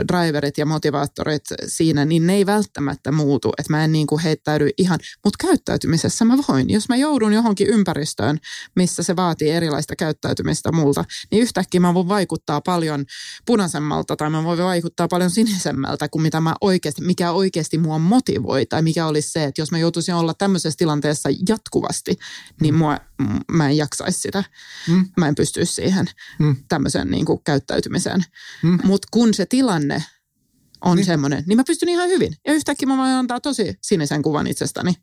driverit 0.07 0.57
ja 0.57 0.65
motivaattorit 0.65 1.43
siinä, 1.67 2.05
niin 2.05 2.27
ne 2.27 2.33
ei 2.33 2.45
välttämättä 2.45 3.11
muutu. 3.11 3.53
Että 3.57 3.73
mä 3.73 3.83
en 3.83 3.91
niin 3.91 4.07
kuin 4.07 4.21
heittäydy 4.21 4.69
ihan, 4.77 4.99
mutta 5.23 5.47
käyttäytymisessä 5.47 6.25
mä 6.25 6.37
voin. 6.47 6.69
Jos 6.69 6.89
mä 6.89 6.95
joudun 6.95 7.33
johonkin 7.33 7.67
ympäristöön, 7.67 8.37
missä 8.75 9.03
se 9.03 9.15
vaatii 9.15 9.49
erilaista 9.49 9.95
käyttäytymistä 9.95 10.71
multa, 10.71 11.05
niin 11.31 11.41
yhtäkkiä 11.41 11.79
mä 11.79 11.93
voin 11.93 12.07
vaikuttaa 12.07 12.61
paljon 12.61 13.05
punaisemmalta 13.45 14.15
tai 14.15 14.29
mä 14.29 14.43
voin 14.43 14.59
vaikuttaa 14.59 15.07
paljon 15.07 15.29
sinisemmältä 15.29 16.09
kuin 16.09 16.21
mitä 16.21 16.41
mä 16.41 16.55
oikeasti, 16.61 17.01
mikä 17.01 17.31
oikeasti 17.31 17.77
mua 17.77 17.99
motivoi 17.99 18.65
tai 18.65 18.81
mikä 18.81 19.07
olisi 19.07 19.31
se, 19.31 19.43
että 19.43 19.61
jos 19.61 19.71
mä 19.71 19.77
joutuisin 19.77 20.15
olla 20.15 20.33
tämmöisessä 20.33 20.77
tilanteessa 20.77 21.29
jatkuvasti, 21.49 22.15
niin 22.61 22.75
mua, 22.75 22.99
mä 23.51 23.69
en 23.69 23.77
jaksaisi 23.77 24.19
sitä. 24.19 24.43
Mm. 24.87 25.05
Mä 25.17 25.27
en 25.27 25.35
pystyisi 25.35 25.73
siihen 25.73 26.05
mm. 26.39 26.55
tämmöiseen 26.69 27.11
niin 27.11 27.25
kuin 27.25 27.41
käyttäytymiseen. 27.43 28.23
Mm. 28.63 28.79
Mutta 28.83 29.07
kun 29.11 29.33
se 29.33 29.45
tilanne 29.45 30.03
on 30.81 30.95
niin. 30.95 31.05
semmoinen, 31.05 31.43
niin 31.47 31.57
mä 31.57 31.63
pystyn 31.67 31.89
ihan 31.89 32.09
hyvin. 32.09 32.35
Ja 32.47 32.53
yhtäkkiä 32.53 32.87
mä 32.87 32.97
voin 32.97 33.09
antaa 33.09 33.39
tosi 33.39 33.75
sinisen 33.81 34.21
kuvan 34.21 34.47
itsestäni 34.47 34.93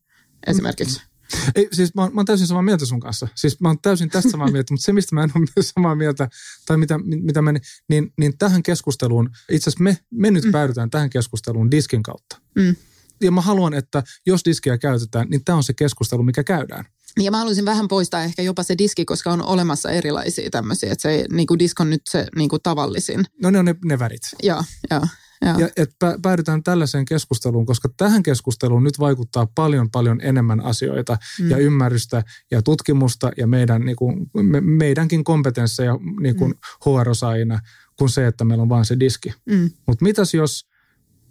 esimerkiksi. 0.47 1.01
Mm. 1.01 1.11
Ei, 1.55 1.69
siis 1.73 1.95
mä, 1.95 2.03
mä 2.03 2.13
oon 2.17 2.27
täysin 2.27 2.47
samaa 2.47 2.63
mieltä 2.63 2.87
sun 2.87 3.01
kanssa. 3.01 3.29
Siis 3.35 3.61
mä 3.61 3.69
oon 3.69 3.79
täysin 3.83 4.11
tästä 4.11 4.31
samaa 4.31 4.51
mieltä, 4.53 4.75
mutta 4.75 4.85
se, 4.85 4.93
mistä 4.93 5.15
mä 5.15 5.25
en 5.25 5.31
ole 5.35 5.47
samaa 5.61 5.95
mieltä, 5.95 6.29
tai 6.67 6.77
mitä, 6.77 6.99
mitä 7.05 7.43
meni, 7.43 7.61
niin, 7.89 8.13
niin 8.19 8.39
tähän 8.39 8.63
keskusteluun, 8.63 9.31
itse 9.51 9.71
asiassa 9.71 9.85
me, 9.85 9.99
me 10.11 10.31
nyt 10.31 10.45
mm. 10.45 10.53
päädytään 10.53 10.91
tähän 10.91 11.11
keskusteluun 11.11 11.71
diskin 11.71 12.03
kautta. 12.03 12.41
Mm. 12.55 12.77
ja 13.21 13.31
mä 13.31 13.41
haluan, 13.41 13.75
että 13.75 14.03
jos 14.27 14.41
diskiä 14.45 14.79
käytetään, 14.79 15.29
niin 15.31 15.45
tämä 15.45 15.57
on 15.57 15.65
se 15.65 15.73
keskustelu, 15.73 16.23
mikä 16.23 16.45
käydään. 16.45 16.85
Ja 17.19 17.31
mä 17.31 17.39
haluaisin 17.39 17.65
vähän 17.65 17.89
poistaa 17.89 18.23
ehkä 18.23 18.43
jopa 18.43 18.63
se 18.63 18.79
diski, 18.79 19.05
koska 19.05 19.33
on 19.33 19.43
olemassa 19.43 19.91
erilaisia 19.91 20.51
tämmöisiä, 20.51 20.93
että 20.93 21.03
se 21.03 21.25
niin 21.33 21.47
kuin 21.47 21.59
disk 21.59 21.81
on 21.81 21.91
nyt 21.91 22.03
se 22.11 22.27
niin 22.37 22.49
kuin 22.49 22.63
tavallisin. 22.63 23.25
No 23.43 23.51
ne 23.51 23.59
on 23.59 23.65
ne, 23.65 23.75
ne 23.85 23.99
värit. 23.99 24.23
Joo, 24.43 24.63
joo. 24.91 25.07
Ja, 25.45 25.55
ja 25.59 25.69
että 25.77 26.19
päädytään 26.23 26.63
tällaiseen 26.63 27.05
keskusteluun, 27.05 27.67
koska 27.67 27.89
tähän 27.97 28.23
keskusteluun 28.23 28.85
nyt 28.85 28.99
vaikuttaa 28.99 29.47
paljon 29.55 29.91
paljon 29.91 30.21
enemmän 30.23 30.61
asioita 30.61 31.19
mm. 31.41 31.51
ja 31.51 31.57
ymmärrystä 31.57 32.23
ja 32.51 32.63
tutkimusta 32.63 33.31
ja 33.37 33.47
meidän, 33.47 33.85
niin 33.85 33.97
kuin, 33.97 34.31
me, 34.35 34.61
meidänkin 34.61 35.25
kompetensseja 35.25 35.99
niin 36.21 36.37
kuin 36.37 36.51
mm. 36.51 36.59
HR-osaajina 36.91 37.61
kuin 37.99 38.11
se, 38.11 38.27
että 38.27 38.45
meillä 38.45 38.63
on 38.63 38.69
vain 38.69 38.85
se 38.85 39.01
diski. 39.01 39.35
Mm. 39.47 39.71
Mutta 39.87 40.03
mitäs 40.03 40.35
jos 40.35 40.70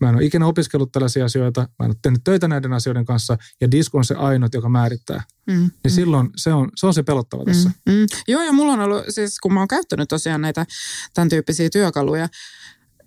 mä 0.02 0.10
en 0.10 0.16
ole 0.16 0.26
ikinä 0.26 0.46
opiskellut 0.46 0.92
tällaisia 0.92 1.26
asioita, 1.26 1.62
mä 1.62 1.86
en 1.86 1.90
ole 1.90 1.96
tehnyt 2.02 2.24
töitä 2.24 2.48
näiden 2.48 2.74
asioiden 2.74 3.06
kanssa 3.06 3.38
ja 3.62 3.72
disk 3.72 3.96
on 3.96 4.06
se 4.06 4.16
ainut, 4.16 4.54
joka 4.54 4.70
määrittää. 4.70 5.24
Mm, 5.48 5.54
niin 5.54 5.72
mm. 5.84 5.90
silloin 5.90 6.30
se 6.36 6.54
on, 6.54 6.70
se 6.76 6.88
on 6.88 6.94
se 6.94 7.04
pelottava 7.04 7.46
tässä. 7.46 7.72
Mm, 7.86 7.94
mm. 7.94 8.06
Joo, 8.28 8.42
ja 8.42 8.52
mulla 8.52 8.74
on 8.74 8.80
ollut, 8.80 9.04
siis 9.10 9.40
kun 9.40 9.54
mä 9.54 9.60
oon 9.60 9.68
käyttänyt 9.68 10.10
tosiaan 10.10 10.42
näitä 10.42 10.66
tämän 11.14 11.30
tyyppisiä 11.30 11.70
työkaluja, 11.70 12.30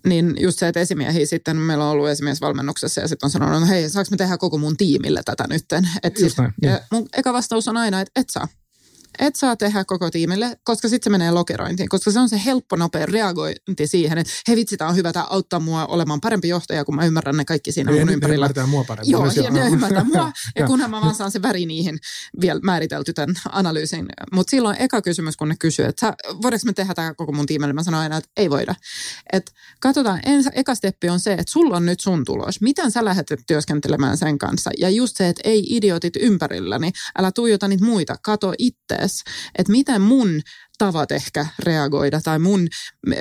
niin 0.07 0.35
just 0.39 0.59
se, 0.59 0.67
että 0.67 0.79
esimiehiä 0.79 1.25
sitten, 1.25 1.57
meillä 1.57 1.85
on 1.85 1.91
ollut 1.91 2.09
esimiesvalmennuksessa 2.09 3.01
ja 3.01 3.07
sitten 3.07 3.27
on 3.27 3.31
sanonut, 3.31 3.57
että 3.57 3.67
hei, 3.67 3.89
saanko 3.89 4.07
me 4.11 4.17
tehdä 4.17 4.37
koko 4.37 4.57
mun 4.57 4.77
tiimille 4.77 5.21
tätä 5.25 5.45
nytten? 5.49 5.89
Et 6.03 6.19
just 6.19 6.37
näin, 6.37 6.53
niin. 6.61 6.77
mun 6.91 7.07
eka 7.17 7.33
vastaus 7.33 7.67
on 7.67 7.77
aina, 7.77 8.01
että 8.01 8.11
et 8.15 8.29
saa 8.29 8.47
et 9.19 9.35
saa 9.35 9.55
tehdä 9.55 9.85
koko 9.85 10.09
tiimille, 10.09 10.57
koska 10.63 10.87
sitten 10.87 11.03
se 11.03 11.09
menee 11.09 11.31
lokerointiin, 11.31 11.89
koska 11.89 12.11
se 12.11 12.19
on 12.19 12.29
se 12.29 12.41
helppo, 12.45 12.75
nopea 12.75 13.05
reagointi 13.05 13.87
siihen, 13.87 14.17
että 14.17 14.33
he 14.47 14.55
vitsi, 14.55 14.77
tämä 14.77 14.89
on 14.89 14.95
hyvä, 14.95 15.13
tämä 15.13 15.25
auttaa 15.29 15.59
mua 15.59 15.85
olemaan 15.85 16.21
parempi 16.21 16.47
johtaja, 16.47 16.85
kun 16.85 16.95
mä 16.95 17.05
ymmärrän 17.05 17.37
ne 17.37 17.45
kaikki 17.45 17.71
siinä 17.71 17.91
mun 17.91 18.09
ympärillä. 18.09 18.49
Ja 18.55 18.67
mua 18.67 18.83
paremmin. 18.83 19.11
Joo, 19.11 19.25
ja 19.43 19.49
ne 19.49 19.67
ymmärtää 19.67 20.03
mua, 20.03 20.31
ja 20.59 20.67
kunhan 20.67 20.91
mä 20.91 21.01
vaan 21.01 21.15
saan 21.15 21.31
se 21.31 21.41
väri 21.41 21.65
niihin 21.65 21.99
vielä 22.41 22.59
määritelty 22.63 23.13
tämän 23.13 23.35
analyysin. 23.51 24.05
Mutta 24.31 24.51
silloin 24.51 24.75
eka 24.79 25.01
kysymys, 25.01 25.37
kun 25.37 25.49
ne 25.49 25.55
kysyy, 25.59 25.85
että 25.85 26.13
voidaanko 26.41 26.65
me 26.65 26.73
tehdä 26.73 26.93
tämä 26.93 27.13
koko 27.13 27.31
mun 27.31 27.45
tiimille, 27.45 27.73
mä 27.73 27.83
sanoin 27.83 28.03
aina, 28.03 28.17
että 28.17 28.29
ei 28.37 28.49
voida. 28.49 28.75
Et 29.33 29.53
katsotaan, 29.79 30.19
ensi, 30.25 30.49
eka 30.53 30.75
steppi 30.75 31.09
on 31.09 31.19
se, 31.19 31.33
että 31.33 31.51
sulla 31.51 31.77
on 31.77 31.85
nyt 31.85 31.99
sun 31.99 32.25
tulos. 32.25 32.61
Miten 32.61 32.91
sä 32.91 33.05
lähdet 33.05 33.27
työskentelemään 33.47 34.17
sen 34.17 34.37
kanssa? 34.37 34.71
Ja 34.77 34.89
just 34.89 35.17
se, 35.17 35.29
että 35.29 35.41
ei 35.43 35.75
idiotit 35.75 36.15
ympärilläni, 36.15 36.91
älä 37.17 37.31
tuijota 37.31 37.67
niitä 37.67 37.85
muita, 37.85 38.15
kato 38.23 38.53
ittees, 39.03 39.23
että 39.55 39.71
miten 39.71 40.01
mun 40.01 40.41
tavat 40.85 41.11
ehkä 41.11 41.45
reagoida 41.59 42.21
tai 42.21 42.39
mun, 42.39 42.67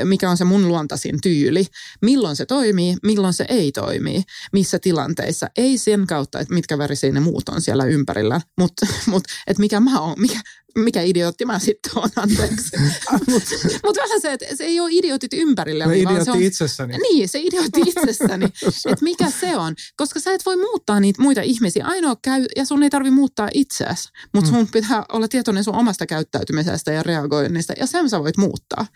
mikä 0.05 0.31
on 0.31 0.37
se 0.37 0.45
mun 0.45 0.69
luontaisin 0.69 1.21
tyyli, 1.23 1.67
milloin 2.03 2.37
se 2.37 2.47
toimii, 2.47 2.97
milloin 3.03 3.33
se 3.33 3.45
ei 3.49 3.73
toimi, 3.73 4.23
missä 4.53 4.79
tilanteissa. 4.79 5.47
Ei 5.57 5.79
sen 5.79 6.07
kautta, 6.07 6.41
että 6.41 6.55
mitkä 6.55 6.79
värisiä 6.79 7.13
ne 7.13 7.21
muut 7.21 7.49
on 7.49 7.61
siellä 7.61 7.85
ympärillä, 7.85 8.41
mutta 8.59 8.87
mut, 9.07 9.25
että 9.47 9.61
mikä 9.61 9.81
mä 9.81 10.01
oon, 10.01 10.15
mikä, 10.19 10.41
mikä 10.79 11.03
idiootti 11.03 11.45
mä 11.45 11.59
sitten 11.59 11.93
oon, 11.97 12.11
anteeksi. 12.23 12.77
Mutta 13.31 13.55
mut 13.85 13.97
vähän 13.97 14.21
se, 14.21 14.33
että 14.33 14.47
se 14.57 14.65
ei 14.65 14.81
ole 14.81 14.91
idiotit 14.93 15.33
ympärillä. 15.33 15.87
No 15.87 15.93
idiootti 15.93 16.25
se 16.25 16.31
on, 16.31 16.43
itsessäni. 16.43 16.97
Niin, 16.99 17.29
se 17.29 17.41
idiootti 17.41 17.81
itsessäni. 17.87 18.45
että 18.45 19.05
mikä 19.05 19.31
se 19.41 19.57
on. 19.57 19.75
Koska 19.97 20.21
sä 20.21 20.33
et 20.33 20.47
voi 20.47 20.57
muuttaa 20.57 21.01
niitä 21.01 21.23
muita 21.23 21.41
ihmisiä. 21.41 21.87
Ainoa 21.87 22.17
käy, 22.23 22.45
ja 22.57 22.65
sun 22.65 22.83
ei 22.83 22.91
tarvi 22.91 23.11
muuttaa 23.11 23.49
itseäsi. 23.55 24.09
Mutta 24.35 24.51
sun 24.51 24.59
mm. 24.59 24.69
pitää 24.73 25.05
olla 25.13 25.29
tietoinen 25.29 25.65
sun 25.65 25.75
omasta 25.75 26.07
käyttäytymisestä 26.07 26.93
ja 26.93 27.03
reagoinnista. 27.53 27.73
Ja 27.77 27.87
sen 27.87 28.11
sä 28.11 28.21
voit 28.21 28.37
muuttaa. 28.37 28.87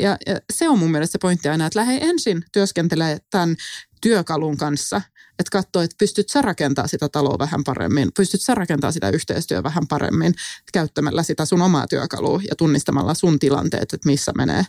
Ja, 0.00 0.16
ja 0.26 0.40
se 0.52 0.68
on 0.68 0.78
mun 0.78 0.90
mielestä 0.90 1.12
se 1.12 1.18
pointti 1.18 1.48
aina, 1.48 1.66
että 1.66 1.78
lähde 1.78 1.98
ensin 2.00 2.44
työskentelee 2.52 3.18
tämän 3.30 3.56
työkalun 4.00 4.56
kanssa– 4.56 5.02
että 5.38 5.50
katsoo, 5.52 5.82
että 5.82 5.96
pystyt 5.98 6.28
sä 6.28 6.42
rakentaa 6.42 6.86
sitä 6.86 7.08
taloa 7.08 7.38
vähän 7.38 7.64
paremmin, 7.64 8.08
pystyt 8.16 8.40
sä 8.40 8.54
rakentaa 8.54 8.92
sitä 8.92 9.10
yhteistyötä 9.10 9.62
vähän 9.62 9.86
paremmin 9.88 10.34
käyttämällä 10.72 11.22
sitä 11.22 11.44
sun 11.44 11.62
omaa 11.62 11.86
työkalua 11.86 12.40
ja 12.48 12.56
tunnistamalla 12.56 13.14
sun 13.14 13.38
tilanteet, 13.38 13.92
että 13.92 14.08
missä 14.08 14.32
menee. 14.36 14.64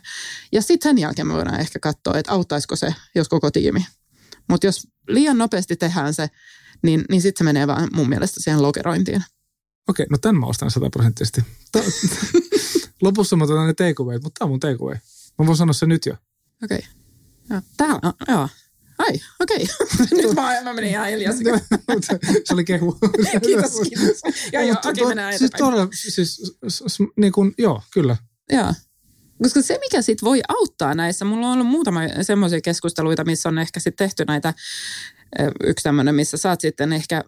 Ja 0.52 0.62
sitten 0.62 0.90
sen 0.90 0.98
jälkeen 0.98 1.26
me 1.26 1.34
voidaan 1.34 1.60
ehkä 1.60 1.78
katsoa, 1.78 2.18
että 2.18 2.32
auttaisiko 2.32 2.76
se, 2.76 2.94
jos 3.14 3.28
koko 3.28 3.50
tiimi. 3.50 3.86
Mutta 4.48 4.66
jos 4.66 4.86
liian 5.08 5.38
nopeasti 5.38 5.76
tehdään 5.76 6.14
se, 6.14 6.28
niin, 6.82 7.04
niin 7.10 7.22
sitten 7.22 7.38
se 7.38 7.44
menee 7.44 7.66
vaan 7.66 7.88
mun 7.92 8.08
mielestä 8.08 8.40
siihen 8.40 8.62
lokerointiin. 8.62 9.24
Okei, 9.88 10.06
no 10.10 10.18
tämän 10.18 10.40
mä 10.40 10.46
ostan 10.46 10.70
sataprosenttisesti. 10.70 11.40
Lopussa 13.02 13.36
mä 13.36 13.44
otan 13.44 13.66
ne 13.66 13.74
takeaway, 13.74 14.18
mutta 14.22 14.38
tämä 14.38 14.46
on 14.46 14.50
mun 14.50 14.60
takeaway. 14.60 14.96
Mä 15.38 15.46
voin 15.46 15.56
sanoa 15.56 15.72
se 15.72 15.86
nyt 15.86 16.06
jo. 16.06 16.14
Okei. 16.64 16.78
Okay. 16.78 17.62
Tää, 17.76 17.98
joo. 18.28 18.48
Ai, 18.98 19.20
okei. 19.40 19.66
Okay. 19.80 20.06
Nyt 20.22 20.34
mä, 20.34 20.62
mä 20.64 20.74
menin 20.74 20.90
ihan 20.90 21.08
hiljaiseksi. 21.08 21.52
se 22.44 22.54
oli 22.54 22.64
kehu. 22.64 22.98
kiitos, 23.46 23.72
kiitos. 23.80 24.20
Ja 24.52 24.62
joo, 24.62 24.76
okei, 24.78 24.90
okay, 24.90 25.08
mennään 25.08 25.38
siis 25.38 25.50
todella, 25.50 25.88
siis, 25.92 26.40
niin 27.16 27.32
kuin, 27.32 27.54
joo, 27.58 27.82
kyllä. 27.92 28.16
Joo. 28.52 28.74
Koska 29.42 29.62
se, 29.62 29.78
mikä 29.80 30.02
sit 30.02 30.22
voi 30.22 30.40
auttaa 30.48 30.94
näissä, 30.94 31.24
mulla 31.24 31.46
on 31.46 31.52
ollut 31.52 31.66
muutama 31.66 32.00
semmoisia 32.22 32.60
keskusteluita, 32.60 33.24
missä 33.24 33.48
on 33.48 33.58
ehkä 33.58 33.80
sitten 33.80 34.06
tehty 34.08 34.24
näitä, 34.24 34.54
yksi 35.64 35.82
tämmöinen, 35.82 36.14
missä 36.14 36.36
saat 36.36 36.60
sitten 36.60 36.92
ehkä 36.92 37.24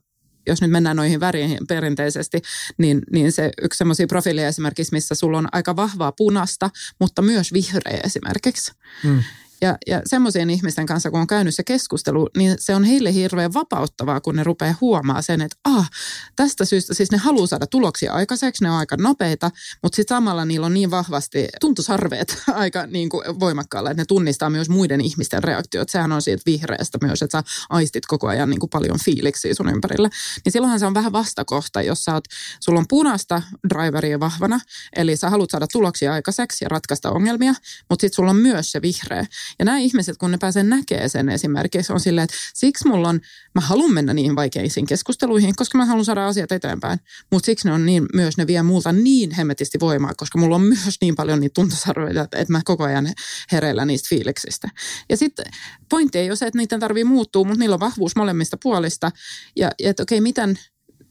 jos 0.47 0.61
nyt 0.61 0.71
mennään 0.71 0.97
noihin 0.97 1.21
väriin 1.21 1.59
perinteisesti, 1.69 2.43
niin, 2.79 3.03
niin 3.13 3.33
se 3.33 3.51
yksi 3.63 3.79
semmoisia 3.79 4.07
profiileja 4.07 4.49
esimerkiksi, 4.49 4.93
missä 4.93 5.15
sulla 5.15 5.39
on 5.39 5.49
aika 5.53 5.77
vahvaa 5.77 6.13
punasta, 6.13 6.71
mutta 7.01 7.23
myös 7.23 7.53
vihreä 7.53 8.01
esimerkiksi. 8.05 8.73
Mm. 9.05 9.23
Ja, 9.63 9.77
ja 9.87 10.03
semmoisien 10.07 10.51
ihmisten 10.51 10.87
kanssa, 10.87 11.11
kun 11.11 11.21
on 11.21 11.27
käynyt 11.27 11.55
se 11.55 11.63
keskustelu, 11.63 12.29
niin 12.37 12.57
se 12.59 12.75
on 12.75 12.85
heille 12.85 13.15
hirveän 13.15 13.55
vapauttavaa, 13.55 14.21
kun 14.21 14.37
ne 14.37 14.45
rupeaa 14.45 14.75
huomaa 14.81 15.23
sen, 15.23 15.41
että 15.41 15.57
ah, 15.65 15.91
tästä 16.37 16.65
syystä 16.65 16.95
siis 16.95 17.11
ne 17.11 17.19
haluaa 17.19 17.47
saada 17.47 17.67
tuloksia 17.67 18.13
aikaiseksi, 18.13 18.65
ne 18.65 18.71
on 18.71 18.77
aika 18.77 18.97
nopeita, 18.97 19.51
mutta 19.83 19.97
sitten 19.97 20.17
samalla 20.17 20.45
niillä 20.45 20.67
on 20.67 20.75
niin 20.75 20.91
vahvasti 20.91 21.49
tuntusarveet 21.61 22.43
aika 22.55 22.87
niin 22.87 23.09
kuin 23.09 23.41
voimakkaalla, 23.41 23.91
että 23.91 24.01
ne 24.01 24.05
tunnistaa 24.05 24.51
myös 24.51 24.69
muiden 24.69 25.01
ihmisten 25.01 25.45
reaktiot. 25.45 25.89
Sehän 25.89 26.13
on 26.13 26.23
siitä 26.23 26.43
vihreästä 26.47 26.99
myös, 27.03 27.23
että 27.23 27.39
sä 27.39 27.51
aistit 27.71 28.07
koko 28.07 28.29
ajan 28.29 28.51
niin 28.51 28.61
kuin 28.61 28.71
paljon 28.71 28.99
fiiliksiä 29.05 29.55
sun 29.55 29.69
ympärillä. 29.69 30.11
Niin 30.45 30.53
silloinhan 30.53 30.81
se 30.81 30.87
on 30.87 30.95
vähän 30.95 31.13
vastakohta, 31.13 31.83
jos 31.83 32.05
sä 32.05 32.15
oot, 32.15 32.25
sulla 32.61 32.79
on 32.79 32.89
punaista 32.89 33.43
driveria 33.69 34.21
vahvana, 34.21 34.61
eli 34.97 35.17
sä 35.17 35.31
haluat 35.31 35.51
saada 35.51 35.67
tuloksia 35.73 36.13
aikaiseksi 36.13 36.65
ja 36.65 36.69
ratkaista 36.69 37.11
ongelmia, 37.11 37.55
mutta 37.91 38.01
sitten 38.01 38.17
sulla 38.17 38.31
on 38.31 38.37
myös 38.37 38.73
se 38.73 38.83
vihreä. 38.83 39.27
Ja 39.59 39.65
nämä 39.65 39.79
ihmiset, 39.79 40.17
kun 40.17 40.31
ne 40.31 40.39
pääsee 40.39 40.63
näkemään 40.63 41.11
sen 41.11 41.29
esimerkiksi, 41.29 41.93
on 41.93 42.01
silleen, 42.01 42.25
että 42.25 42.37
siksi 42.55 42.89
mulla 42.89 43.09
on, 43.09 43.21
mä 43.55 43.61
haluan 43.61 43.93
mennä 43.93 44.15
niihin 44.15 44.37
vaikeisiin 44.37 44.87
keskusteluihin, 44.87 45.57
koska 45.57 45.79
mä 45.79 45.85
haluan 45.85 46.05
saada 46.05 46.27
asiat 46.27 46.53
eteenpäin. 46.53 46.99
Mutta 47.33 47.47
siksi 47.47 47.69
ne 47.69 47.75
on 47.75 47.87
niin, 47.87 48.07
myös 48.15 48.37
ne 48.37 48.47
vie 48.47 48.63
multa 48.63 48.93
niin 48.93 49.31
hemmetisti 49.31 49.81
voimaa, 49.81 50.13
koska 50.17 50.39
mulla 50.39 50.57
on 50.57 50.63
myös 50.63 50.97
niin 51.01 51.15
paljon 51.15 51.41
niitä 51.41 51.55
tuntosarvoja, 51.55 52.23
että 52.23 52.53
mä 52.53 52.61
koko 52.65 52.85
ajan 52.85 53.13
hereillä 53.53 53.85
niistä 53.85 54.09
fiiliksistä. 54.09 54.69
Ja 55.09 55.17
sitten 55.17 55.47
pointti 55.89 56.19
ei 56.19 56.31
ole 56.31 56.37
se, 56.37 56.47
että 56.47 56.59
niiden 56.59 56.81
tarvii 56.81 57.05
muuttua, 57.05 57.45
mutta 57.45 57.59
niillä 57.59 57.75
on 57.75 57.81
vahvuus 57.81 58.17
molemmista 58.17 58.57
puolista. 58.63 59.11
Ja, 59.57 59.71
ja 59.79 59.91
että 59.91 60.03
okei, 60.03 60.21
miten 60.21 60.59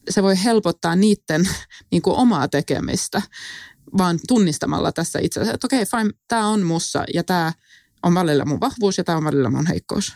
se 0.09 0.23
voi 0.23 0.43
helpottaa 0.43 0.95
niiden 0.95 1.49
niin 1.91 2.01
kuin 2.01 2.15
omaa 2.15 2.47
tekemistä, 2.47 3.21
vaan 3.97 4.19
tunnistamalla 4.27 4.91
tässä 4.91 5.19
itse 5.21 5.39
asiassa, 5.39 5.55
että 5.55 5.67
okei, 5.67 5.85
fine, 5.85 6.11
tämä 6.27 6.47
on 6.47 6.61
mussa 6.61 7.03
ja 7.13 7.23
tämä– 7.23 7.53
on 8.03 8.15
välillä 8.15 8.45
mun 8.45 8.59
vahvuus 8.59 8.97
ja 8.97 9.03
tämä 9.03 9.17
on 9.17 9.23
välillä 9.23 9.49
mun 9.49 9.67
heikkous. 9.67 10.13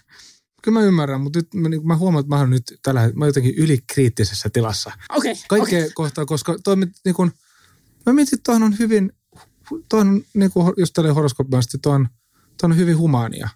Kyllä 0.64 0.80
mä 0.80 0.86
ymmärrän, 0.86 1.22
mutta 1.22 1.40
nyt 1.40 1.54
mä, 1.54 1.70
niin, 1.70 1.88
mä 1.88 1.98
huomaan, 1.98 2.20
että 2.20 2.36
mä 2.36 2.40
oon 2.40 2.50
nyt 2.50 2.80
tällä 2.84 3.12
mä 3.16 3.26
jotenkin 3.26 3.56
ylikriittisessä 3.58 4.50
tilassa. 4.50 4.92
Okei. 5.10 5.32
Okay, 5.32 5.44
Kaikkea 5.50 5.80
okay. 5.80 5.92
kohtaa, 5.96 6.26
koska 6.26 6.56
toi, 6.64 6.76
niin 6.76 7.16
kun, 7.16 7.32
mä 8.06 8.14
mietin, 8.14 8.40
että 8.40 8.52
on 8.52 8.80
hyvin, 8.80 9.12
tuohon 9.90 10.08
on, 10.08 10.24
niin 10.34 10.52
kuin, 10.52 10.74
jos 10.78 10.92
tälle 10.92 11.10
horoskoopisesti, 11.10 11.78
tuo 11.82 11.94
on, 11.94 12.08
on 12.64 12.78
hyvin 12.78 12.98
humaania. 12.98 13.50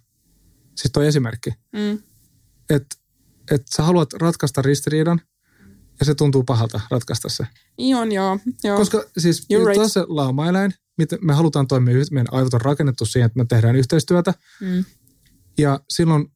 Siis 0.76 0.92
toi 0.92 1.08
esimerkki. 1.08 1.50
Mm. 1.74 2.00
Että 2.70 2.98
et 3.52 3.64
sä 3.76 3.84
haluat 3.84 4.14
ratkaista 4.14 4.62
ristiriidan, 4.62 5.22
ja 6.00 6.06
se 6.06 6.16
tuntuu 6.16 6.44
pahalta 6.44 6.82
ratkaista 6.92 7.30
se. 7.30 7.48
Niin 7.78 7.96
on, 7.96 8.12
joo. 8.12 8.40
joo. 8.64 8.78
Koska 8.78 9.04
siis 9.18 9.48
right. 9.50 9.76
taas 9.76 9.94
se 9.94 10.06
lauma-eläin, 10.08 10.74
me 11.22 11.34
halutaan 11.34 11.68
toimia, 11.68 11.96
meidän 12.12 12.34
aivot 12.34 12.54
on 12.54 12.62
rakennettu 12.62 13.06
siihen, 13.06 13.26
että 13.26 13.40
me 13.40 13.46
tehdään 13.46 13.76
yhteistyötä. 13.76 14.34
Mm. 14.62 14.86
Ja 15.58 15.80
silloin 15.90 16.32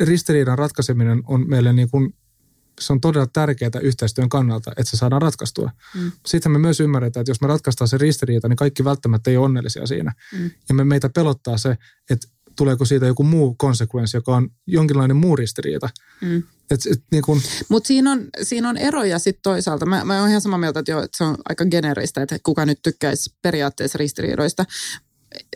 ristiriidan 0.00 0.58
ratkaiseminen 0.58 1.22
on 1.26 1.48
meille 1.48 1.72
niin 1.72 1.90
kuin, 1.90 2.14
se 2.80 2.92
on 2.92 3.00
todella 3.00 3.26
tärkeää 3.26 3.70
yhteistyön 3.82 4.28
kannalta, 4.28 4.70
että 4.70 4.90
se 4.90 4.96
saadaan 4.96 5.22
ratkaistua. 5.22 5.70
Mm. 5.94 6.12
Sitten 6.26 6.52
me 6.52 6.58
myös 6.58 6.80
ymmärretään, 6.80 7.22
että 7.22 7.30
jos 7.30 7.40
me 7.40 7.48
ratkaistaan 7.48 7.88
se 7.88 7.98
ristiriita, 7.98 8.48
niin 8.48 8.56
kaikki 8.56 8.84
välttämättä 8.84 9.30
ei 9.30 9.36
ole 9.36 9.44
onnellisia 9.44 9.86
siinä. 9.86 10.12
Mm. 10.38 10.50
Ja 10.68 10.74
me, 10.74 10.84
meitä 10.84 11.08
pelottaa 11.08 11.58
se, 11.58 11.78
että 12.10 12.28
tuleeko 12.56 12.84
siitä 12.84 13.06
joku 13.06 13.22
muu 13.22 13.54
konsekvenssi, 13.54 14.16
joka 14.16 14.36
on 14.36 14.50
jonkinlainen 14.66 15.16
muu 15.16 15.36
ristiriita. 15.36 15.88
Mm. 16.20 16.42
Niin 17.12 17.22
kun... 17.22 17.42
Mutta 17.68 17.86
siinä 17.86 18.12
on, 18.12 18.26
siinä 18.42 18.68
on 18.68 18.76
eroja 18.76 19.18
sitten 19.18 19.42
toisaalta. 19.42 19.86
Mä, 19.86 20.04
mä 20.04 20.20
oon 20.20 20.28
ihan 20.28 20.40
samaa 20.40 20.58
mieltä, 20.58 20.80
että, 20.80 20.92
jo, 20.92 21.02
että 21.02 21.18
se 21.18 21.24
on 21.24 21.36
aika 21.48 21.64
geneeristä, 21.64 22.22
että 22.22 22.38
kuka 22.42 22.66
nyt 22.66 22.82
tykkäisi 22.82 23.34
periaatteessa 23.42 23.98
ristiriidoista. 23.98 24.64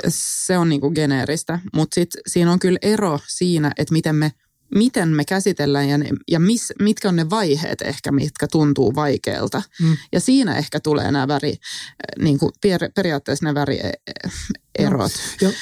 Se 0.09 0.59
on 0.59 0.69
niinku 0.69 0.91
geneeristä, 0.91 1.59
mutta 1.75 1.95
sitten 1.95 2.23
siinä 2.27 2.53
on 2.53 2.59
kyllä 2.59 2.79
ero 2.83 3.21
siinä, 3.29 3.73
että 3.79 3.93
miten 3.93 4.17
me 4.17 4.33
miten 4.75 5.09
me 5.09 5.25
käsitellään 5.25 5.89
ja, 5.89 5.99
ja 6.31 6.41
mis, 6.41 6.73
mitkä 6.83 7.09
on 7.09 7.17
ne 7.17 7.31
vaiheet 7.31 7.83
ehkä, 7.83 8.13
mitkä 8.13 8.47
tuntuu 8.49 8.95
vaikealta. 8.95 9.63
Mm. 9.83 9.97
Ja 10.13 10.21
siinä 10.21 10.57
ehkä 10.57 10.81
tulee 10.81 11.13
nämä 11.13 11.29
väri, 11.29 11.55
niin 12.19 12.39
kuin 12.39 12.53
per, 12.63 12.91
periaatteessa 12.95 13.45
nämä 13.45 13.55
värierot. 13.55 15.13
No, 15.43 15.49
ja, 15.49 15.53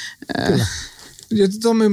kyllä. 0.46 0.66
Ja 1.32 1.48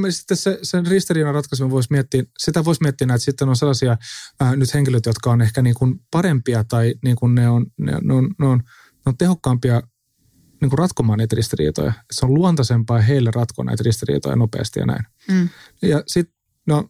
sitten 0.09 0.37
se, 0.37 0.59
sen 0.63 0.87
ristiriidan 0.87 1.33
ratkaisun 1.33 1.69
voisi 1.69 1.87
miettiä, 1.91 2.23
sitä 2.37 2.65
voisi 2.65 2.81
miettiä, 2.83 3.05
että 3.05 3.17
sitten 3.17 3.49
on 3.49 3.55
sellaisia 3.55 3.97
äh, 4.41 4.55
nyt 4.55 4.73
henkilöitä, 4.73 5.09
jotka 5.09 5.31
on 5.31 5.41
ehkä 5.41 5.61
niin 5.61 5.75
kuin 5.75 6.01
parempia 6.11 6.63
tai 6.63 6.93
niin 7.03 7.15
kuin 7.15 7.35
ne, 7.35 7.49
on, 7.49 7.65
ne, 7.77 7.91
ne, 8.01 8.13
on, 8.13 8.29
ne, 8.39 8.47
on, 8.47 8.57
ne 8.95 9.03
on 9.05 9.17
tehokkaampia 9.17 9.81
niin 10.61 10.69
kuin 10.69 10.79
ratkomaan 10.79 11.17
näitä 11.17 11.35
ristiriitoja. 11.35 11.93
Se 12.11 12.25
on 12.25 12.33
luontaisempaa 12.33 13.01
heille 13.01 13.31
ratkoa 13.35 13.65
näitä 13.65 13.83
ristiriitoja 13.83 14.35
nopeasti 14.35 14.79
ja 14.79 14.85
näin. 14.85 15.05
Mm. 15.31 15.49
Ja 15.81 16.03
sitten, 16.07 16.35
no 16.65 16.89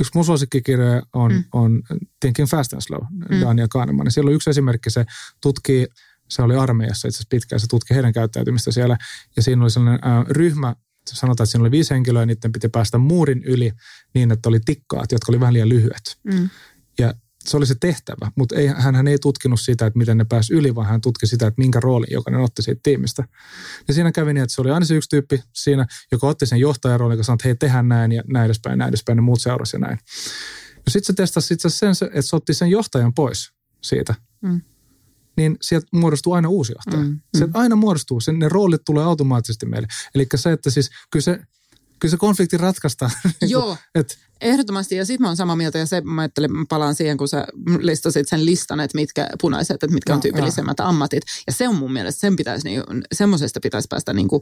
yksi 0.00 0.10
mun 0.14 0.24
suosikkikirjoja 0.24 1.02
on, 1.12 1.32
mm. 1.32 1.44
on 1.52 1.82
Thinking 2.20 2.48
Fast 2.48 2.72
and 2.72 2.82
Slow, 2.82 3.02
mm. 3.10 3.40
Daniel 3.40 3.68
Kahneman. 3.70 4.06
Ja 4.06 4.10
siellä 4.10 4.28
on 4.28 4.34
yksi 4.34 4.50
esimerkki, 4.50 4.90
se 4.90 5.04
tutkii, 5.40 5.86
se 6.28 6.42
oli 6.42 6.56
armeijassa 6.56 7.08
itse 7.08 7.16
asiassa 7.16 7.28
pitkään, 7.30 7.60
se 7.60 7.66
tutki 7.66 7.94
heidän 7.94 8.12
käyttäytymistä 8.12 8.72
siellä. 8.72 8.96
Ja 9.36 9.42
siinä 9.42 9.62
oli 9.62 9.70
sellainen 9.70 10.00
äh, 10.10 10.26
ryhmä, 10.28 10.76
sanotaan, 11.16 11.44
että 11.44 11.50
siinä 11.50 11.62
oli 11.62 11.70
viisi 11.70 11.94
henkilöä, 11.94 12.22
ja 12.22 12.26
niiden 12.26 12.52
piti 12.52 12.68
päästä 12.68 12.98
muurin 12.98 13.44
yli 13.44 13.72
niin, 14.14 14.32
että 14.32 14.48
oli 14.48 14.60
tikkaat, 14.64 15.12
jotka 15.12 15.32
oli 15.32 15.40
vähän 15.40 15.54
liian 15.54 15.68
lyhyet. 15.68 16.18
Mm. 16.24 16.48
Ja 16.98 17.14
se 17.44 17.56
oli 17.56 17.66
se 17.66 17.74
tehtävä, 17.80 18.32
mutta 18.36 18.56
ei, 18.56 18.66
hän 18.66 19.08
ei 19.08 19.18
tutkinut 19.18 19.60
sitä, 19.60 19.86
että 19.86 19.98
miten 19.98 20.18
ne 20.18 20.24
pääsi 20.24 20.54
yli, 20.54 20.74
vaan 20.74 20.86
hän 20.86 21.00
tutki 21.00 21.26
sitä, 21.26 21.46
että 21.46 21.58
minkä 21.58 21.80
roolin 21.80 22.08
jokainen 22.10 22.40
otti 22.40 22.62
siitä 22.62 22.80
tiimistä. 22.82 23.24
Ja 23.88 23.94
siinä 23.94 24.12
kävi 24.12 24.34
niin, 24.34 24.42
että 24.42 24.54
se 24.54 24.60
oli 24.60 24.70
aina 24.70 24.86
se 24.86 24.94
yksi 24.94 25.08
tyyppi 25.08 25.42
siinä, 25.54 25.86
joka 26.12 26.26
otti 26.26 26.46
sen 26.46 26.60
johtajan 26.60 27.10
joka 27.10 27.22
sanoi, 27.22 27.34
että 27.34 27.48
hei, 27.48 27.54
tehdään 27.54 27.88
näin 27.88 28.12
ja 28.12 28.22
näin 28.26 28.44
edespäin, 28.44 28.78
näin 28.78 28.88
edespäin, 28.88 29.18
ja 29.18 29.22
muut 29.22 29.40
seurasi 29.40 29.76
ja 29.76 29.80
näin. 29.80 29.98
No 30.76 30.84
sitten 30.88 31.06
se 31.06 31.12
testasi 31.12 31.54
itse 31.54 31.70
sen, 31.70 31.90
että 32.02 32.22
se 32.22 32.36
otti 32.36 32.54
sen 32.54 32.70
johtajan 32.70 33.14
pois 33.14 33.52
siitä. 33.82 34.14
Mm. 34.40 34.60
Niin 35.40 35.56
sieltä 35.62 35.86
muodostuu 35.92 36.32
aina 36.32 36.48
uusi 36.48 36.72
johtaja. 36.72 37.08
Mm. 37.08 37.20
Sieltä 37.38 37.58
aina 37.58 37.76
muodostuu, 37.76 38.20
sen, 38.20 38.38
ne 38.38 38.48
roolit 38.48 38.82
tulee 38.86 39.04
automaattisesti 39.04 39.66
meille. 39.66 39.88
Eli 40.14 40.26
se, 40.34 40.52
että 40.52 40.70
siis 40.70 40.90
kyllä 41.10 41.24
se, 41.24 41.38
kyllä 41.98 42.10
se 42.10 42.16
konflikti 42.16 42.56
ratkaistaan. 42.56 43.10
Joo. 43.40 43.76
että 43.94 44.14
Ehdottomasti, 44.40 44.96
ja 44.96 45.06
sitten 45.06 45.22
mä 45.22 45.28
oon 45.28 45.36
samaa 45.36 45.56
mieltä, 45.56 45.78
ja 45.78 45.86
se 45.86 46.00
mä 46.00 46.22
ajattelin, 46.22 46.52
mä 46.52 46.64
palaan 46.68 46.94
siihen, 46.94 47.16
kun 47.16 47.28
sä 47.28 47.46
listasit 47.78 48.28
sen 48.28 48.46
listan, 48.46 48.80
että 48.80 48.98
mitkä 48.98 49.28
punaiset, 49.40 49.74
että 49.74 49.94
mitkä 49.94 50.12
no, 50.12 50.14
on 50.14 50.20
tyypillisemmät 50.22 50.78
no. 50.78 50.84
ammatit. 50.84 51.22
Ja 51.46 51.52
se 51.52 51.68
on 51.68 51.76
mun 51.76 51.92
mielestä, 51.92 52.20
sen 52.20 52.36
pitäisi, 52.36 52.68
niin, 52.68 52.82
semmoisesta 53.12 53.60
pitäisi 53.62 53.88
päästä 53.90 54.12
niin 54.12 54.28
kuin 54.28 54.40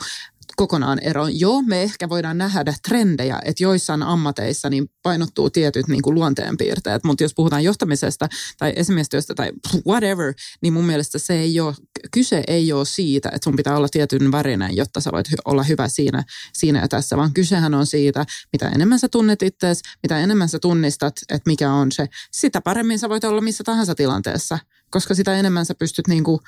kokonaan 0.59 0.99
eroon. 1.03 1.41
Joo, 1.41 1.63
me 1.63 1.83
ehkä 1.83 2.09
voidaan 2.09 2.39
nähdä 2.39 2.75
trendejä, 2.89 3.39
että 3.45 3.63
joissain 3.63 4.03
ammateissa 4.03 4.71
niin 4.71 4.91
painottuu 5.03 5.51
tietyt 5.51 5.89
niin 5.89 6.03
kuin 6.03 6.15
luonteenpiirteet, 6.15 7.05
mutta 7.05 7.25
jos 7.25 7.35
puhutaan 7.35 7.65
johtamisesta 7.65 8.29
tai 8.59 8.73
esimiestyöstä 8.77 9.35
tai 9.35 9.53
whatever, 9.87 10.35
niin 10.63 10.73
mun 10.73 10.85
mielestä 10.85 11.19
se 11.19 11.35
ei 11.35 11.61
ole, 11.61 11.75
kyse 12.11 12.45
ei 12.47 12.73
ole 12.73 12.85
siitä, 12.85 13.29
että 13.29 13.45
sun 13.45 13.57
pitää 13.57 13.77
olla 13.77 13.89
tietyn 13.91 14.33
värinen, 14.33 14.77
jotta 14.77 15.01
sä 15.01 15.13
voit 15.13 15.27
olla 15.45 15.63
hyvä 15.63 15.89
siinä, 15.89 16.25
siinä 16.53 16.81
ja 16.81 16.89
tässä, 16.89 17.17
vaan 17.17 17.33
kysehän 17.33 17.75
on 17.75 17.87
siitä, 17.87 18.27
mitä 18.53 18.69
enemmän 18.69 18.99
sä 18.99 19.09
tunnet 19.09 19.43
itseäsi, 19.43 19.83
mitä 20.03 20.19
enemmän 20.19 20.49
sä 20.49 20.59
tunnistat, 20.59 21.15
että 21.29 21.51
mikä 21.51 21.73
on 21.73 21.93
se, 21.93 22.07
sitä 22.33 22.61
paremmin 22.61 22.99
sä 22.99 23.09
voit 23.09 23.25
olla 23.25 23.41
missä 23.41 23.65
tahansa 23.65 23.95
tilanteessa, 23.95 24.59
koska 24.91 25.15
sitä 25.15 25.35
enemmän 25.35 25.67
sä 25.67 25.75
pystyt 25.75 26.09
niin 26.09 26.25
kuin 26.25 26.41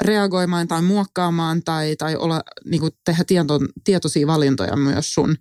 reagoimaan 0.00 0.68
tai 0.68 0.82
muokkaamaan 0.82 1.62
tai, 1.64 1.96
tai 1.96 2.16
olla, 2.16 2.42
niin 2.64 2.80
kuin 2.80 2.92
tehdä 3.04 3.24
tieto, 3.26 3.58
tietoisia 3.84 4.26
valintoja 4.26 4.76
myös 4.76 5.14
sun, 5.14 5.36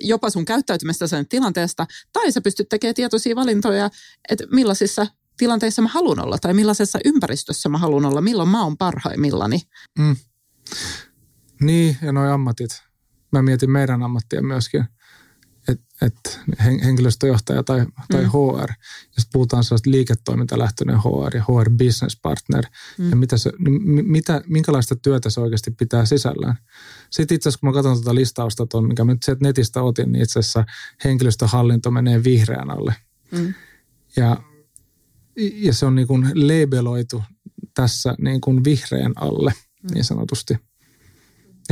jopa 0.00 0.30
sun 0.30 0.44
käyttäytymistä 0.44 1.06
sen 1.06 1.28
tilanteesta, 1.28 1.86
tai 2.12 2.32
sä 2.32 2.40
pystyt 2.40 2.68
tekemään 2.68 2.94
tietoisia 2.94 3.36
valintoja, 3.36 3.90
että 4.28 4.44
millaisissa 4.52 5.06
tilanteissa 5.36 5.82
mä 5.82 5.88
haluan 5.88 6.24
olla 6.24 6.38
tai 6.38 6.54
millaisessa 6.54 6.98
ympäristössä 7.04 7.68
mä 7.68 7.78
haluan 7.78 8.04
olla, 8.04 8.20
milloin 8.20 8.48
mä 8.48 8.64
oon 8.64 8.76
parhaimmillani. 8.76 9.60
Mm. 9.98 10.16
Niin, 11.60 11.96
ja 12.02 12.12
noi 12.12 12.30
ammatit. 12.30 12.82
Mä 13.32 13.42
mietin 13.42 13.70
meidän 13.70 14.02
ammattia 14.02 14.42
myöskin 14.42 14.84
että 16.04 16.30
et 16.52 16.62
henkilöstöjohtaja 16.84 17.62
tai, 17.62 17.86
tai 18.10 18.22
mm. 18.22 18.28
HR, 18.28 18.72
jos 19.16 19.28
puhutaan 19.32 19.64
sellaista 19.64 19.90
liiketoimintalähtöinen 19.90 20.98
HR 20.98 21.36
ja 21.36 21.42
HR 21.42 21.70
business 21.70 22.18
partner, 22.22 22.64
mm. 22.98 23.10
ja 23.10 23.16
mitä 23.16 23.36
se, 23.36 23.52
mitä, 24.02 24.42
minkälaista 24.46 24.96
työtä 24.96 25.30
se 25.30 25.40
oikeasti 25.40 25.70
pitää 25.70 26.04
sisällään. 26.04 26.56
Sitten 27.10 27.34
itse 27.34 27.48
asiassa, 27.48 27.60
kun 27.60 27.68
mä 27.68 27.72
katson 27.72 27.96
tuota 27.96 28.14
listausta, 28.14 28.66
ton, 28.66 28.88
mikä 28.88 29.04
mä 29.04 29.12
nyt 29.12 29.40
netistä 29.40 29.82
otin, 29.82 30.12
niin 30.12 30.22
itse 30.22 30.38
asiassa 30.38 30.64
henkilöstöhallinto 31.04 31.90
menee 31.90 32.24
vihreän 32.24 32.70
alle. 32.70 32.94
Mm. 33.30 33.54
Ja, 34.16 34.36
ja 35.36 35.72
se 35.74 35.86
on 35.86 35.94
niin 35.94 36.08
kuin 36.08 36.26
labeloitu 36.34 37.22
tässä 37.74 38.14
niin 38.18 38.40
kuin 38.40 38.64
vihreän 38.64 39.12
alle, 39.16 39.52
mm. 39.82 39.94
niin 39.94 40.04
sanotusti– 40.04 40.56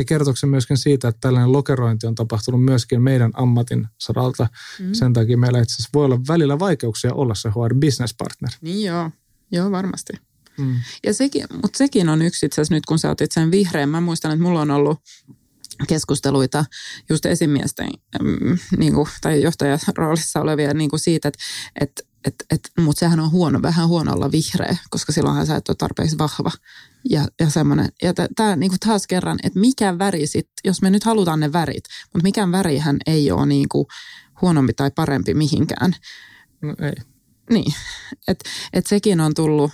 ja 0.01 0.05
kertoksen 0.05 0.49
myöskin 0.49 0.77
siitä, 0.77 1.07
että 1.07 1.19
tällainen 1.21 1.51
lokerointi 1.51 2.07
on 2.07 2.15
tapahtunut 2.15 2.65
myöskin 2.65 3.01
meidän 3.01 3.31
ammatin 3.33 3.87
saralta. 3.99 4.47
Mm. 4.79 4.93
Sen 4.93 5.13
takia 5.13 5.37
meillä 5.37 5.61
itse 5.61 5.73
asiassa 5.73 5.89
voi 5.93 6.05
olla 6.05 6.19
välillä 6.27 6.59
vaikeuksia 6.59 7.13
olla 7.13 7.35
se 7.35 7.49
HR 7.49 7.75
business 7.75 8.15
partner. 8.17 8.51
Niin 8.61 8.87
joo, 8.87 9.11
joo 9.51 9.71
varmasti. 9.71 10.13
Mm. 10.57 10.75
Ja 11.03 11.13
sekin, 11.13 11.45
mutta 11.61 11.77
sekin 11.77 12.09
on 12.09 12.21
yksi 12.21 12.45
itse 12.45 12.61
asiassa 12.61 12.73
nyt, 12.73 12.85
kun 12.85 12.99
sä 12.99 13.09
otit 13.09 13.31
sen 13.31 13.51
vihreän. 13.51 13.89
Mä 13.89 14.01
muistan, 14.01 14.31
että 14.31 14.43
mulla 14.43 14.61
on 14.61 14.71
ollut 14.71 14.99
keskusteluita 15.87 16.65
just 17.09 17.25
esimiesten 17.25 17.89
mm, 18.21 18.57
niin 18.77 18.93
kuin, 18.93 19.07
tai 19.21 19.41
johtajaroolissa 19.41 20.41
olevia 20.41 20.73
niin 20.73 20.89
kuin 20.89 20.99
siitä, 20.99 21.27
että, 21.27 21.39
että 21.81 22.03
et, 22.25 22.35
et, 22.51 22.59
mutta 22.79 22.99
sehän 22.99 23.19
on 23.19 23.31
huono, 23.31 23.61
vähän 23.61 23.87
huono 23.87 24.13
olla 24.13 24.31
vihreä, 24.31 24.77
koska 24.89 25.11
silloinhan 25.11 25.45
sä 25.45 25.55
et 25.55 25.69
ole 25.69 25.75
tarpeeksi 25.75 26.17
vahva. 26.17 26.51
Ja, 27.09 27.27
ja 27.39 27.49
semmoinen, 27.49 27.89
ja 28.01 28.13
tämä 28.35 28.55
niinku 28.55 28.75
taas 28.85 29.07
kerran, 29.07 29.39
että 29.43 29.59
mikä 29.59 29.97
väri 29.97 30.27
sit, 30.27 30.49
jos 30.63 30.81
me 30.81 30.89
nyt 30.89 31.03
halutaan 31.03 31.39
ne 31.39 31.53
värit, 31.53 31.83
mutta 32.13 32.23
mikään 32.23 32.51
värihän 32.51 32.97
ei 33.05 33.31
ole 33.31 33.45
niinku 33.45 33.87
huonompi 34.41 34.73
tai 34.73 34.91
parempi 34.95 35.33
mihinkään. 35.33 35.95
No 36.61 36.75
ei. 36.81 36.93
Niin, 37.49 37.73
että 38.27 38.49
et 38.73 38.87
sekin 38.87 39.19
on 39.19 39.33
tullut 39.33 39.71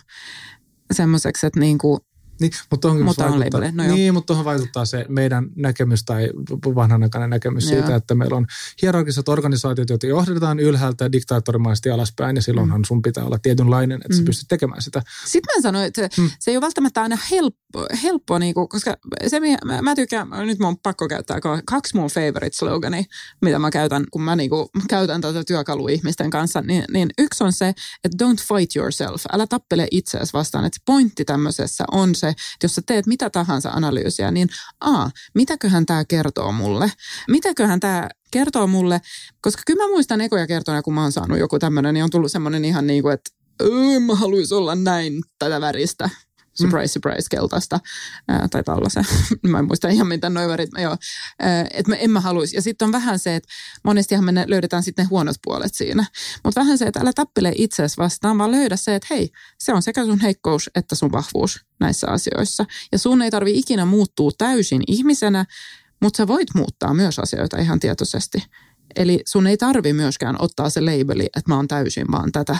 semmoiseksi, 0.92 1.48
että 1.48 1.60
niinku, 1.60 2.07
niin, 2.40 2.52
mutta, 2.72 2.94
mutta 2.94 3.26
on 3.26 3.40
vaikuttaa, 3.40 3.72
no 3.72 3.84
niin, 3.84 4.14
mutta 4.14 4.28
tuohon 4.28 4.46
vaikuttaa 4.46 4.86
se 4.86 5.06
meidän 5.10 5.48
näkemys 5.56 6.04
tai 6.04 6.30
vanhanaikainen 6.76 7.30
näkemys 7.30 7.64
joo. 7.64 7.74
siitä, 7.74 7.96
että 7.96 8.16
meillä 8.16 8.38
on 8.38 8.46
hierarkiset 8.82 9.30
organisaatiot, 9.30 9.90
joita 9.90 10.08
johdetaan 10.08 10.60
ylhäältä 10.60 11.12
diktaattorimaisesti 11.12 11.90
alaspäin, 11.90 12.36
ja 12.36 12.42
silloinhan 12.42 12.82
mm. 12.82 12.86
sun 12.86 13.02
pitää 13.02 13.26
olla 13.26 13.40
tietynlainen, 13.40 13.98
että 13.98 14.14
mm. 14.14 14.18
sä 14.18 14.24
pystyt 14.24 14.48
tekemään 14.48 14.82
sitä. 14.82 15.02
Sitten 15.26 15.56
mä 15.56 15.62
sanoin, 15.62 15.86
että 15.86 16.10
mm. 16.18 16.30
se 16.40 16.52
ei 16.52 16.58
ole 16.58 16.62
välttämättä 16.62 17.02
aina 17.02 17.18
helppo, 17.32 17.88
helppo 18.04 18.40
niin 18.40 18.54
kuin, 18.54 18.70
koska 18.70 18.98
se, 19.28 19.40
mä, 19.66 19.82
mä 19.82 19.96
tykkään, 19.96 20.28
nyt 20.46 20.60
mun 20.60 20.68
on 20.68 20.78
pakko 20.78 21.08
käyttää 21.08 21.40
kaksi 21.66 21.96
mun 21.96 22.10
favorite 22.10 22.56
slogania, 22.56 23.04
mitä 23.42 23.60
mä 23.60 23.72
käytän, 23.72 24.06
kun 24.12 24.22
mä 24.22 24.36
niin 24.36 24.50
kuin, 24.50 24.68
käytän 24.90 25.22
tätä 25.22 25.44
työkalua 25.44 25.90
ihmisten 25.90 26.30
kanssa, 26.30 26.62
niin, 26.62 26.84
niin 26.94 27.10
yksi 27.18 27.44
on 27.44 27.54
se, 27.54 27.74
että 28.04 28.26
don't 28.26 28.42
fight 28.48 28.76
yourself, 28.76 29.24
älä 29.34 29.48
tappele 29.48 29.88
itseäsi 29.92 30.34
vastaan, 30.34 30.66
että 30.66 30.80
pointti 30.86 31.26
tämmöisessä 31.26 31.84
on 31.92 32.16
se, 32.16 32.27
se, 32.28 32.44
että 32.54 32.66
jos 32.66 32.76
sä 32.76 32.82
teet 32.86 33.08
mitä 33.08 33.30
tahansa 33.30 33.70
analyysiä, 33.70 34.32
niin 34.32 34.50
a, 34.80 35.10
mitäköhän 35.36 35.86
tämä 35.86 36.06
kertoo 36.06 36.52
mulle? 36.52 36.92
Mitäköhän 37.28 37.80
tämä 37.80 38.10
kertoo 38.32 38.68
mulle? 38.68 39.02
Koska 39.42 39.62
kyllä 39.68 39.84
mä 39.84 39.90
muistan 39.90 40.22
ekoja 40.22 40.48
kertoja, 40.48 40.82
kun 40.82 40.94
mä 40.94 41.02
oon 41.02 41.12
saanut 41.12 41.40
joku 41.40 41.60
tämmöinen, 41.60 41.94
niin 41.94 42.04
on 42.04 42.10
tullut 42.10 42.32
semmoinen 42.32 42.66
ihan 42.66 42.88
niin 42.88 43.04
kuin, 43.04 43.14
että 43.14 43.30
mä 44.06 44.16
haluaisin 44.16 44.58
olla 44.58 44.76
näin 44.76 45.24
tätä 45.40 45.62
väristä 45.62 46.10
surprise, 46.62 46.92
surprise, 46.92 47.28
keltaista 47.32 47.80
ää, 48.28 48.48
tai 48.52 48.64
tällaisen. 48.64 49.06
mä 49.48 49.60
en 49.60 49.66
muista 49.68 49.88
ihan 49.88 50.08
mitä 50.08 50.30
noin 50.30 50.50
värit, 50.50 50.70
joo. 50.78 50.98
Että 51.74 51.96
en 51.96 52.12
mä 52.12 52.20
haluaisi. 52.20 52.56
Ja 52.56 52.62
sitten 52.62 52.86
on 52.86 52.92
vähän 52.92 53.20
se, 53.20 53.36
että 53.36 53.50
monestihan 53.84 54.26
me 54.26 54.44
löydetään 54.48 54.84
sitten 54.84 55.06
ne 55.06 55.10
huonot 55.10 55.36
puolet 55.44 55.76
siinä. 55.76 56.06
Mutta 56.44 56.62
vähän 56.62 56.78
se, 56.78 56.86
että 56.86 57.00
älä 57.00 57.14
tappele 57.14 57.52
itseäsi 57.56 57.98
vastaan, 57.98 58.38
vaan 58.38 58.52
löydä 58.52 58.76
se, 58.76 58.96
että 58.96 59.08
hei, 59.10 59.30
se 59.60 59.74
on 59.74 59.82
sekä 59.82 60.06
sun 60.06 60.20
heikkous 60.20 60.70
että 60.76 60.96
sun 60.96 61.12
vahvuus 61.12 61.66
näissä 61.80 62.08
asioissa. 62.08 62.66
Ja 62.92 63.00
sun 63.00 63.22
ei 63.22 63.32
tarvi 63.32 63.58
ikinä 63.58 63.86
muuttua 63.86 64.32
täysin 64.38 64.82
ihmisenä, 64.88 65.46
mutta 66.02 66.18
sä 66.18 66.28
voit 66.28 66.48
muuttaa 66.56 66.94
myös 66.94 67.20
asioita 67.20 67.58
ihan 67.58 67.80
tietoisesti. 67.80 68.44
Eli 68.96 69.22
sun 69.28 69.48
ei 69.48 69.58
tarvi 69.58 69.94
myöskään 69.94 70.36
ottaa 70.40 70.70
se 70.70 70.82
labeli, 70.82 71.26
että 71.26 71.44
mä 71.52 71.56
oon 71.56 71.68
täysin 71.68 72.12
vaan 72.12 72.32
tätä, 72.32 72.58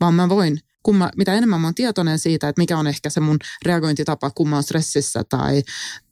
vaan 0.00 0.14
mä 0.14 0.28
voin 0.28 0.60
kun 0.82 0.96
mä, 0.96 1.10
mitä 1.16 1.34
enemmän 1.34 1.60
mä 1.60 1.66
oon 1.66 1.74
tietoinen 1.74 2.18
siitä, 2.18 2.48
että 2.48 2.60
mikä 2.60 2.78
on 2.78 2.86
ehkä 2.86 3.10
se 3.10 3.20
mun 3.20 3.38
reagointitapa, 3.64 4.30
kun 4.30 4.48
mä 4.48 4.56
oon 4.56 4.62
stressissä 4.62 5.24
tai, 5.24 5.62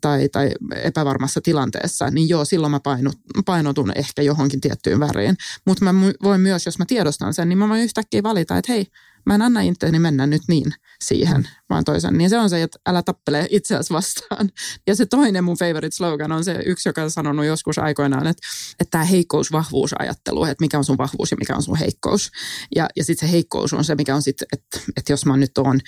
tai, 0.00 0.28
tai 0.28 0.50
epävarmassa 0.82 1.40
tilanteessa, 1.40 2.10
niin 2.10 2.28
joo, 2.28 2.44
silloin 2.44 2.70
mä 2.70 2.80
painut, 2.80 3.18
painotun 3.46 3.92
ehkä 3.94 4.22
johonkin 4.22 4.60
tiettyyn 4.60 5.00
väriin. 5.00 5.36
Mutta 5.64 5.84
mä 5.84 5.94
voin 6.22 6.40
myös, 6.40 6.66
jos 6.66 6.78
mä 6.78 6.84
tiedostan 6.86 7.34
sen, 7.34 7.48
niin 7.48 7.58
mä 7.58 7.68
voin 7.68 7.82
yhtäkkiä 7.82 8.22
valita, 8.22 8.56
että 8.56 8.72
hei, 8.72 8.86
mä 9.29 9.35
en 9.35 9.43
anna 9.43 9.61
itseäni 9.61 9.99
mennä 9.99 10.26
nyt 10.26 10.43
niin 10.49 10.74
siihen, 11.05 11.49
vaan 11.70 11.85
toisen. 11.85 12.18
Niin 12.18 12.31
se 12.31 12.39
on 12.39 12.51
se, 12.51 12.62
että 12.62 12.79
älä 12.87 13.03
tappele 13.03 13.47
itseäsi 13.51 13.93
vastaan. 13.93 14.51
Ja 14.87 14.95
se 14.95 15.07
toinen 15.07 15.45
mun 15.45 15.57
favorite 15.59 15.97
slogan 15.97 16.33
on 16.33 16.45
se 16.45 16.62
yksi, 16.66 16.89
joka 16.89 17.03
on 17.03 17.11
sanonut 17.11 17.47
joskus 17.47 17.79
aikoinaan, 17.79 18.26
että, 18.26 18.43
että 18.81 18.91
tämä 18.91 19.05
heikkous-vahvuusajattelu, 19.05 20.45
että 20.45 20.64
mikä 20.64 20.79
on 20.79 20.85
sun 20.85 20.99
vahvuus 20.99 21.31
ja 21.31 21.37
mikä 21.37 21.57
on 21.57 21.62
sun 21.62 21.76
heikkous. 21.76 22.31
Ja, 22.76 22.89
ja 22.97 23.05
sitten 23.05 23.29
se 23.29 23.33
heikkous 23.33 23.72
on 23.72 23.85
se, 23.85 23.95
mikä 23.95 24.14
on 24.14 24.22
sitten, 24.22 24.49
että, 24.53 24.81
että 24.97 25.12
jos 25.12 25.26
mä 25.26 25.37
nyt 25.37 25.59
oon 25.59 25.81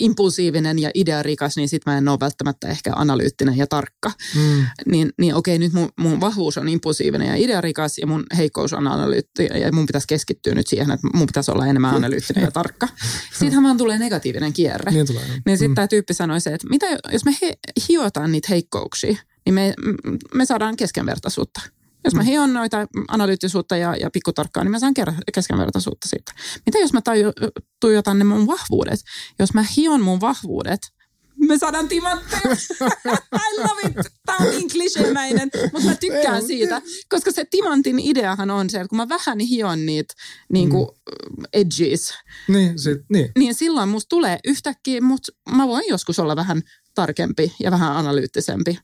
impulsiivinen 0.00 0.78
ja 0.78 0.90
idearikas, 0.94 1.56
niin 1.56 1.68
sitten 1.68 1.92
mä 1.92 1.98
en 1.98 2.08
ole 2.08 2.20
välttämättä 2.20 2.68
ehkä 2.68 2.92
analyyttinen 2.94 3.56
ja 3.56 3.66
tarkka. 3.66 4.12
Mm. 4.34 4.66
Niin, 4.86 5.10
niin 5.18 5.34
okei, 5.34 5.58
nyt 5.58 5.72
mun, 5.72 5.88
mun 6.00 6.20
vahvuus 6.20 6.58
on 6.58 6.68
impulsiivinen 6.68 7.28
ja 7.28 7.36
idearikas 7.36 7.98
ja 7.98 8.06
mun 8.06 8.24
heikkous 8.36 8.72
on 8.72 8.86
analyyttinen 8.86 9.60
ja 9.60 9.72
mun 9.72 9.86
pitäisi 9.86 10.06
keskittyä 10.08 10.54
nyt 10.54 10.66
siihen, 10.66 10.90
että 10.90 11.08
mun 11.14 11.26
pitäisi 11.26 11.50
olla 11.50 11.66
enemmän 11.66 11.94
analyyttinen 11.94 12.44
ja 12.44 12.50
tarkka. 12.50 12.81
Siitähän 13.38 13.64
vaan 13.64 13.76
tulee 13.76 13.98
negatiivinen 13.98 14.52
kierre. 14.52 14.90
Niin 14.90 15.06
tulee. 15.06 15.24
Niin 15.46 15.58
sitten 15.58 15.70
mm. 15.70 15.74
tämä 15.74 15.88
tyyppi 15.88 16.14
sanoi 16.14 16.40
se, 16.40 16.54
että 16.54 16.68
mitä 16.70 16.86
jos 17.12 17.24
me 17.24 17.36
he, 17.42 17.58
hiotaan 17.88 18.32
niitä 18.32 18.48
heikkouksia, 18.50 19.16
niin 19.44 19.54
me, 19.54 19.74
me 20.34 20.44
saadaan 20.44 20.76
keskenvertaisuutta. 20.76 21.60
Jos 22.04 22.14
mä 22.14 22.20
mm. 22.20 22.26
hion 22.26 22.52
noita 22.52 22.86
analyyttisuutta 23.08 23.76
ja, 23.76 23.96
ja 23.96 24.10
pikkutarkkaa, 24.10 24.64
niin 24.64 24.70
mä 24.70 24.78
saan 24.78 24.94
keskenvertaisuutta 25.34 26.08
siitä. 26.08 26.32
Mitä 26.66 26.78
jos 26.78 26.92
mä 26.92 27.00
tuijotan 27.80 28.18
ne 28.18 28.24
mun 28.24 28.46
vahvuudet? 28.46 29.00
Jos 29.38 29.54
mä 29.54 29.64
hion 29.76 30.00
mun 30.00 30.20
vahvuudet– 30.20 30.80
me 31.38 31.58
saadaan 31.58 31.88
timantteja. 31.88 32.40
I 33.34 33.58
love 33.58 33.80
it. 33.88 34.12
Tämä 34.26 34.38
on 34.38 34.50
niin 34.50 34.70
kliseemäinen, 34.70 35.50
mutta 35.72 35.88
mä 35.88 35.94
tykkään 35.94 36.42
siitä. 36.46 36.82
Koska 37.08 37.32
se 37.32 37.44
timantin 37.44 37.98
ideahan 37.98 38.50
on 38.50 38.70
se, 38.70 38.76
että 38.76 38.88
kun 38.88 38.96
mä 38.96 39.08
vähän 39.08 39.38
hion 39.38 39.86
niitä 39.86 40.14
niin 40.52 40.70
kuin 40.70 40.88
mm. 40.88 41.44
edges, 41.52 42.14
niin, 42.48 42.78
se, 42.78 42.96
niin. 43.08 43.32
niin 43.38 43.54
silloin 43.54 43.88
musta 43.88 44.08
tulee 44.08 44.38
yhtäkkiä, 44.44 45.00
mutta 45.00 45.32
mä 45.50 45.68
voin 45.68 45.84
joskus 45.88 46.18
olla 46.18 46.36
vähän 46.36 46.62
tarkempi 46.94 47.52
ja 47.60 47.70
vähän 47.70 47.96
analyyttisempi. 47.96 48.78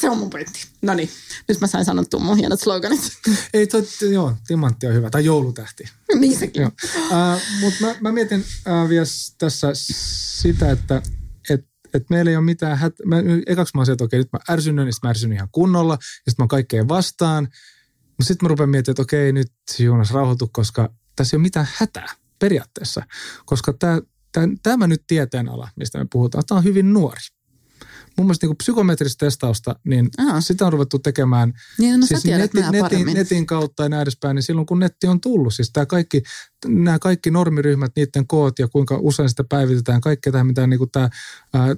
Se 0.00 0.10
on 0.10 0.18
mun 0.18 0.30
pointti. 0.30 0.66
No 0.82 0.94
niin, 0.94 1.10
nyt 1.48 1.60
mä 1.60 1.66
sain 1.66 1.84
sanottua 1.84 2.20
mun 2.20 2.36
hienot 2.36 2.60
sloganit. 2.60 3.00
Ei, 3.54 3.66
tot, 3.66 3.84
joo, 4.10 4.36
timantti 4.46 4.86
on 4.86 4.94
hyvä. 4.94 5.10
Tai 5.10 5.24
joulutähti. 5.24 5.84
niin 6.14 6.38
sekin. 6.38 6.66
Uh, 6.66 7.40
Mutta 7.60 7.76
mä, 7.80 7.94
mä 8.00 8.12
mietin 8.12 8.40
uh, 8.40 8.88
vielä 8.88 9.06
tässä 9.38 9.70
sitä, 9.74 10.70
että 10.70 11.02
et, 11.50 11.64
et 11.94 12.10
meillä 12.10 12.30
ei 12.30 12.36
ole 12.36 12.44
mitään 12.44 12.78
hät... 12.78 12.94
Mä, 13.04 13.16
ekaksi 13.46 13.72
mä 13.74 13.80
olisin, 13.80 13.92
että 13.92 14.04
okei, 14.04 14.18
nyt 14.18 14.32
mä 14.32 14.38
ärsynnyt, 14.50 14.84
niin 14.84 14.94
mä 15.02 15.10
ärsyn 15.10 15.32
ihan 15.32 15.48
kunnolla. 15.52 15.92
Ja 16.00 16.30
sitten 16.30 16.44
mä 16.44 16.46
kaikkeen 16.46 16.88
vastaan. 16.88 17.48
Mutta 18.08 18.24
sitten 18.24 18.46
mä 18.46 18.48
rupean 18.48 18.70
miettimään, 18.70 18.92
että 18.92 19.02
okei, 19.02 19.32
nyt 19.32 19.52
Jonas 19.78 20.10
rauhoitu, 20.10 20.48
koska 20.52 20.94
tässä 21.16 21.36
ei 21.36 21.38
ole 21.38 21.42
mitään 21.42 21.68
hätää 21.74 22.08
periaatteessa. 22.38 23.02
Koska 23.44 23.74
tämä 24.62 24.86
nyt 24.86 25.02
tieteenala, 25.06 25.68
mistä 25.76 25.98
me 25.98 26.06
puhutaan, 26.12 26.44
tämä 26.46 26.58
on 26.58 26.64
hyvin 26.64 26.92
nuori 26.92 27.20
mun 28.16 28.26
mielestä 28.26 28.46
niin 28.46 28.56
psykometristä 28.56 29.26
testausta, 29.26 29.76
niin 29.84 30.08
Aha. 30.18 30.40
sitä 30.40 30.66
on 30.66 30.72
ruvettu 30.72 30.98
tekemään 30.98 31.52
niin, 31.78 32.00
no, 32.00 32.06
siis 32.06 32.24
netin, 32.24 32.64
netin, 32.72 33.06
netin 33.06 33.46
kautta 33.46 33.82
ja 33.82 33.88
näin 33.88 34.02
edespäin, 34.02 34.34
niin 34.34 34.42
silloin 34.42 34.66
kun 34.66 34.78
netti 34.78 35.06
on 35.06 35.20
tullut, 35.20 35.54
siis 35.54 35.70
tämä 35.72 35.86
kaikki, 35.86 36.22
nämä 36.66 36.98
kaikki 36.98 37.30
normiryhmät, 37.30 37.92
niiden 37.96 38.26
koot 38.26 38.58
ja 38.58 38.68
kuinka 38.68 38.98
usein 39.00 39.28
sitä 39.28 39.44
päivitetään, 39.44 40.00
kaikkea 40.00 40.32
tämä, 40.32 40.44
mitä 40.44 40.66
niin 40.66 40.78
kuin 40.78 40.90
tämä 40.90 41.10
ää, 41.54 41.76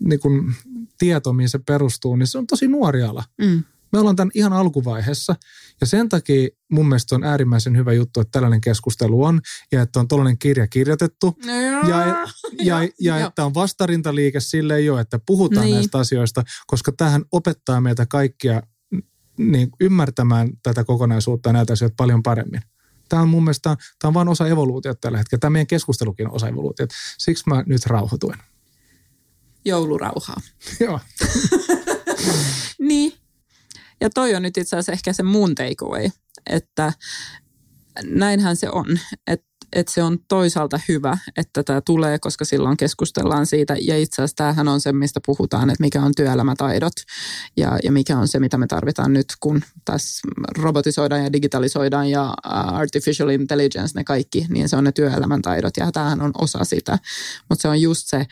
niin 0.00 0.20
kuin 0.20 0.54
tieto, 0.98 1.32
mihin 1.32 1.48
se 1.48 1.58
perustuu, 1.58 2.16
niin 2.16 2.26
se 2.26 2.38
on 2.38 2.46
tosi 2.46 2.68
nuori 2.68 3.02
ala. 3.02 3.24
Mm. 3.38 3.64
Me 3.92 3.98
ollaan 3.98 4.16
tämän 4.16 4.30
ihan 4.34 4.52
alkuvaiheessa 4.52 5.36
ja 5.80 5.86
sen 5.86 6.08
takia 6.08 6.48
mun 6.70 6.88
mielestä 6.88 7.14
on 7.14 7.24
äärimmäisen 7.24 7.76
hyvä 7.76 7.92
juttu, 7.92 8.20
että 8.20 8.32
tällainen 8.32 8.60
keskustelu 8.60 9.24
on 9.24 9.40
ja 9.72 9.82
että 9.82 10.00
on 10.00 10.08
tällainen 10.08 10.38
kirja 10.38 10.66
kirjoitettu 10.66 11.36
no 11.46 11.52
ja, 11.52 11.88
ja, 11.88 12.26
ja, 12.82 12.88
ja 13.00 13.26
että 13.26 13.44
on 13.44 13.54
vastarintaliike 13.54 14.40
sille 14.40 14.80
jo, 14.80 14.98
että 14.98 15.20
puhutaan 15.26 15.66
niin. 15.66 15.74
näistä 15.74 15.98
asioista, 15.98 16.42
koska 16.66 16.92
tähän 16.92 17.24
opettaa 17.32 17.80
meitä 17.80 18.06
kaikkia 18.06 18.62
niin 19.38 19.70
ymmärtämään 19.80 20.50
tätä 20.62 20.84
kokonaisuutta 20.84 21.48
ja 21.48 21.52
näitä 21.52 21.72
asioita 21.72 21.94
paljon 21.96 22.22
paremmin. 22.22 22.60
Tämä 23.08 23.22
on 23.22 23.28
mun 23.28 23.44
mielestä 23.44 23.76
tämä 23.98 24.08
on 24.08 24.14
vain 24.14 24.28
osa 24.28 24.46
evoluutiota 24.46 24.98
tällä 25.00 25.18
hetkellä. 25.18 25.40
Tämä 25.40 25.50
meidän 25.50 25.66
keskustelukin 25.66 26.28
on 26.28 26.34
osa 26.34 26.48
evoluutiota. 26.48 26.94
Siksi 27.18 27.44
mä 27.46 27.64
nyt 27.66 27.86
rauhoituin. 27.86 28.38
Joulurauhaa. 29.64 30.36
Joo. 30.80 31.00
niin, 32.88 33.12
ja 34.00 34.10
toi 34.10 34.34
on 34.34 34.42
nyt 34.42 34.56
itse 34.56 34.76
asiassa 34.76 34.92
ehkä 34.92 35.12
se 35.12 35.22
mun 35.22 35.54
takeaway, 35.54 36.10
että 36.46 36.92
näinhän 38.04 38.56
se 38.56 38.70
on, 38.70 38.86
että 39.26 39.50
että 39.72 39.92
se 39.92 40.02
on 40.02 40.18
toisaalta 40.28 40.80
hyvä, 40.88 41.18
että 41.36 41.62
tämä 41.62 41.80
tulee, 41.80 42.18
koska 42.18 42.44
silloin 42.44 42.76
keskustellaan 42.76 43.46
siitä. 43.46 43.76
Ja 43.80 43.98
itse 43.98 44.22
asiassa 44.22 44.36
tämähän 44.36 44.68
on 44.68 44.80
se, 44.80 44.92
mistä 44.92 45.20
puhutaan, 45.26 45.70
että 45.70 45.82
mikä 45.82 46.02
on 46.02 46.12
työelämätaidot 46.16 46.92
ja, 47.56 47.78
ja 47.84 47.92
mikä 47.92 48.18
on 48.18 48.28
se, 48.28 48.40
mitä 48.40 48.58
me 48.58 48.66
tarvitaan 48.66 49.12
nyt, 49.12 49.26
kun 49.40 49.62
tässä 49.84 50.28
robotisoidaan 50.58 51.24
ja 51.24 51.32
digitalisoidaan 51.32 52.10
ja 52.10 52.34
artificial 52.44 53.28
intelligence, 53.28 53.98
ne 53.98 54.04
kaikki, 54.04 54.46
niin 54.48 54.68
se 54.68 54.76
on 54.76 54.84
ne 54.84 54.92
työelämän 54.92 55.42
taidot 55.42 55.76
ja 55.76 55.92
tämähän 55.92 56.22
on 56.22 56.32
osa 56.38 56.64
sitä. 56.64 56.98
Mutta 57.48 57.62
se 57.62 57.68
on 57.68 57.80
just 57.80 58.06
se, 58.06 58.26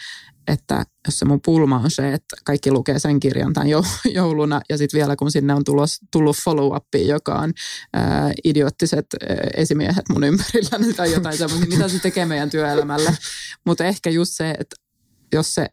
että 0.48 0.84
jos 1.06 1.18
se 1.18 1.24
mun 1.24 1.40
pulma 1.44 1.76
on 1.76 1.90
se, 1.90 2.12
että 2.12 2.36
kaikki 2.44 2.70
lukee 2.70 2.98
sen 2.98 3.20
kirjan 3.20 3.52
tämän 3.52 3.68
jouluna 4.14 4.60
ja 4.68 4.78
sitten 4.78 4.98
vielä 4.98 5.16
kun 5.16 5.30
sinne 5.30 5.54
on 5.54 5.64
tullut, 5.64 5.90
tullut 6.12 6.36
follow 6.36 6.76
up 6.76 6.84
joka 6.94 7.34
on 7.34 7.52
ää, 7.92 8.32
idioottiset 8.44 9.06
ää, 9.20 9.36
esimiehet 9.56 10.08
mun 10.08 10.24
ympärillä 10.24 10.94
tai 10.96 11.12
jotain 11.12 11.38
semmoista, 11.38 11.66
mitä 11.66 11.88
se 11.88 11.98
tekee 11.98 12.26
meidän 12.26 12.50
työelämälle. 12.50 13.16
Mutta 13.66 13.84
ehkä 13.84 14.10
just 14.10 14.32
se, 14.32 14.50
että 14.50 14.76
jos 15.32 15.54
se 15.54 15.68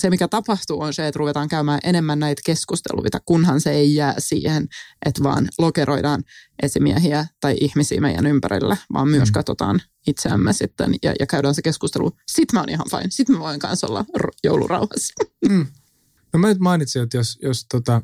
se, 0.00 0.10
mikä 0.10 0.28
tapahtuu, 0.28 0.80
on 0.80 0.94
se, 0.94 1.06
että 1.06 1.18
ruvetaan 1.18 1.48
käymään 1.48 1.80
enemmän 1.84 2.18
näitä 2.18 2.42
keskusteluita, 2.44 3.20
kunhan 3.24 3.60
se 3.60 3.70
ei 3.70 3.94
jää 3.94 4.14
siihen, 4.18 4.68
että 5.06 5.22
vaan 5.22 5.48
lokeroidaan 5.58 6.22
esimiehiä 6.62 7.26
tai 7.40 7.56
ihmisiä 7.60 8.00
meidän 8.00 8.26
ympärillä, 8.26 8.76
vaan 8.92 9.08
myös 9.08 9.28
mm. 9.28 9.32
katsotaan 9.32 9.80
itseämme 10.06 10.52
sitten 10.52 10.94
ja, 11.02 11.14
ja 11.20 11.26
käydään 11.26 11.54
se 11.54 11.62
keskustelu. 11.62 12.12
Sitten 12.28 12.56
mä 12.56 12.60
oon 12.60 12.68
ihan 12.68 12.86
fine. 12.90 13.06
Sitten 13.10 13.36
mä 13.36 13.40
voin 13.40 13.60
kanssa 13.60 13.86
olla 13.86 14.04
joulurauhassa. 14.44 15.14
Mm. 15.48 15.66
No 16.32 16.38
mä 16.38 16.48
nyt 16.48 16.58
mainitsin, 16.58 17.02
että 17.02 17.16
jos, 17.16 17.38
jos 17.42 17.66
tota, 17.70 18.02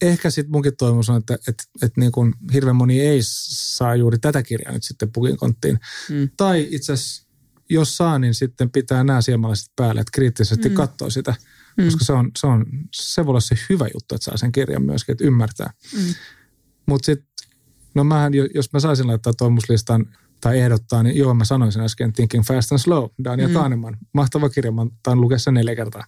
ehkä 0.00 0.30
sitten 0.30 0.52
munkin 0.52 0.76
toivomus 0.76 1.10
on, 1.10 1.16
että 1.16 1.34
että 1.48 1.64
että 1.82 2.00
niin 2.00 2.12
kun 2.12 2.34
hirveän 2.52 2.76
moni 2.76 3.00
ei 3.00 3.18
saa 3.22 3.94
juuri 3.94 4.18
tätä 4.18 4.42
kirjaa 4.42 4.72
nyt 4.72 4.84
sitten 4.84 5.12
pukin 5.12 5.36
konttiin. 5.36 5.78
Mm. 6.10 6.30
Tai 6.36 6.68
itse 6.70 6.92
asiassa 6.92 7.25
jos 7.70 7.96
saa, 7.96 8.18
niin 8.18 8.34
sitten 8.34 8.70
pitää 8.70 9.04
nämä 9.04 9.20
silmälaiset 9.20 9.72
päälle, 9.76 10.00
että 10.00 10.10
kriittisesti 10.12 10.68
mm. 10.68 10.74
katsoo 10.74 11.10
sitä. 11.10 11.34
Mm. 11.76 11.84
Koska 11.84 12.04
se, 12.04 12.12
on, 12.12 12.30
se, 12.38 12.46
on, 12.46 12.66
se 12.94 13.26
voi 13.26 13.30
olla 13.30 13.40
se 13.40 13.58
hyvä 13.70 13.86
juttu, 13.94 14.14
että 14.14 14.24
saa 14.24 14.36
sen 14.36 14.52
kirjan 14.52 14.82
myöskin, 14.82 15.12
että 15.12 15.24
ymmärtää. 15.24 15.70
Mm. 15.96 16.14
Mutta 16.86 17.06
sitten, 17.06 17.28
no 17.94 18.04
mähän, 18.04 18.32
jos 18.54 18.72
mä 18.72 18.80
saisin 18.80 19.06
laittaa 19.06 19.32
toimuslistan 19.32 20.06
tai 20.40 20.58
ehdottaa, 20.58 21.02
niin 21.02 21.16
joo, 21.16 21.34
mä 21.34 21.44
sanoisin 21.44 21.82
äsken 21.82 22.12
Thinking 22.12 22.44
Fast 22.44 22.72
and 22.72 22.78
Slow, 22.78 23.04
Daniel 23.24 23.48
mm. 23.48 23.54
Kahneman. 23.54 23.96
Mahtava 24.12 24.48
kirja, 24.48 24.72
mä 24.72 24.86
oon 25.06 25.20
lukea 25.20 25.38
sen 25.38 25.54
neljä 25.54 25.76
kertaa. 25.76 26.04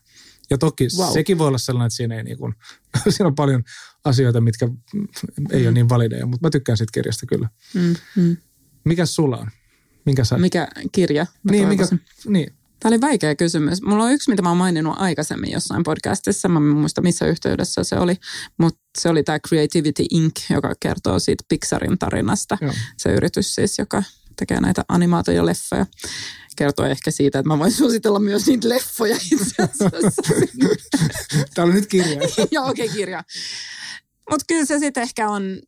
Ja 0.50 0.58
toki 0.58 0.88
wow. 0.98 1.12
sekin 1.12 1.38
voi 1.38 1.48
olla 1.48 1.58
sellainen, 1.58 1.86
että 1.86 1.96
siinä, 1.96 2.14
ei 2.14 2.22
niin 2.22 2.38
kuin, 2.38 2.54
siinä 3.08 3.26
on 3.26 3.34
paljon 3.34 3.62
asioita, 4.04 4.40
mitkä 4.40 4.68
ei 5.50 5.60
mm. 5.60 5.66
ole 5.66 5.72
niin 5.72 5.88
valideja, 5.88 6.26
mutta 6.26 6.46
mä 6.46 6.50
tykkään 6.50 6.78
siitä 6.78 6.90
kirjasta 6.94 7.26
kyllä. 7.26 7.48
Mm. 7.74 7.94
Mm. 8.16 8.36
Mikäs 8.84 9.14
sulla 9.14 9.36
on? 9.36 9.50
Minkä 10.08 10.24
sä... 10.24 10.38
Mikä 10.38 10.68
kirja? 10.92 11.26
Niin, 11.50 11.68
mikä, 11.68 11.84
niin. 12.26 12.52
Tämä 12.80 12.90
oli 12.90 13.00
vaikea 13.00 13.34
kysymys. 13.34 13.82
Mulla 13.82 14.04
on 14.04 14.12
yksi, 14.12 14.30
mitä 14.30 14.42
mä 14.42 14.48
oon 14.48 14.58
maininnut 14.58 14.94
aikaisemmin 14.98 15.52
jossain 15.52 15.82
podcastissa. 15.82 16.48
Mä 16.48 16.58
en 16.58 16.62
muista 16.62 17.00
missä 17.00 17.26
yhteydessä 17.26 17.84
se 17.84 17.96
oli, 17.96 18.16
mutta 18.58 18.80
se 18.98 19.08
oli 19.08 19.22
tämä 19.22 19.38
Creativity 19.48 20.04
Inc., 20.10 20.50
joka 20.50 20.74
kertoo 20.80 21.18
siitä 21.18 21.44
Pixarin 21.48 21.98
tarinasta. 21.98 22.58
Joo. 22.60 22.72
Se 22.96 23.12
yritys 23.12 23.54
siis, 23.54 23.78
joka 23.78 24.02
tekee 24.36 24.60
näitä 24.60 24.84
animaatoja 24.88 25.46
leffoja. 25.46 25.86
Kertoo 26.56 26.86
ehkä 26.86 27.10
siitä, 27.10 27.38
että 27.38 27.48
mä 27.48 27.58
voin 27.58 27.72
suositella 27.72 28.20
myös 28.20 28.46
niitä 28.46 28.68
leffoja 28.68 29.16
itse 29.32 29.62
asiassa. 29.62 30.02
On 31.62 31.74
nyt 31.74 31.86
kirja. 31.86 32.20
Joo, 32.50 32.68
okei, 32.68 32.84
okay, 32.84 32.96
kirja. 32.96 33.24
Mutta 34.30 34.44
kyllä 34.48 34.64
se 34.64 34.78
sitten 34.78 35.02
ehkä 35.02 35.30
on, 35.30 35.58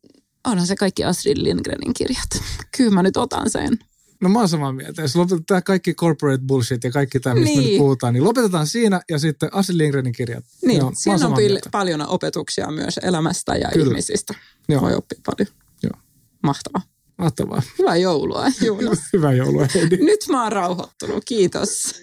onhan 0.47 0.67
se 0.67 0.75
kaikki 0.75 1.03
Astrid 1.03 1.37
Lindgrenin 1.37 1.93
kirjat. 1.93 2.43
Kyllä 2.77 2.91
mä 2.91 3.03
nyt 3.03 3.17
otan 3.17 3.49
sen. 3.49 3.79
No 4.21 4.29
mä 4.29 4.39
oon 4.39 4.49
samaa 4.49 4.73
mieltä. 4.73 5.01
Jos 5.01 5.15
lopetetaan 5.15 5.63
kaikki 5.63 5.93
corporate 5.93 6.43
bullshit 6.47 6.83
ja 6.83 6.91
kaikki 6.91 7.19
tämä, 7.19 7.35
mistä 7.35 7.49
niin. 7.49 7.63
me 7.63 7.69
nyt 7.69 7.77
puhutaan, 7.77 8.13
niin 8.13 8.23
lopetetaan 8.23 8.67
siinä 8.67 9.01
ja 9.09 9.19
sitten 9.19 9.49
Astrid 9.53 9.77
Lindgrenin 9.77 10.13
kirjat. 10.13 10.45
Niin, 10.65 10.79
Joo, 10.79 10.91
siinä 10.95 11.27
on 11.27 11.33
pil- 11.33 11.69
paljon 11.71 12.07
opetuksia 12.07 12.71
myös 12.71 12.99
elämästä 13.03 13.55
ja 13.55 13.69
Kyllä. 13.73 13.85
ihmisistä. 13.85 14.33
Joo. 14.69 14.81
Voi 14.81 14.95
oppia 14.95 15.19
paljon. 15.25 15.55
Joo. 15.83 16.01
Mahtavaa. 16.43 16.81
Mahtavaa. 17.17 17.61
Hyvää 17.79 17.95
joulua, 17.95 18.45
Joona. 18.61 18.91
Hyvää 19.13 19.33
joulua, 19.33 19.67
Heidi. 19.75 19.97
Nyt 20.11 20.19
mä 20.29 20.43
oon 20.43 20.51
rauhoittunut, 20.51 21.25
kiitos. 21.25 21.95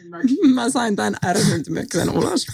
Mä 0.55 0.71
sain 0.71 0.97
tämän 0.97 1.17
ärsyntymyksen 1.27 2.11
ulos. 2.11 2.47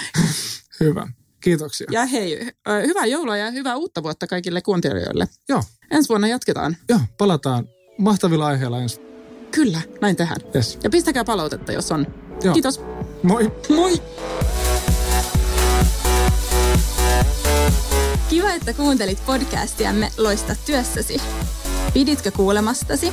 Hyvä. 0.80 1.08
Kiitoksia. 1.40 1.86
Ja 1.90 2.06
hei, 2.06 2.50
hyvää 2.86 3.06
joulua 3.06 3.36
ja 3.36 3.50
hyvää 3.50 3.76
uutta 3.76 4.02
vuotta 4.02 4.26
kaikille 4.26 4.62
kuuntelijoille. 4.62 5.28
Joo. 5.48 5.62
Ensi 5.90 6.08
vuonna 6.08 6.28
jatketaan. 6.28 6.76
Joo, 6.88 7.00
palataan 7.18 7.68
mahtavilla 7.98 8.46
aiheilla 8.46 8.78
ensi 8.78 9.08
Kyllä, 9.50 9.80
näin 10.00 10.16
tehdään. 10.16 10.40
Yes. 10.54 10.78
Ja 10.84 10.90
pistäkää 10.90 11.24
palautetta, 11.24 11.72
jos 11.72 11.92
on. 11.92 12.06
Joo. 12.42 12.52
Kiitos. 12.54 12.80
Moi! 13.22 13.52
Moi! 13.68 14.02
Kiva, 18.28 18.52
että 18.52 18.72
kuuntelit 18.72 19.26
podcastiamme 19.26 20.10
Loista 20.18 20.56
työssäsi. 20.66 21.16
Piditkö 21.94 22.30
kuulemastasi? 22.30 23.12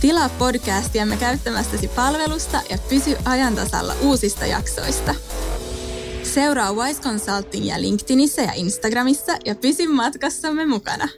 Tilaa 0.00 0.28
podcastiamme 0.28 1.16
käyttämästäsi 1.16 1.88
palvelusta 1.88 2.60
ja 2.70 2.78
pysy 2.88 3.16
ajantasalla 3.24 3.94
uusista 4.02 4.46
jaksoista. 4.46 5.14
Seuraa 6.22 6.72
Wise 6.72 7.02
Consultingia 7.02 7.80
LinkedInissä 7.80 8.42
ja 8.42 8.52
Instagramissa 8.52 9.32
ja 9.44 9.54
pysy 9.54 9.86
matkassamme 9.86 10.66
mukana. 10.66 11.08